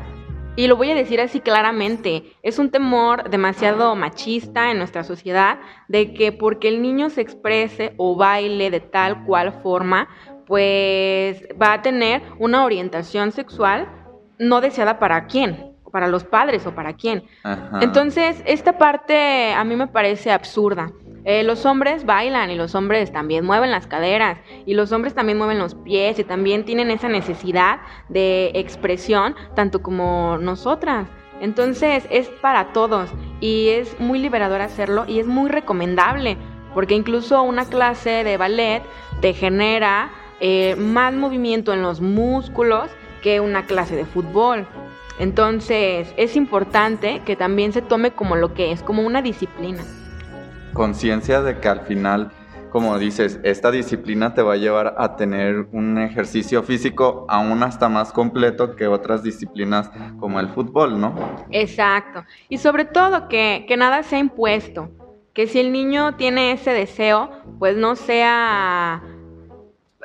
y 0.55 0.67
lo 0.67 0.77
voy 0.77 0.91
a 0.91 0.95
decir 0.95 1.21
así 1.21 1.41
claramente, 1.41 2.25
es 2.43 2.59
un 2.59 2.71
temor 2.71 3.31
demasiado 3.31 3.95
machista 3.95 4.71
en 4.71 4.79
nuestra 4.79 5.03
sociedad 5.03 5.59
de 5.89 6.13
que 6.13 6.33
porque 6.33 6.69
el 6.69 6.83
niño 6.83 7.09
se 7.09 7.23
exprese 7.23 7.95
o 7.97 8.17
baile 8.17 8.71
de 8.71 8.81
tal 8.81 9.25
cual 9.25 9.61
forma, 9.63 10.09
pues 10.47 11.43
va 11.61 11.73
a 11.73 11.83
tener 11.83 12.23
una 12.39 12.65
orientación 12.65 13.33
sexual 13.33 13.89
no 14.39 14.61
deseada 14.61 14.99
para 14.99 15.27
quién, 15.27 15.73
para 15.91 16.09
los 16.09 16.25
padres 16.25 16.67
o 16.67 16.75
para 16.75 16.95
quién. 16.95 17.25
Entonces, 17.81 18.43
esta 18.45 18.77
parte 18.77 19.53
a 19.55 19.65
mí 19.65 19.77
me 19.77 19.87
parece 19.87 20.31
absurda. 20.33 20.91
Eh, 21.25 21.45
los 21.45 21.65
hombres 21.67 22.05
bailan 22.05 22.51
y 22.51 22.57
los 22.57 22.75
hombres 22.75 23.13
también 23.13 23.45
mueven 23.45 23.71
las 23.71 23.87
caderas 23.87 24.39
y 24.67 24.75
los 24.75 24.91
hombres 24.91 25.15
también 25.15 25.39
mueven 25.39 25.59
los 25.59 25.77
pies 25.77 26.19
y 26.19 26.25
también 26.25 26.65
tienen 26.65 26.91
esa 26.91 27.09
necesidad 27.09 27.81
de 28.09 28.51
expresión 28.55 29.37
tanto 29.55 29.83
como 29.83 30.39
nosotras. 30.39 31.07
Entonces 31.41 32.07
es 32.11 32.29
para 32.29 32.73
todos 32.73 33.11
y 33.41 33.69
es 33.69 33.99
muy 34.01 34.19
liberador 34.19 34.61
hacerlo 34.61 35.05
y 35.07 35.21
es 35.21 35.27
muy 35.27 35.49
recomendable 35.49 36.37
porque 36.75 36.95
incluso 36.95 37.41
una 37.43 37.67
clase 37.67 38.25
de 38.25 38.37
ballet 38.37 38.83
te 39.21 39.33
genera 39.33 40.11
eh, 40.41 40.75
más 40.77 41.15
movimiento 41.15 41.73
en 41.73 41.83
los 41.83 42.01
músculos 42.01 42.91
que 43.23 43.39
una 43.39 43.67
clase 43.67 43.95
de 43.95 44.07
fútbol. 44.07 44.67
Entonces 45.21 46.13
es 46.17 46.35
importante 46.35 47.23
que 47.25 47.37
también 47.37 47.73
se 47.73 47.83
tome 47.83 48.11
como 48.11 48.35
lo 48.35 48.55
que 48.55 48.73
es, 48.73 48.83
como 48.83 49.03
una 49.03 49.23
disciplina 49.23 49.85
conciencia 50.73 51.43
de 51.43 51.59
que 51.59 51.69
al 51.69 51.81
final, 51.83 52.33
como 52.71 52.99
dices, 52.99 53.41
esta 53.43 53.71
disciplina 53.71 54.35
te 54.35 54.43
va 54.43 54.55
a 54.55 54.57
llevar 54.57 54.95
a 54.99 55.17
tener 55.17 55.67
un 55.73 55.99
ejercicio 55.99 56.63
físico 56.63 57.27
aún 57.29 57.63
hasta 57.63 57.89
más 57.89 58.13
completo 58.13 58.77
que 58.77 58.87
otras 58.87 59.23
disciplinas 59.23 59.91
como 60.19 60.41
el 60.41 60.49
fútbol, 60.49 61.01
¿no? 61.01 61.15
Exacto. 61.51 62.25
Y 62.49 62.59
sobre 62.59 62.85
todo 62.85 63.29
que, 63.29 63.65
que 63.69 63.77
nada 63.77 64.03
sea 64.03 64.19
impuesto. 64.19 64.91
Que 65.35 65.47
si 65.47 65.61
el 65.61 65.73
niño 65.73 66.17
tiene 66.17 66.53
ese 66.53 66.73
deseo, 66.73 67.31
pues 67.59 67.77
no 67.77 67.97
sea 67.97 69.03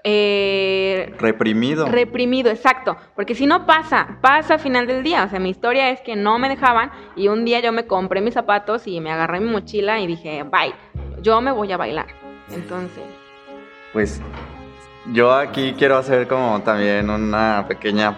eh, 0.09 1.13
reprimido. 1.19 1.85
Reprimido, 1.85 2.49
exacto. 2.49 2.95
Porque 3.13 3.35
si 3.35 3.45
no 3.45 3.65
pasa, 3.65 4.19
pasa 4.21 4.53
al 4.53 4.61
final 4.61 4.87
del 4.87 5.03
día. 5.03 5.25
O 5.25 5.29
sea, 5.29 5.37
mi 5.37 5.49
historia 5.49 5.89
es 5.89 5.99
que 5.99 6.15
no 6.15 6.39
me 6.39 6.47
dejaban 6.47 6.91
y 7.17 7.27
un 7.27 7.43
día 7.43 7.59
yo 7.59 7.73
me 7.73 7.87
compré 7.87 8.21
mis 8.21 8.33
zapatos 8.33 8.87
y 8.87 9.01
me 9.01 9.11
agarré 9.11 9.41
mi 9.41 9.49
mochila 9.49 9.99
y 9.99 10.07
dije, 10.07 10.43
bye, 10.43 10.73
yo 11.21 11.41
me 11.41 11.51
voy 11.51 11.73
a 11.73 11.77
bailar. 11.77 12.07
Entonces. 12.53 13.03
Pues 13.91 14.21
yo 15.11 15.33
aquí 15.33 15.75
quiero 15.77 15.97
hacer 15.97 16.25
como 16.25 16.61
también 16.61 17.09
una 17.09 17.65
pequeña 17.67 18.15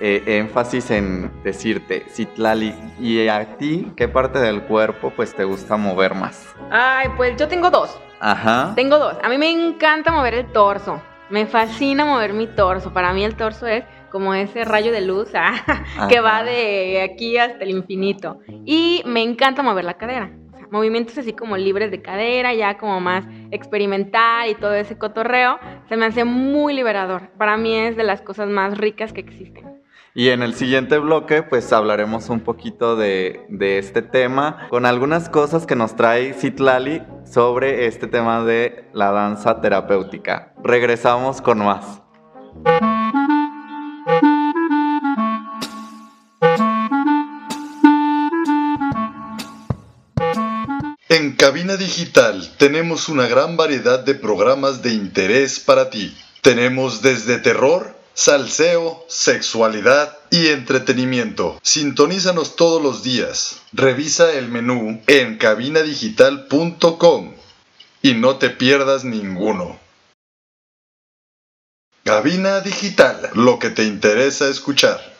eh, 0.00 0.22
énfasis 0.38 0.92
en 0.92 1.32
decirte, 1.42 2.06
Citlali, 2.10 2.76
¿y 3.00 3.26
a 3.26 3.56
ti 3.56 3.92
qué 3.96 4.06
parte 4.06 4.38
del 4.38 4.62
cuerpo 4.62 5.12
pues 5.16 5.34
te 5.34 5.42
gusta 5.42 5.76
mover 5.76 6.14
más? 6.14 6.46
Ay, 6.70 7.08
pues 7.16 7.36
yo 7.36 7.48
tengo 7.48 7.70
dos. 7.70 8.00
Ajá. 8.22 8.72
Tengo 8.76 8.98
dos. 8.98 9.16
A 9.20 9.28
mí 9.28 9.36
me 9.36 9.50
encanta 9.50 10.12
mover 10.12 10.34
el 10.34 10.46
torso. 10.52 11.02
Me 11.28 11.44
fascina 11.46 12.04
mover 12.04 12.32
mi 12.32 12.46
torso. 12.46 12.92
Para 12.92 13.12
mí 13.12 13.24
el 13.24 13.34
torso 13.34 13.66
es 13.66 13.84
como 14.12 14.32
ese 14.32 14.64
rayo 14.64 14.92
de 14.92 15.00
luz 15.00 15.30
ah, 15.34 16.06
que 16.08 16.20
va 16.20 16.44
de 16.44 17.02
aquí 17.02 17.36
hasta 17.36 17.64
el 17.64 17.70
infinito. 17.70 18.38
Y 18.64 19.02
me 19.06 19.22
encanta 19.22 19.64
mover 19.64 19.84
la 19.84 19.94
cadera. 19.94 20.30
movimientos 20.70 21.18
así 21.18 21.32
como 21.32 21.56
libres 21.56 21.90
de 21.90 22.00
cadera, 22.00 22.54
ya 22.54 22.78
como 22.78 23.00
más 23.00 23.24
experimental 23.50 24.48
y 24.48 24.54
todo 24.54 24.74
ese 24.74 24.96
cotorreo, 24.96 25.58
se 25.88 25.96
me 25.96 26.06
hace 26.06 26.24
muy 26.24 26.74
liberador. 26.74 27.30
Para 27.36 27.56
mí 27.56 27.74
es 27.74 27.96
de 27.96 28.04
las 28.04 28.22
cosas 28.22 28.48
más 28.48 28.78
ricas 28.78 29.12
que 29.12 29.20
existen. 29.20 29.81
Y 30.14 30.28
en 30.28 30.42
el 30.42 30.54
siguiente 30.54 30.98
bloque, 30.98 31.42
pues 31.42 31.72
hablaremos 31.72 32.28
un 32.28 32.40
poquito 32.40 32.96
de, 32.96 33.46
este 33.78 34.02
tema, 34.02 34.68
con 34.68 34.84
algunas 34.84 35.30
cosas 35.30 35.64
que 35.64 35.74
nos 35.74 35.96
trae 35.96 36.34
Citlali 36.34 37.02
sobre 37.24 37.86
este 37.86 38.06
tema 38.08 38.44
de 38.44 38.90
la 38.92 39.10
danza 39.10 39.62
terapéutica. 39.62 40.52
Regresamos 40.62 41.40
con 41.40 41.60
más. 41.60 42.02
En 51.08 51.36
Cabina 51.36 51.76
Digital 51.78 52.54
tenemos 52.58 53.08
una 53.08 53.26
gran 53.28 53.56
variedad 53.56 54.00
de 54.04 54.14
programas 54.14 54.82
de 54.82 54.92
interés 54.92 55.58
para 55.58 55.88
ti. 55.88 56.14
Tenemos 56.42 57.00
desde 57.00 57.38
terror, 57.38 58.01
salseo, 58.14 59.04
sexualidad 59.08 60.18
y 60.30 60.48
entretenimiento. 60.48 61.58
Sintonízanos 61.62 62.56
todos 62.56 62.82
los 62.82 63.02
días. 63.02 63.60
Revisa 63.72 64.32
el 64.32 64.48
menú 64.48 65.02
en 65.06 65.38
cabinadigital.com 65.38 67.34
y 68.02 68.14
no 68.14 68.36
te 68.36 68.50
pierdas 68.50 69.04
ninguno. 69.04 69.78
Cabina 72.04 72.60
Digital, 72.60 73.30
lo 73.34 73.60
que 73.60 73.70
te 73.70 73.84
interesa 73.84 74.48
escuchar. 74.48 75.11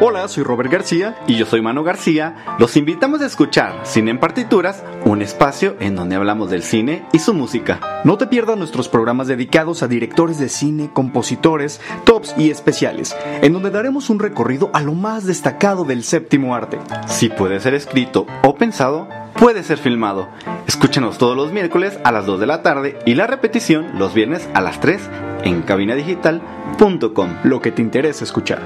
Hola, 0.00 0.26
soy 0.26 0.42
Robert 0.42 0.72
García 0.72 1.16
y 1.28 1.36
yo 1.36 1.46
soy 1.46 1.62
Mano 1.62 1.84
García. 1.84 2.56
Los 2.58 2.76
invitamos 2.76 3.20
a 3.20 3.26
escuchar 3.26 3.80
Cine 3.84 4.10
en 4.10 4.18
Partituras, 4.18 4.82
un 5.04 5.22
espacio 5.22 5.76
en 5.78 5.94
donde 5.94 6.16
hablamos 6.16 6.50
del 6.50 6.64
cine 6.64 7.04
y 7.12 7.20
su 7.20 7.32
música. 7.32 7.78
No 8.02 8.18
te 8.18 8.26
pierdas 8.26 8.58
nuestros 8.58 8.88
programas 8.88 9.28
dedicados 9.28 9.84
a 9.84 9.88
directores 9.88 10.40
de 10.40 10.48
cine, 10.48 10.90
compositores, 10.92 11.80
tops 12.02 12.34
y 12.36 12.50
especiales, 12.50 13.16
en 13.40 13.52
donde 13.52 13.70
daremos 13.70 14.10
un 14.10 14.18
recorrido 14.18 14.68
a 14.74 14.80
lo 14.80 14.94
más 14.94 15.26
destacado 15.26 15.84
del 15.84 16.02
séptimo 16.02 16.56
arte. 16.56 16.80
Si 17.06 17.28
puede 17.28 17.60
ser 17.60 17.74
escrito 17.74 18.26
o 18.42 18.56
pensado, 18.56 19.08
puede 19.34 19.62
ser 19.62 19.78
filmado. 19.78 20.26
Escúchanos 20.66 21.18
todos 21.18 21.36
los 21.36 21.52
miércoles 21.52 22.00
a 22.02 22.10
las 22.10 22.26
2 22.26 22.40
de 22.40 22.46
la 22.46 22.62
tarde 22.62 22.98
y 23.06 23.14
la 23.14 23.28
repetición 23.28 23.96
los 23.96 24.12
viernes 24.12 24.48
a 24.54 24.60
las 24.60 24.80
3 24.80 25.00
en 25.44 25.62
cabinadigital.com. 25.62 27.28
Lo 27.44 27.60
que 27.60 27.70
te 27.70 27.80
interesa 27.80 28.24
escuchar. 28.24 28.60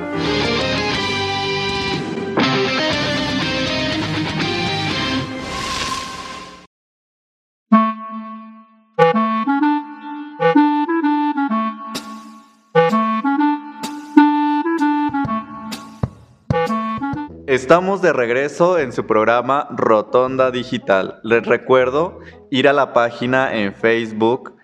Estamos 17.68 18.00
de 18.00 18.14
regreso 18.14 18.78
en 18.78 18.94
su 18.94 19.04
programa 19.04 19.68
Rotonda 19.72 20.50
Digital. 20.50 21.20
Les 21.22 21.44
recuerdo 21.44 22.18
ir 22.50 22.66
a 22.66 22.72
la 22.72 22.94
página 22.94 23.54
en 23.54 23.74
Facebook 23.74 24.56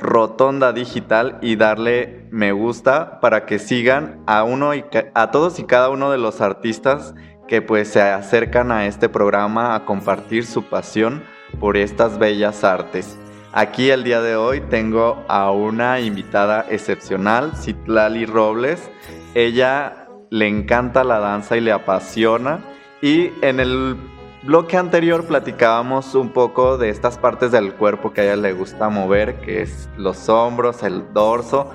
Rotonda 0.00 0.72
Digital 0.72 1.38
y 1.42 1.56
darle 1.56 2.26
me 2.30 2.52
gusta 2.52 3.20
para 3.20 3.44
que 3.44 3.58
sigan 3.58 4.22
a 4.26 4.44
uno 4.44 4.74
y 4.74 4.82
a 5.12 5.30
todos 5.30 5.58
y 5.58 5.64
cada 5.64 5.90
uno 5.90 6.10
de 6.10 6.16
los 6.16 6.40
artistas 6.40 7.14
que 7.48 7.60
pues 7.60 7.88
se 7.88 8.00
acercan 8.00 8.72
a 8.72 8.86
este 8.86 9.10
programa 9.10 9.74
a 9.74 9.84
compartir 9.84 10.46
su 10.46 10.64
pasión 10.64 11.24
por 11.60 11.76
estas 11.76 12.18
bellas 12.18 12.64
artes. 12.64 13.18
Aquí 13.52 13.90
el 13.90 14.04
día 14.04 14.22
de 14.22 14.36
hoy 14.36 14.62
tengo 14.62 15.22
a 15.28 15.50
una 15.50 16.00
invitada 16.00 16.64
excepcional, 16.70 17.52
Citlali 17.58 18.24
Robles. 18.24 18.90
Ella 19.34 20.01
le 20.32 20.48
encanta 20.48 21.04
la 21.04 21.18
danza 21.18 21.58
y 21.58 21.60
le 21.60 21.72
apasiona. 21.72 22.60
Y 23.02 23.30
en 23.42 23.60
el 23.60 23.98
bloque 24.44 24.78
anterior 24.78 25.26
platicábamos 25.26 26.14
un 26.14 26.30
poco 26.30 26.78
de 26.78 26.88
estas 26.88 27.18
partes 27.18 27.52
del 27.52 27.74
cuerpo 27.74 28.14
que 28.14 28.22
a 28.22 28.24
ella 28.24 28.36
le 28.36 28.54
gusta 28.54 28.88
mover, 28.88 29.42
que 29.42 29.60
es 29.60 29.90
los 29.98 30.30
hombros, 30.30 30.82
el 30.84 31.12
dorso. 31.12 31.70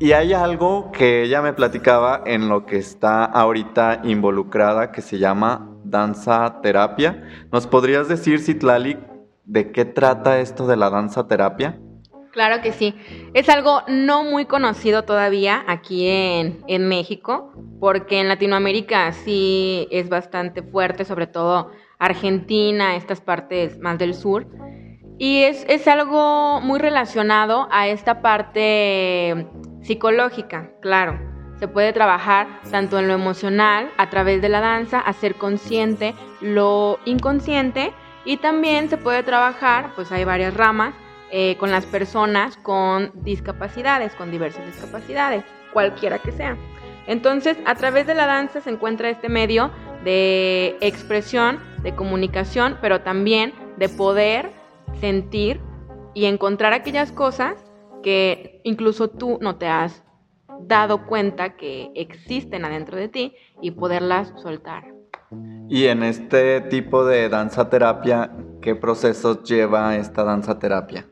Y 0.00 0.12
hay 0.12 0.32
algo 0.32 0.90
que 0.90 1.22
ella 1.22 1.42
me 1.42 1.52
platicaba 1.52 2.22
en 2.26 2.48
lo 2.48 2.66
que 2.66 2.76
está 2.76 3.24
ahorita 3.24 4.00
involucrada 4.02 4.90
que 4.90 5.00
se 5.00 5.20
llama 5.20 5.70
danza 5.84 6.60
terapia. 6.62 7.22
¿Nos 7.52 7.68
podrías 7.68 8.08
decir, 8.08 8.40
Citlali, 8.40 8.98
de 9.44 9.70
qué 9.70 9.84
trata 9.84 10.40
esto 10.40 10.66
de 10.66 10.76
la 10.76 10.90
danza 10.90 11.28
terapia? 11.28 11.78
Claro 12.32 12.62
que 12.62 12.72
sí. 12.72 12.94
Es 13.34 13.48
algo 13.48 13.82
no 13.88 14.22
muy 14.22 14.44
conocido 14.44 15.02
todavía 15.02 15.64
aquí 15.66 16.06
en, 16.08 16.62
en, 16.68 16.88
México, 16.88 17.52
porque 17.80 18.20
en 18.20 18.28
Latinoamérica 18.28 19.12
sí 19.12 19.88
es 19.90 20.08
bastante 20.08 20.62
fuerte, 20.62 21.04
sobre 21.04 21.26
todo 21.26 21.72
Argentina, 21.98 22.94
estas 22.94 23.20
partes 23.20 23.78
más 23.78 23.98
del 23.98 24.14
sur. 24.14 24.46
Y 25.18 25.42
es, 25.42 25.66
es 25.68 25.88
algo 25.88 26.60
muy 26.60 26.78
relacionado 26.78 27.68
a 27.70 27.88
esta 27.88 28.22
parte 28.22 29.46
psicológica, 29.82 30.70
claro. 30.80 31.18
Se 31.58 31.68
puede 31.68 31.92
trabajar 31.92 32.46
tanto 32.70 32.98
en 32.98 33.08
lo 33.08 33.12
emocional, 33.12 33.90
a 33.98 34.08
través 34.08 34.40
de 34.40 34.48
la 34.48 34.60
danza, 34.60 34.98
hacer 35.00 35.34
consciente 35.34 36.14
lo 36.40 36.98
inconsciente, 37.04 37.92
y 38.24 38.36
también 38.36 38.88
se 38.88 38.96
puede 38.96 39.22
trabajar, 39.22 39.92
pues 39.94 40.12
hay 40.12 40.24
varias 40.24 40.54
ramas, 40.54 40.94
eh, 41.32 41.56
con 41.58 41.70
las 41.70 41.86
personas 41.86 42.56
con 42.56 43.12
discapacidades, 43.22 44.14
con 44.14 44.30
diversas 44.30 44.66
discapacidades, 44.66 45.44
cualquiera 45.72 46.18
que 46.18 46.32
sea. 46.32 46.56
Entonces, 47.06 47.56
a 47.66 47.74
través 47.74 48.06
de 48.06 48.14
la 48.14 48.26
danza 48.26 48.60
se 48.60 48.70
encuentra 48.70 49.10
este 49.10 49.28
medio 49.28 49.70
de 50.04 50.76
expresión, 50.80 51.58
de 51.82 51.94
comunicación, 51.94 52.78
pero 52.80 53.00
también 53.02 53.52
de 53.76 53.88
poder 53.88 54.50
sentir 55.00 55.60
y 56.14 56.26
encontrar 56.26 56.72
aquellas 56.72 57.12
cosas 57.12 57.54
que 58.02 58.60
incluso 58.64 59.08
tú 59.08 59.38
no 59.40 59.56
te 59.56 59.66
has 59.66 60.02
dado 60.62 61.06
cuenta 61.06 61.56
que 61.56 61.90
existen 61.94 62.64
adentro 62.64 62.96
de 62.96 63.08
ti 63.08 63.34
y 63.60 63.72
poderlas 63.72 64.32
soltar. 64.36 64.84
Y 65.68 65.86
en 65.86 66.02
este 66.02 66.60
tipo 66.62 67.04
de 67.04 67.28
danza 67.28 67.70
terapia, 67.70 68.32
¿qué 68.60 68.74
procesos 68.74 69.44
lleva 69.44 69.96
esta 69.96 70.24
danza 70.24 70.58
terapia? 70.58 71.06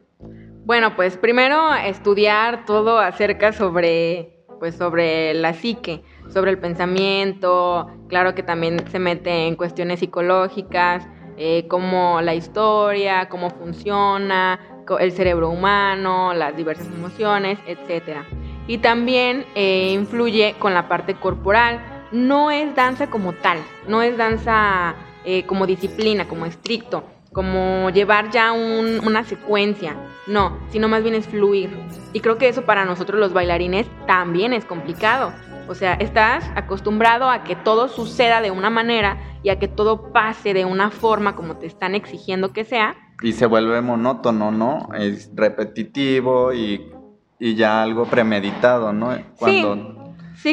Bueno, 0.68 0.94
pues 0.96 1.16
primero 1.16 1.74
estudiar 1.74 2.66
todo 2.66 2.98
acerca 2.98 3.54
sobre, 3.54 4.36
pues 4.60 4.74
sobre 4.74 5.32
la 5.32 5.54
psique, 5.54 6.02
sobre 6.28 6.50
el 6.50 6.58
pensamiento, 6.58 7.86
claro 8.06 8.34
que 8.34 8.42
también 8.42 8.86
se 8.90 8.98
mete 8.98 9.46
en 9.46 9.56
cuestiones 9.56 10.00
psicológicas, 10.00 11.08
eh, 11.38 11.66
como 11.68 12.20
la 12.20 12.34
historia, 12.34 13.30
cómo 13.30 13.48
funciona, 13.48 14.60
el 15.00 15.12
cerebro 15.12 15.48
humano, 15.48 16.34
las 16.34 16.54
diversas 16.54 16.88
emociones, 16.88 17.58
etc. 17.66 18.18
Y 18.66 18.76
también 18.76 19.46
eh, 19.54 19.92
influye 19.94 20.54
con 20.58 20.74
la 20.74 20.86
parte 20.86 21.14
corporal. 21.14 21.80
No 22.12 22.50
es 22.50 22.74
danza 22.74 23.08
como 23.08 23.32
tal, 23.32 23.56
no 23.86 24.02
es 24.02 24.18
danza 24.18 24.96
eh, 25.24 25.46
como 25.46 25.66
disciplina, 25.66 26.28
como 26.28 26.44
estricto 26.44 27.04
como 27.38 27.88
llevar 27.90 28.32
ya 28.32 28.50
una 28.50 29.22
secuencia, 29.22 29.94
no, 30.26 30.58
sino 30.70 30.88
más 30.88 31.04
bien 31.04 31.14
es 31.14 31.28
fluir. 31.28 31.70
Y 32.12 32.18
creo 32.18 32.36
que 32.36 32.48
eso 32.48 32.62
para 32.62 32.84
nosotros 32.84 33.20
los 33.20 33.32
bailarines 33.32 33.86
también 34.08 34.52
es 34.52 34.64
complicado. 34.64 35.32
O 35.68 35.76
sea, 35.76 35.94
estás 35.94 36.50
acostumbrado 36.56 37.30
a 37.30 37.44
que 37.44 37.54
todo 37.54 37.86
suceda 37.86 38.40
de 38.40 38.50
una 38.50 38.70
manera 38.70 39.18
y 39.44 39.50
a 39.50 39.60
que 39.60 39.68
todo 39.68 40.10
pase 40.12 40.52
de 40.52 40.64
una 40.64 40.90
forma 40.90 41.36
como 41.36 41.58
te 41.58 41.66
están 41.68 41.94
exigiendo 41.94 42.52
que 42.52 42.64
sea. 42.64 42.96
Y 43.22 43.30
se 43.34 43.46
vuelve 43.46 43.80
monótono, 43.82 44.50
¿no? 44.50 44.88
Es 44.98 45.30
repetitivo 45.32 46.52
y, 46.52 46.90
y 47.38 47.54
ya 47.54 47.84
algo 47.84 48.06
premeditado, 48.06 48.92
¿no? 48.92 49.16
Cuando 49.38 49.74
Sí, 49.76 49.97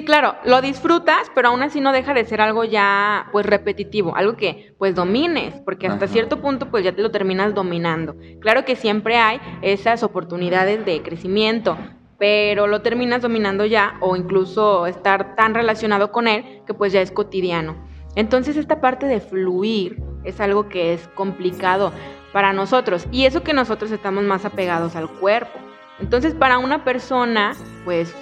claro, 0.03 0.33
lo 0.45 0.61
disfrutas, 0.61 1.31
pero 1.35 1.49
aún 1.49 1.61
así 1.61 1.79
no 1.79 1.91
deja 1.91 2.15
de 2.15 2.25
ser 2.25 2.41
algo 2.41 2.63
ya 2.63 3.27
pues 3.31 3.45
repetitivo, 3.45 4.15
algo 4.15 4.35
que 4.35 4.73
pues 4.79 4.95
domines, 4.95 5.53
porque 5.63 5.85
hasta 5.85 6.07
cierto 6.07 6.41
punto 6.41 6.71
pues 6.71 6.83
ya 6.83 6.95
te 6.95 7.03
lo 7.03 7.11
terminas 7.11 7.53
dominando. 7.53 8.15
Claro 8.41 8.65
que 8.65 8.75
siempre 8.75 9.17
hay 9.17 9.39
esas 9.61 10.01
oportunidades 10.01 10.83
de 10.85 11.03
crecimiento, 11.03 11.77
pero 12.17 12.65
lo 12.65 12.81
terminas 12.81 13.21
dominando 13.21 13.63
ya 13.63 13.97
o 14.01 14.15
incluso 14.15 14.87
estar 14.87 15.35
tan 15.35 15.53
relacionado 15.53 16.11
con 16.11 16.27
él 16.27 16.63
que 16.65 16.73
pues 16.73 16.91
ya 16.91 17.01
es 17.01 17.11
cotidiano. 17.11 17.75
Entonces 18.15 18.57
esta 18.57 18.81
parte 18.81 19.05
de 19.05 19.19
fluir 19.19 20.01
es 20.23 20.39
algo 20.39 20.67
que 20.67 20.93
es 20.93 21.07
complicado 21.09 21.91
para 22.33 22.53
nosotros 22.53 23.05
y 23.11 23.25
eso 23.25 23.43
que 23.43 23.53
nosotros 23.53 23.91
estamos 23.91 24.23
más 24.23 24.45
apegados 24.45 24.95
al 24.95 25.09
cuerpo. 25.09 25.59
Entonces 25.99 26.33
para 26.33 26.57
una 26.57 26.83
persona 26.83 27.53
pues 27.83 28.15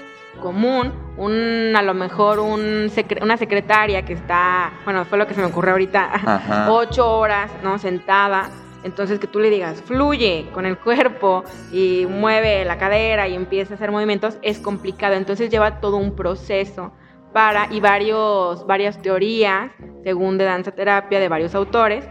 común, 0.43 0.91
un, 1.17 1.73
a 1.73 1.81
lo 1.81 1.93
mejor 1.93 2.39
un 2.39 2.91
una 3.21 3.37
secretaria 3.37 4.03
que 4.03 4.13
está, 4.13 4.73
bueno, 4.83 5.05
fue 5.05 5.17
lo 5.17 5.25
que 5.25 5.33
se 5.33 5.39
me 5.39 5.47
ocurrió 5.47 5.71
ahorita, 5.71 6.67
ocho 6.69 7.17
horas, 7.17 7.49
¿no? 7.63 7.79
Sentada. 7.79 8.49
Entonces 8.83 9.17
que 9.17 9.27
tú 9.27 9.39
le 9.39 9.49
digas, 9.49 9.81
fluye 9.81 10.49
con 10.53 10.65
el 10.65 10.77
cuerpo 10.77 11.45
y 11.71 12.05
mueve 12.09 12.65
la 12.65 12.77
cadera 12.77 13.29
y 13.29 13.35
empieza 13.35 13.73
a 13.73 13.75
hacer 13.75 13.91
movimientos, 13.91 14.37
es 14.41 14.59
complicado. 14.59 15.15
Entonces 15.15 15.49
lleva 15.49 15.79
todo 15.79 15.95
un 15.95 16.17
proceso 16.17 16.91
para, 17.31 17.69
y 17.71 17.79
varios, 17.79 18.67
varias 18.67 19.01
teorías, 19.01 19.71
según 20.03 20.37
de 20.37 20.43
danza 20.43 20.71
terapia, 20.71 21.21
de 21.21 21.29
varios 21.29 21.55
autores, 21.55 22.05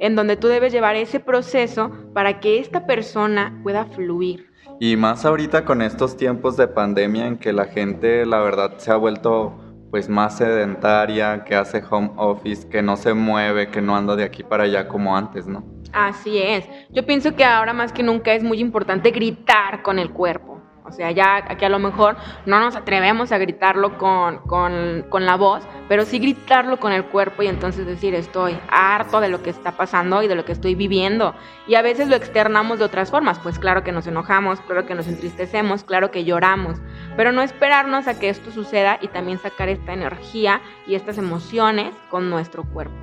en 0.00 0.16
donde 0.16 0.36
tú 0.36 0.48
debes 0.48 0.72
llevar 0.72 0.96
ese 0.96 1.20
proceso 1.20 1.92
para 2.12 2.40
que 2.40 2.58
esta 2.58 2.86
persona 2.86 3.60
pueda 3.62 3.84
fluir. 3.84 4.50
Y 4.78 4.96
más 4.96 5.24
ahorita 5.24 5.64
con 5.64 5.80
estos 5.80 6.16
tiempos 6.16 6.56
de 6.56 6.68
pandemia 6.68 7.26
en 7.26 7.38
que 7.38 7.52
la 7.52 7.64
gente, 7.64 8.26
la 8.26 8.40
verdad, 8.40 8.74
se 8.76 8.90
ha 8.90 8.96
vuelto 8.96 9.54
pues 9.90 10.08
más 10.08 10.36
sedentaria, 10.36 11.44
que 11.44 11.54
hace 11.54 11.82
home 11.88 12.10
office, 12.16 12.68
que 12.68 12.82
no 12.82 12.96
se 12.96 13.14
mueve, 13.14 13.70
que 13.70 13.80
no 13.80 13.96
anda 13.96 14.16
de 14.16 14.24
aquí 14.24 14.42
para 14.42 14.64
allá 14.64 14.88
como 14.88 15.16
antes, 15.16 15.46
¿no? 15.46 15.64
Así 15.92 16.36
es. 16.38 16.68
Yo 16.90 17.06
pienso 17.06 17.34
que 17.34 17.44
ahora 17.44 17.72
más 17.72 17.92
que 17.92 18.02
nunca 18.02 18.34
es 18.34 18.42
muy 18.42 18.60
importante 18.60 19.10
gritar 19.10 19.82
con 19.82 19.98
el 19.98 20.10
cuerpo. 20.10 20.55
O 20.86 20.92
sea, 20.92 21.10
ya 21.10 21.36
aquí 21.48 21.64
a 21.64 21.68
lo 21.68 21.78
mejor 21.78 22.16
no 22.46 22.60
nos 22.60 22.76
atrevemos 22.76 23.32
a 23.32 23.38
gritarlo 23.38 23.98
con, 23.98 24.38
con, 24.38 25.26
la 25.26 25.36
voz, 25.36 25.66
pero 25.88 26.04
sí 26.04 26.18
gritarlo 26.18 26.78
con 26.78 26.92
el 26.92 27.04
cuerpo 27.04 27.42
y 27.42 27.48
entonces 27.48 27.86
decir 27.86 28.14
estoy 28.14 28.56
harto 28.68 29.20
de 29.20 29.28
lo 29.28 29.42
que 29.42 29.50
está 29.50 29.72
pasando 29.72 30.22
y 30.22 30.28
de 30.28 30.34
lo 30.34 30.44
que 30.44 30.52
estoy 30.52 30.74
viviendo. 30.74 31.34
Y 31.66 31.74
a 31.74 31.82
veces 31.82 32.08
lo 32.08 32.16
externamos 32.16 32.78
de 32.78 32.84
otras 32.84 33.10
formas, 33.10 33.38
pues 33.40 33.58
claro 33.58 33.82
que 33.82 33.92
nos 33.92 34.06
enojamos, 34.06 34.60
claro 34.60 34.86
que 34.86 34.94
nos 34.94 35.08
entristecemos, 35.08 35.84
claro 35.84 36.10
que 36.10 36.24
lloramos, 36.24 36.78
pero 37.16 37.32
no 37.32 37.42
esperarnos 37.42 38.06
a 38.06 38.18
que 38.18 38.28
esto 38.28 38.50
suceda 38.50 38.98
y 39.00 39.08
también 39.08 39.38
sacar 39.38 39.68
esta 39.68 39.92
energía 39.92 40.60
y 40.86 40.94
estas 40.94 41.18
emociones 41.18 41.94
con 42.10 42.30
nuestro 42.30 42.62
cuerpo. 42.64 42.94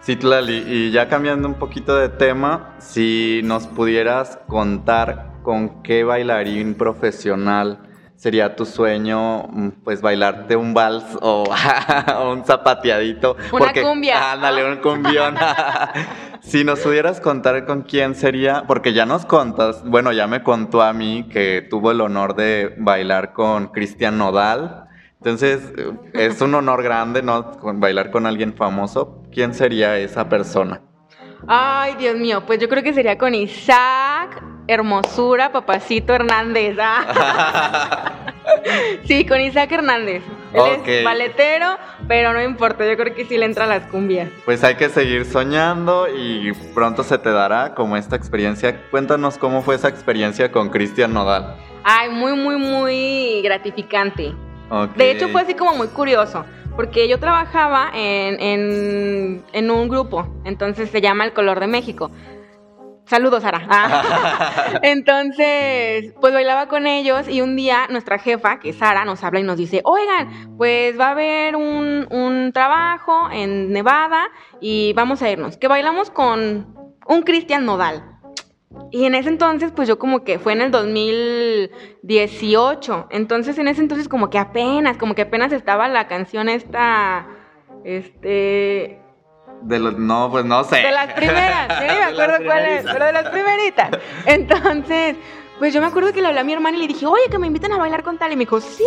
Sí, 0.00 0.16
Tlali, 0.16 0.64
y 0.66 0.90
ya 0.90 1.08
cambiando 1.08 1.46
un 1.46 1.54
poquito 1.54 1.94
de 1.94 2.08
tema, 2.08 2.74
si 2.78 3.40
nos 3.44 3.68
pudieras 3.68 4.36
contar 4.48 5.31
con 5.42 5.82
qué 5.82 6.04
bailarín 6.04 6.74
profesional 6.74 7.78
sería 8.22 8.54
tu 8.54 8.64
sueño, 8.64 9.48
mm, 9.48 9.68
pues 9.82 10.00
bailarte 10.00 10.54
un 10.54 10.74
vals 10.74 11.04
o, 11.20 11.44
un 12.32 12.44
zapateadito. 12.44 13.36
Una 13.50 13.72
cumbia. 13.72 14.32
Ándale, 14.32 14.64
un 14.64 14.76
cumbión. 14.76 15.34
si 16.40 16.62
nos 16.62 16.78
pudieras 16.78 17.20
contar 17.20 17.66
con 17.66 17.82
quién 17.82 18.14
sería, 18.14 18.62
porque 18.68 18.92
ya 18.92 19.06
nos 19.06 19.26
contas, 19.26 19.82
bueno, 19.84 20.12
ya 20.12 20.28
me 20.28 20.44
contó 20.44 20.82
a 20.82 20.92
mí 20.92 21.26
que 21.32 21.66
tuvo 21.68 21.90
el 21.90 22.00
honor 22.00 22.36
de 22.36 22.72
bailar 22.78 23.32
con 23.32 23.66
Cristian 23.72 24.18
Nodal. 24.18 24.84
Entonces, 25.18 25.72
es 26.12 26.40
un 26.40 26.54
honor 26.54 26.84
grande, 26.84 27.22
¿no? 27.22 27.58
Bailar 27.74 28.12
con 28.12 28.26
alguien 28.26 28.54
famoso. 28.54 29.20
¿Quién 29.32 29.52
sería 29.52 29.98
esa 29.98 30.28
persona? 30.28 30.80
Ay, 31.48 31.96
Dios 31.98 32.16
mío, 32.16 32.44
pues 32.46 32.60
yo 32.60 32.68
creo 32.68 32.84
que 32.84 32.92
sería 32.92 33.18
con 33.18 33.34
Isaac 33.34 34.51
Hermosura, 34.68 35.52
papacito 35.52 36.14
Hernández. 36.14 36.76
Ah. 36.80 38.12
sí, 39.04 39.26
con 39.26 39.40
Isaac 39.40 39.72
Hernández. 39.72 40.22
Él 40.52 40.80
es 40.86 41.04
balletero, 41.04 41.78
pero 42.08 42.32
no 42.32 42.42
importa, 42.42 42.86
yo 42.86 42.96
creo 42.96 43.14
que 43.14 43.24
sí 43.24 43.38
le 43.38 43.46
entra 43.46 43.64
a 43.64 43.66
las 43.66 43.86
cumbias. 43.86 44.28
Pues 44.44 44.62
hay 44.64 44.74
que 44.74 44.88
seguir 44.88 45.24
soñando 45.24 46.06
y 46.08 46.52
pronto 46.74 47.02
se 47.02 47.18
te 47.18 47.30
dará 47.30 47.74
como 47.74 47.96
esta 47.96 48.16
experiencia. 48.16 48.82
Cuéntanos 48.90 49.38
cómo 49.38 49.62
fue 49.62 49.76
esa 49.76 49.88
experiencia 49.88 50.52
con 50.52 50.68
Cristian 50.68 51.12
Nodal. 51.14 51.56
Ay, 51.84 52.10
muy, 52.10 52.34
muy, 52.34 52.56
muy 52.56 53.42
gratificante. 53.42 54.34
De 54.96 55.10
hecho, 55.10 55.28
fue 55.28 55.42
así 55.42 55.54
como 55.54 55.74
muy 55.74 55.88
curioso, 55.88 56.46
porque 56.76 57.06
yo 57.06 57.18
trabajaba 57.18 57.90
en, 57.94 58.40
en, 58.40 59.44
en 59.52 59.70
un 59.70 59.88
grupo, 59.88 60.26
entonces 60.44 60.88
se 60.90 61.02
llama 61.02 61.24
El 61.24 61.34
Color 61.34 61.60
de 61.60 61.66
México. 61.66 62.10
Saludos, 63.12 63.42
Sara. 63.42 63.66
Ah. 63.68 64.80
Entonces, 64.82 66.14
pues 66.18 66.32
bailaba 66.32 66.68
con 66.68 66.86
ellos 66.86 67.28
y 67.28 67.42
un 67.42 67.56
día 67.56 67.86
nuestra 67.90 68.18
jefa, 68.18 68.58
que 68.58 68.70
es 68.70 68.76
Sara, 68.76 69.04
nos 69.04 69.22
habla 69.22 69.40
y 69.40 69.42
nos 69.42 69.58
dice, 69.58 69.82
oigan, 69.84 70.56
pues 70.56 70.98
va 70.98 71.08
a 71.08 71.10
haber 71.10 71.56
un, 71.56 72.06
un 72.10 72.52
trabajo 72.54 73.28
en 73.30 73.70
Nevada 73.70 74.30
y 74.62 74.94
vamos 74.94 75.20
a 75.20 75.30
irnos, 75.30 75.58
que 75.58 75.68
bailamos 75.68 76.10
con 76.10 76.74
un 77.06 77.22
Cristian 77.22 77.66
Nodal. 77.66 78.02
Y 78.90 79.04
en 79.04 79.14
ese 79.14 79.28
entonces, 79.28 79.72
pues 79.72 79.88
yo 79.88 79.98
como 79.98 80.24
que 80.24 80.38
fue 80.38 80.54
en 80.54 80.62
el 80.62 80.70
2018. 80.70 83.08
Entonces, 83.10 83.58
en 83.58 83.68
ese 83.68 83.82
entonces 83.82 84.08
como 84.08 84.30
que 84.30 84.38
apenas, 84.38 84.96
como 84.96 85.14
que 85.14 85.20
apenas 85.22 85.52
estaba 85.52 85.86
la 85.88 86.08
canción 86.08 86.48
esta, 86.48 87.26
este, 87.84 89.01
De 89.62 89.78
los, 89.78 89.96
no, 89.98 90.30
pues 90.30 90.44
no 90.44 90.64
sé. 90.64 90.76
de 90.76 90.90
las 90.90 91.12
primeras, 91.12 91.68
yo 91.80 91.92
ni 91.92 91.98
me 91.98 92.04
acuerdo 92.12 92.44
cuál 92.44 92.64
es, 92.66 92.84
pero 92.84 93.06
de 93.06 93.12
las 93.12 93.28
primeritas. 93.28 93.90
Entonces, 94.26 95.16
pues 95.58 95.72
yo 95.72 95.80
me 95.80 95.86
acuerdo 95.86 96.12
que 96.12 96.20
le 96.20 96.28
hablé 96.28 96.40
a 96.40 96.44
mi 96.44 96.52
hermana 96.52 96.76
y 96.76 96.80
le 96.80 96.88
dije, 96.88 97.06
oye, 97.06 97.22
que 97.30 97.38
me 97.38 97.46
inviten 97.46 97.72
a 97.72 97.78
bailar 97.78 98.02
con 98.02 98.18
tal. 98.18 98.32
Y 98.32 98.36
me 98.36 98.40
dijo, 98.40 98.60
sí, 98.60 98.84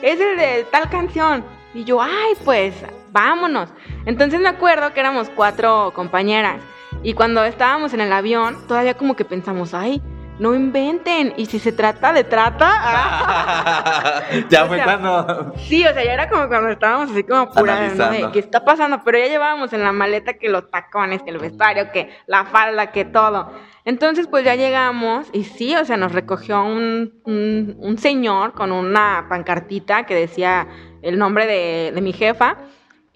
es 0.00 0.18
el 0.18 0.36
de 0.38 0.66
tal 0.70 0.88
canción. 0.88 1.44
Y 1.74 1.84
yo, 1.84 2.00
ay, 2.00 2.32
pues, 2.44 2.74
vámonos. 3.12 3.68
Entonces 4.06 4.40
me 4.40 4.48
acuerdo 4.48 4.94
que 4.94 5.00
éramos 5.00 5.28
cuatro 5.28 5.92
compañeras. 5.94 6.60
Y 7.02 7.12
cuando 7.12 7.44
estábamos 7.44 7.92
en 7.92 8.00
el 8.00 8.12
avión, 8.12 8.66
todavía 8.66 8.96
como 8.96 9.14
que 9.14 9.24
pensamos, 9.24 9.74
ay, 9.74 10.00
no 10.38 10.54
inventen. 10.54 11.34
Y 11.36 11.46
si 11.46 11.58
se 11.58 11.72
trata 11.72 12.12
de 12.12 12.24
trata. 12.24 14.22
ya 14.48 14.64
O 14.64 14.66
fue 14.68 14.76
sea, 14.76 14.84
cuando. 14.84 15.52
Sí, 15.68 15.84
o 15.86 15.92
sea, 15.92 16.04
ya 16.04 16.12
era 16.14 16.28
como 16.28 16.48
cuando 16.48 16.70
estábamos 16.70 17.10
así 17.10 17.22
como 17.24 17.40
apurados, 17.42 17.92
¿no? 18.22 18.32
¿Qué 18.32 18.38
está 18.38 18.64
pasando? 18.64 19.00
Pero 19.04 19.18
ya 19.18 19.26
llevábamos 19.26 19.72
en 19.72 19.82
la 19.82 19.92
maleta 19.92 20.34
que 20.34 20.48
los 20.48 20.70
tacones, 20.70 21.22
que 21.22 21.30
el 21.30 21.38
vestuario, 21.38 21.90
que 21.92 22.10
la 22.26 22.44
falda, 22.44 22.90
que 22.92 23.04
todo. 23.04 23.50
Entonces, 23.84 24.26
pues 24.26 24.44
ya 24.44 24.54
llegamos 24.56 25.28
y 25.32 25.44
sí, 25.44 25.74
o 25.76 25.84
sea, 25.84 25.96
nos 25.96 26.12
recogió 26.12 26.62
un, 26.64 27.20
un- 27.24 27.76
un 27.78 27.98
señor 27.98 28.52
con 28.52 28.72
una 28.72 29.26
pancartita 29.28 30.04
que 30.04 30.14
decía 30.14 30.66
el 31.02 31.18
nombre 31.18 31.46
de, 31.46 31.92
de 31.94 32.00
mi 32.00 32.12
jefa. 32.12 32.56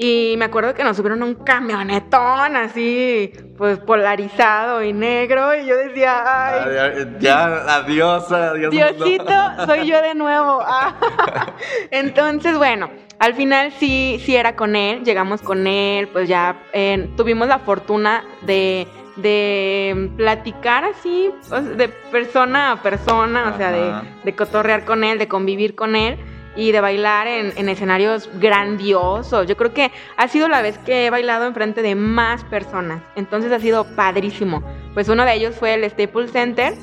Y 0.03 0.35
me 0.39 0.47
acuerdo 0.47 0.73
que 0.73 0.83
nos 0.83 0.97
subieron 0.97 1.21
a 1.23 1.27
un 1.27 1.35
camionetón 1.35 2.57
así, 2.57 3.35
pues 3.59 3.79
polarizado 3.81 4.83
y 4.83 4.95
negro. 4.95 5.55
Y 5.55 5.67
yo 5.67 5.77
decía, 5.77 6.23
ay, 6.25 6.77
Ay, 6.79 7.17
Ya, 7.21 7.45
adiós, 7.77 8.33
adiós. 8.33 8.73
mundo. 8.73 8.95
Diosito, 8.95 9.35
soy 9.67 9.87
yo 9.87 10.01
de 10.01 10.15
nuevo. 10.15 10.63
Ah. 10.65 10.97
Entonces, 11.91 12.57
bueno, 12.57 12.89
al 13.19 13.35
final 13.35 13.73
sí, 13.73 14.19
sí 14.25 14.37
era 14.37 14.57
con 14.57 14.75
él, 14.75 15.05
llegamos 15.05 15.43
con 15.43 15.67
él, 15.67 16.09
pues 16.09 16.31
ya 16.31 16.57
eh, 16.73 17.11
tuvimos 17.19 17.47
la 17.47 17.59
fortuna 17.59 18.25
de, 18.41 18.87
de 19.17 20.11
platicar 20.17 20.83
así, 20.85 21.31
pues, 21.51 21.77
de 21.77 21.89
persona 21.89 22.73
a 22.73 22.83
persona, 22.83 23.53
o 23.55 23.59
sea, 23.59 23.71
de, 23.71 23.93
de 24.25 24.35
cotorrear 24.35 24.87
con 24.87 25.05
él, 25.05 25.19
de 25.19 25.29
convivir 25.29 25.75
con 25.75 25.95
él 25.95 26.17
y 26.61 26.73
de 26.73 26.81
bailar 26.81 27.27
en, 27.27 27.53
en 27.57 27.69
escenarios 27.69 28.29
grandiosos. 28.35 29.47
Yo 29.47 29.57
creo 29.57 29.73
que 29.73 29.91
ha 30.17 30.29
sido 30.29 30.49
la 30.49 30.61
vez 30.61 30.77
que 30.79 31.07
he 31.07 31.11
bailado 31.11 31.47
enfrente 31.47 31.81
de 31.81 31.95
más 31.95 32.45
personas, 32.45 33.03
entonces 33.17 33.51
ha 33.51 33.59
sido 33.59 33.85
padrísimo. 33.97 34.63
Pues 34.93 35.09
uno 35.09 35.25
de 35.25 35.35
ellos 35.35 35.57
fue 35.57 35.75
el 35.75 35.89
Staples 35.89 36.33
Center 36.33 36.75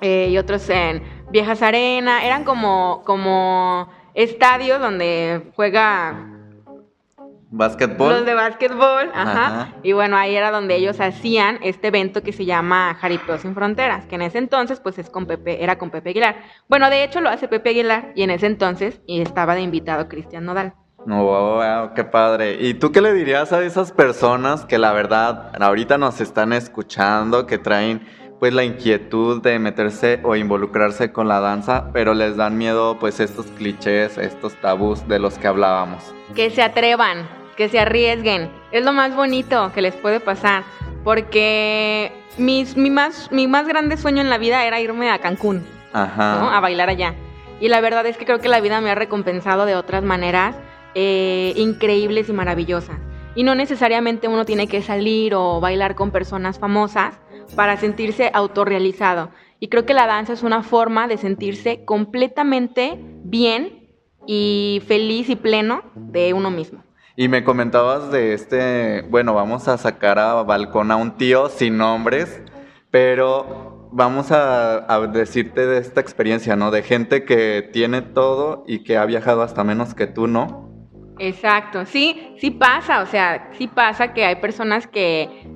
eh, 0.00 0.28
y 0.30 0.38
otros 0.38 0.68
en 0.70 1.02
Viejas 1.30 1.60
Arena. 1.60 2.24
Eran 2.24 2.44
como, 2.44 3.02
como 3.04 3.88
estadios 4.14 4.80
donde 4.80 5.52
juega 5.54 6.29
Básquetbol. 7.50 8.12
los 8.12 8.26
de 8.26 8.34
básquetbol. 8.34 9.10
Ajá. 9.12 9.46
Ajá. 9.46 9.68
Y 9.82 9.92
bueno, 9.92 10.16
ahí 10.16 10.36
era 10.36 10.50
donde 10.50 10.76
ellos 10.76 11.00
hacían 11.00 11.58
este 11.62 11.88
evento 11.88 12.22
que 12.22 12.32
se 12.32 12.44
llama 12.44 12.96
Jaripeo 13.00 13.38
sin 13.38 13.54
Fronteras, 13.54 14.06
que 14.06 14.14
en 14.14 14.22
ese 14.22 14.38
entonces 14.38 14.80
pues 14.80 14.98
es 14.98 15.10
con 15.10 15.26
Pepe, 15.26 15.62
era 15.62 15.76
con 15.76 15.90
Pepe 15.90 16.10
Aguilar. 16.10 16.36
Bueno, 16.68 16.90
de 16.90 17.02
hecho 17.02 17.20
lo 17.20 17.28
hace 17.28 17.48
Pepe 17.48 17.70
Aguilar 17.70 18.12
y 18.14 18.22
en 18.22 18.30
ese 18.30 18.46
entonces 18.46 19.00
y 19.06 19.20
estaba 19.20 19.54
de 19.54 19.62
invitado 19.62 20.08
Cristian 20.08 20.44
Nodal. 20.44 20.74
No, 21.06 21.24
wow, 21.24 21.54
wow, 21.54 21.94
qué 21.94 22.04
padre. 22.04 22.58
¿Y 22.60 22.74
tú 22.74 22.92
qué 22.92 23.00
le 23.00 23.14
dirías 23.14 23.52
a 23.52 23.64
esas 23.64 23.90
personas 23.90 24.66
que 24.66 24.78
la 24.78 24.92
verdad 24.92 25.50
ahorita 25.60 25.96
nos 25.98 26.20
están 26.20 26.52
escuchando, 26.52 27.46
que 27.46 27.58
traen 27.58 28.06
pues 28.38 28.54
la 28.54 28.64
inquietud 28.64 29.42
de 29.42 29.58
meterse 29.58 30.20
o 30.22 30.36
involucrarse 30.36 31.12
con 31.12 31.26
la 31.26 31.40
danza, 31.40 31.90
pero 31.92 32.14
les 32.14 32.36
dan 32.36 32.56
miedo 32.56 32.98
pues 32.98 33.18
estos 33.20 33.46
clichés, 33.46 34.18
estos 34.18 34.54
tabús 34.60 35.06
de 35.08 35.18
los 35.18 35.38
que 35.38 35.46
hablábamos? 35.46 36.14
que 36.34 36.50
se 36.50 36.62
atrevan, 36.62 37.28
que 37.60 37.68
se 37.68 37.78
arriesguen. 37.78 38.50
Es 38.72 38.82
lo 38.82 38.94
más 38.94 39.14
bonito 39.14 39.70
que 39.74 39.82
les 39.82 39.94
puede 39.94 40.18
pasar. 40.18 40.62
Porque 41.04 42.10
mis- 42.38 42.74
mi, 42.74 42.88
más, 42.88 43.30
mi 43.30 43.46
más 43.46 43.68
grande 43.68 43.98
sueño 43.98 44.22
en 44.22 44.30
la 44.30 44.38
vida 44.38 44.64
era 44.64 44.80
irme 44.80 45.10
a 45.10 45.18
Cancún, 45.18 45.66
Ajá. 45.92 46.38
¿no? 46.40 46.48
A 46.50 46.58
bailar 46.60 46.88
allá. 46.88 47.14
Y 47.60 47.68
la 47.68 47.82
verdad 47.82 48.06
es 48.06 48.16
que 48.16 48.24
creo 48.24 48.38
que 48.38 48.48
la 48.48 48.62
vida 48.62 48.80
me 48.80 48.90
ha 48.90 48.94
recompensado 48.94 49.66
de 49.66 49.76
otras 49.76 50.02
maneras 50.02 50.56
eh, 50.94 51.52
increíbles 51.54 52.30
y 52.30 52.32
maravillosas. 52.32 52.96
Y 53.34 53.42
no 53.42 53.54
necesariamente 53.54 54.26
uno 54.26 54.46
tiene 54.46 54.66
que 54.66 54.80
salir 54.80 55.34
o 55.34 55.60
bailar 55.60 55.94
con 55.96 56.12
personas 56.12 56.58
famosas 56.58 57.20
para 57.56 57.76
sentirse 57.76 58.30
autorrealizado. 58.32 59.32
Y 59.58 59.68
creo 59.68 59.84
que 59.84 59.92
la 59.92 60.06
danza 60.06 60.32
es 60.32 60.42
una 60.42 60.62
forma 60.62 61.08
de 61.08 61.18
sentirse 61.18 61.84
completamente 61.84 62.98
bien 63.22 63.90
y 64.26 64.80
feliz 64.86 65.28
y 65.28 65.36
pleno 65.36 65.82
de 65.94 66.32
uno 66.32 66.50
mismo. 66.50 66.84
Y 67.16 67.28
me 67.28 67.44
comentabas 67.44 68.10
de 68.10 68.34
este, 68.34 69.02
bueno, 69.02 69.34
vamos 69.34 69.68
a 69.68 69.76
sacar 69.78 70.18
a 70.18 70.42
balcón 70.42 70.90
a 70.90 70.96
un 70.96 71.16
tío 71.16 71.48
sin 71.48 71.76
nombres, 71.76 72.42
pero 72.90 73.88
vamos 73.92 74.30
a, 74.30 75.00
decirte 75.12 75.66
de 75.66 75.78
esta 75.78 76.00
experiencia, 76.00 76.56
¿no? 76.56 76.70
De 76.70 76.82
gente 76.82 77.24
que 77.24 77.68
tiene 77.72 78.02
todo 78.02 78.64
y 78.66 78.84
que 78.84 78.96
ha 78.96 79.04
viajado 79.04 79.42
hasta 79.42 79.64
menos 79.64 79.94
que 79.94 80.06
tú, 80.06 80.26
¿no? 80.26 80.68
Exacto, 81.18 81.84
sí, 81.84 82.34
sí 82.38 82.50
pasa, 82.50 83.02
o 83.02 83.06
sea, 83.06 83.50
sí 83.58 83.66
pasa 83.66 84.14
que 84.14 84.24
hay 84.24 84.36
personas 84.36 84.86
que, 84.86 85.46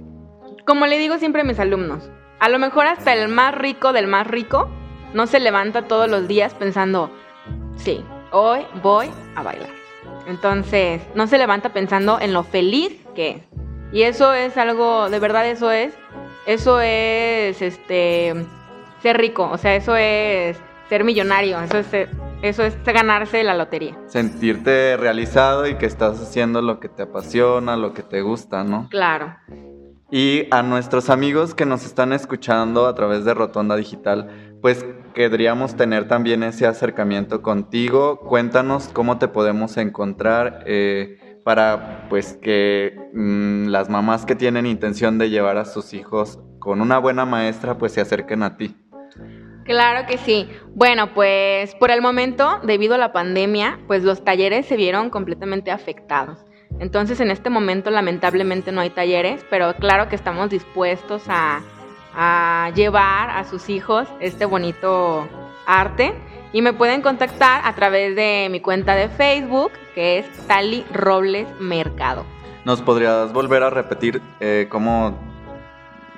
como 0.67 0.87
le 0.87 0.99
digo 0.99 1.17
siempre 1.19 1.41
a 1.41 1.45
mis 1.45 1.59
alumnos, 1.59 2.11
a 2.39 2.51
lo 2.51 2.59
mejor 2.59 2.87
hasta 2.87 3.15
el 3.15 3.29
más 3.29 3.55
rico 3.55 3.95
del 3.95 4.07
más 4.07 4.27
rico 4.27 4.69
no 5.15 5.27
se 5.27 5.41
levanta 5.41 5.83
todos 5.83 6.11
los 6.11 6.29
días 6.29 6.53
pensando, 6.55 7.11
sí, 7.77 8.05
hoy 8.31 8.67
voy 8.83 9.09
a 9.37 9.43
bailar. 9.43 9.74
Entonces, 10.27 11.03
no 11.14 11.27
se 11.27 11.39
levanta 11.39 11.72
pensando 11.72 12.18
en 12.20 12.33
lo 12.33 12.43
feliz 12.45 12.93
que 13.14 13.31
es. 13.31 13.37
Y 13.93 14.03
eso 14.03 14.33
es 14.33 14.57
algo, 14.57 15.09
de 15.11 15.18
verdad 15.20 15.47
eso 15.49 15.70
es, 15.70 15.95
eso 16.47 16.81
es, 16.81 17.62
este, 17.62 18.35
ser 19.03 19.16
rico, 19.18 19.49
o 19.53 19.59
sea, 19.59 19.77
eso 19.77 19.95
es 19.97 20.59
ser 20.89 21.05
millonario, 21.05 21.61
eso 21.61 21.79
es, 21.79 21.87
ser- 21.87 22.11
eso 22.43 22.62
es 22.64 22.77
ganarse 22.85 23.43
la 23.45 23.55
lotería. 23.55 23.97
Sentirte 24.07 24.97
realizado 24.97 25.66
y 25.66 25.77
que 25.77 25.87
estás 25.87 26.20
haciendo 26.20 26.61
lo 26.61 26.81
que 26.81 26.89
te 26.89 27.05
apasiona, 27.05 27.77
lo 27.77 27.95
que 27.95 28.03
te 28.03 28.20
gusta, 28.22 28.64
¿no? 28.64 28.89
Claro. 28.91 29.37
Y 30.11 30.47
a 30.51 30.62
nuestros 30.62 31.09
amigos 31.09 31.55
que 31.55 31.64
nos 31.64 31.85
están 31.87 32.12
escuchando 32.12 32.87
a 32.87 32.95
través 32.95 33.25
de 33.25 33.33
Rotonda 33.35 33.77
Digital, 33.77 34.59
pues 34.61 34.85
querríamos 35.15 35.77
tener 35.77 36.09
también 36.09 36.43
ese 36.43 36.67
acercamiento 36.67 37.41
contigo. 37.41 38.19
Cuéntanos 38.21 38.89
cómo 38.89 39.19
te 39.19 39.29
podemos 39.29 39.77
encontrar 39.79 40.65
eh, 40.67 41.41
para 41.45 42.07
pues 42.11 42.39
que 42.43 42.95
mm, 43.15 43.69
las 43.69 43.89
mamás 43.89 44.27
que 44.27 44.35
tienen 44.35 44.67
intención 44.67 45.17
de 45.19 45.31
llevar 45.31 45.57
a 45.57 45.65
sus 45.65 45.95
hijos 45.95 46.41
con 46.59 46.81
una 46.81 46.99
buena 46.99 47.25
maestra 47.25 47.79
pues 47.79 47.93
se 47.93 48.01
acerquen 48.01 48.43
a 48.43 48.57
ti. 48.57 48.77
Claro 49.65 50.07
que 50.07 50.19
sí. 50.19 50.49
Bueno, 50.75 51.15
pues 51.15 51.75
por 51.77 51.91
el 51.91 52.03
momento, 52.03 52.61
debido 52.65 52.97
a 52.97 52.99
la 52.99 53.12
pandemia, 53.12 53.81
pues 53.87 54.03
los 54.03 54.23
talleres 54.23 54.67
se 54.67 54.77
vieron 54.77 55.09
completamente 55.09 55.71
afectados. 55.71 56.45
Entonces, 56.81 57.21
en 57.21 57.31
este 57.31 57.51
momento, 57.51 57.91
lamentablemente 57.91 58.73
no 58.73 58.81
hay 58.81 58.91
talleres, 58.91 59.47
pero 59.49 59.75
claro 59.77 60.09
que 60.09 60.17
estamos 60.17 60.51
dispuestos 60.51 61.23
a, 61.29 61.62
a 62.17 62.71
llevar 62.75 63.31
a 63.31 63.45
sus 63.45 63.69
hijos 63.69 64.09
este 64.21 64.45
bonito 64.45 65.29
arte. 65.67 66.15
Y 66.53 66.62
me 66.62 66.73
pueden 66.73 67.03
contactar 67.03 67.62
a 67.65 67.75
través 67.75 68.15
de 68.15 68.49
mi 68.51 68.61
cuenta 68.61 68.95
de 68.95 69.09
Facebook, 69.09 69.73
que 69.95 70.19
es 70.19 70.47
Tali 70.47 70.85
Robles 70.93 71.49
Mercado. 71.59 72.25
¿Nos 72.65 72.81
podrías 72.81 73.33
volver 73.33 73.62
a 73.65 73.71
repetir 73.71 74.23
eh, 74.39 74.69
cómo 74.71 75.19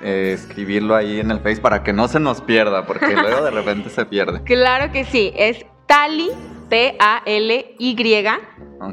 eh, 0.01 0.33
escribirlo 0.35 0.95
ahí 0.95 1.19
en 1.19 1.31
el 1.31 1.39
Face 1.39 1.59
para 1.59 1.81
que 1.83 1.91
no 1.91 2.07
se 2.07 2.19
nos 2.19 2.41
pierda? 2.41 2.85
Porque 2.85 3.15
luego 3.21 3.43
de 3.43 3.51
repente 3.51 3.89
se 3.89 4.05
pierde. 4.05 4.43
Claro 4.43 4.91
que 4.91 5.05
sí, 5.05 5.33
es 5.35 5.65
Tali 5.87 6.29
T-A-L-Y, 6.69 7.95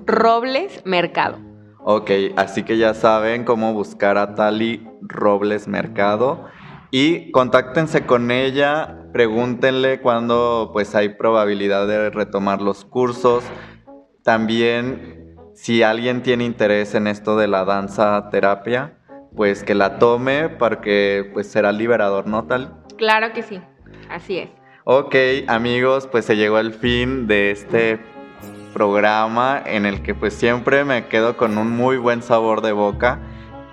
Robles 0.07 0.82
Mercado. 0.84 1.38
Ok, 1.86 2.11
así 2.36 2.62
que 2.62 2.78
ya 2.78 2.94
saben 2.94 3.44
cómo 3.44 3.74
buscar 3.74 4.16
a 4.16 4.34
Tali 4.34 4.86
Robles 5.02 5.68
Mercado 5.68 6.46
y 6.97 7.32
contáctense 7.32 8.07
con 8.07 8.30
ella, 8.30 9.09
pregúntenle 9.12 10.01
cuándo 10.01 10.70
pues 10.72 10.95
hay 10.95 11.09
probabilidad 11.09 11.88
de 11.88 12.09
retomar 12.09 12.62
los 12.62 12.84
cursos. 12.84 13.42
También 14.22 15.34
si 15.55 15.82
alguien 15.82 16.22
tiene 16.22 16.45
interés 16.45 16.95
en 16.95 17.09
esto 17.09 17.36
de 17.36 17.49
la 17.49 17.64
danza 17.64 18.28
terapia, 18.30 18.97
pues 19.34 19.64
que 19.64 19.74
la 19.74 19.99
tome 19.99 20.49
porque 20.51 21.28
pues 21.34 21.51
será 21.51 21.72
liberador, 21.72 22.28
¿no 22.28 22.45
tal? 22.45 22.84
Claro 22.97 23.32
que 23.32 23.42
sí, 23.42 23.61
así 24.09 24.38
es. 24.38 24.51
Ok, 24.84 25.16
amigos, 25.49 26.07
pues 26.07 26.24
se 26.24 26.36
llegó 26.36 26.61
el 26.61 26.72
fin 26.72 27.26
de 27.26 27.51
este 27.51 27.99
programa 28.72 29.61
en 29.66 29.84
el 29.84 30.01
que 30.05 30.14
pues 30.14 30.32
siempre 30.32 30.84
me 30.84 31.09
quedo 31.09 31.36
con 31.36 31.59
un 31.59 31.72
muy 31.72 31.97
buen 31.97 32.22
sabor 32.22 32.61
de 32.61 32.70
boca 32.70 33.18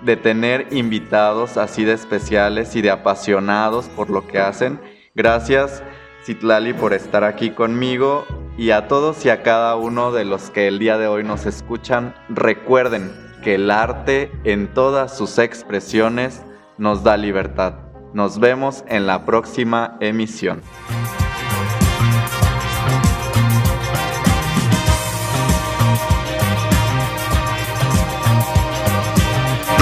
de 0.04 0.16
tener 0.16 0.68
invitados 0.70 1.56
así 1.56 1.84
de 1.84 1.92
especiales 1.92 2.76
y 2.76 2.82
de 2.82 2.90
apasionados 2.90 3.86
por 3.86 4.10
lo 4.10 4.26
que 4.26 4.38
hacen. 4.38 4.80
Gracias 5.14 5.82
Citlali 6.24 6.72
por 6.72 6.92
estar 6.92 7.24
aquí 7.24 7.50
conmigo 7.50 8.24
y 8.56 8.70
a 8.70 8.86
todos 8.86 9.24
y 9.24 9.28
a 9.28 9.42
cada 9.42 9.76
uno 9.76 10.12
de 10.12 10.24
los 10.24 10.50
que 10.50 10.68
el 10.68 10.78
día 10.78 10.98
de 10.98 11.08
hoy 11.08 11.24
nos 11.24 11.46
escuchan, 11.46 12.14
recuerden 12.28 13.10
que 13.42 13.56
el 13.56 13.70
arte 13.70 14.30
en 14.44 14.72
todas 14.72 15.16
sus 15.16 15.38
expresiones 15.38 16.42
nos 16.78 17.02
da 17.02 17.16
libertad. 17.16 17.74
Nos 18.14 18.38
vemos 18.38 18.84
en 18.88 19.06
la 19.06 19.24
próxima 19.24 19.96
emisión. 20.00 20.60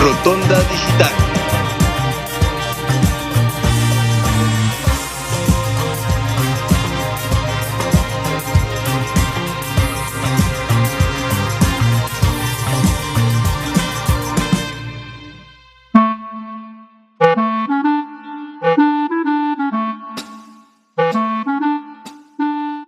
Rotonda 0.01 0.57
Digital 0.71 1.30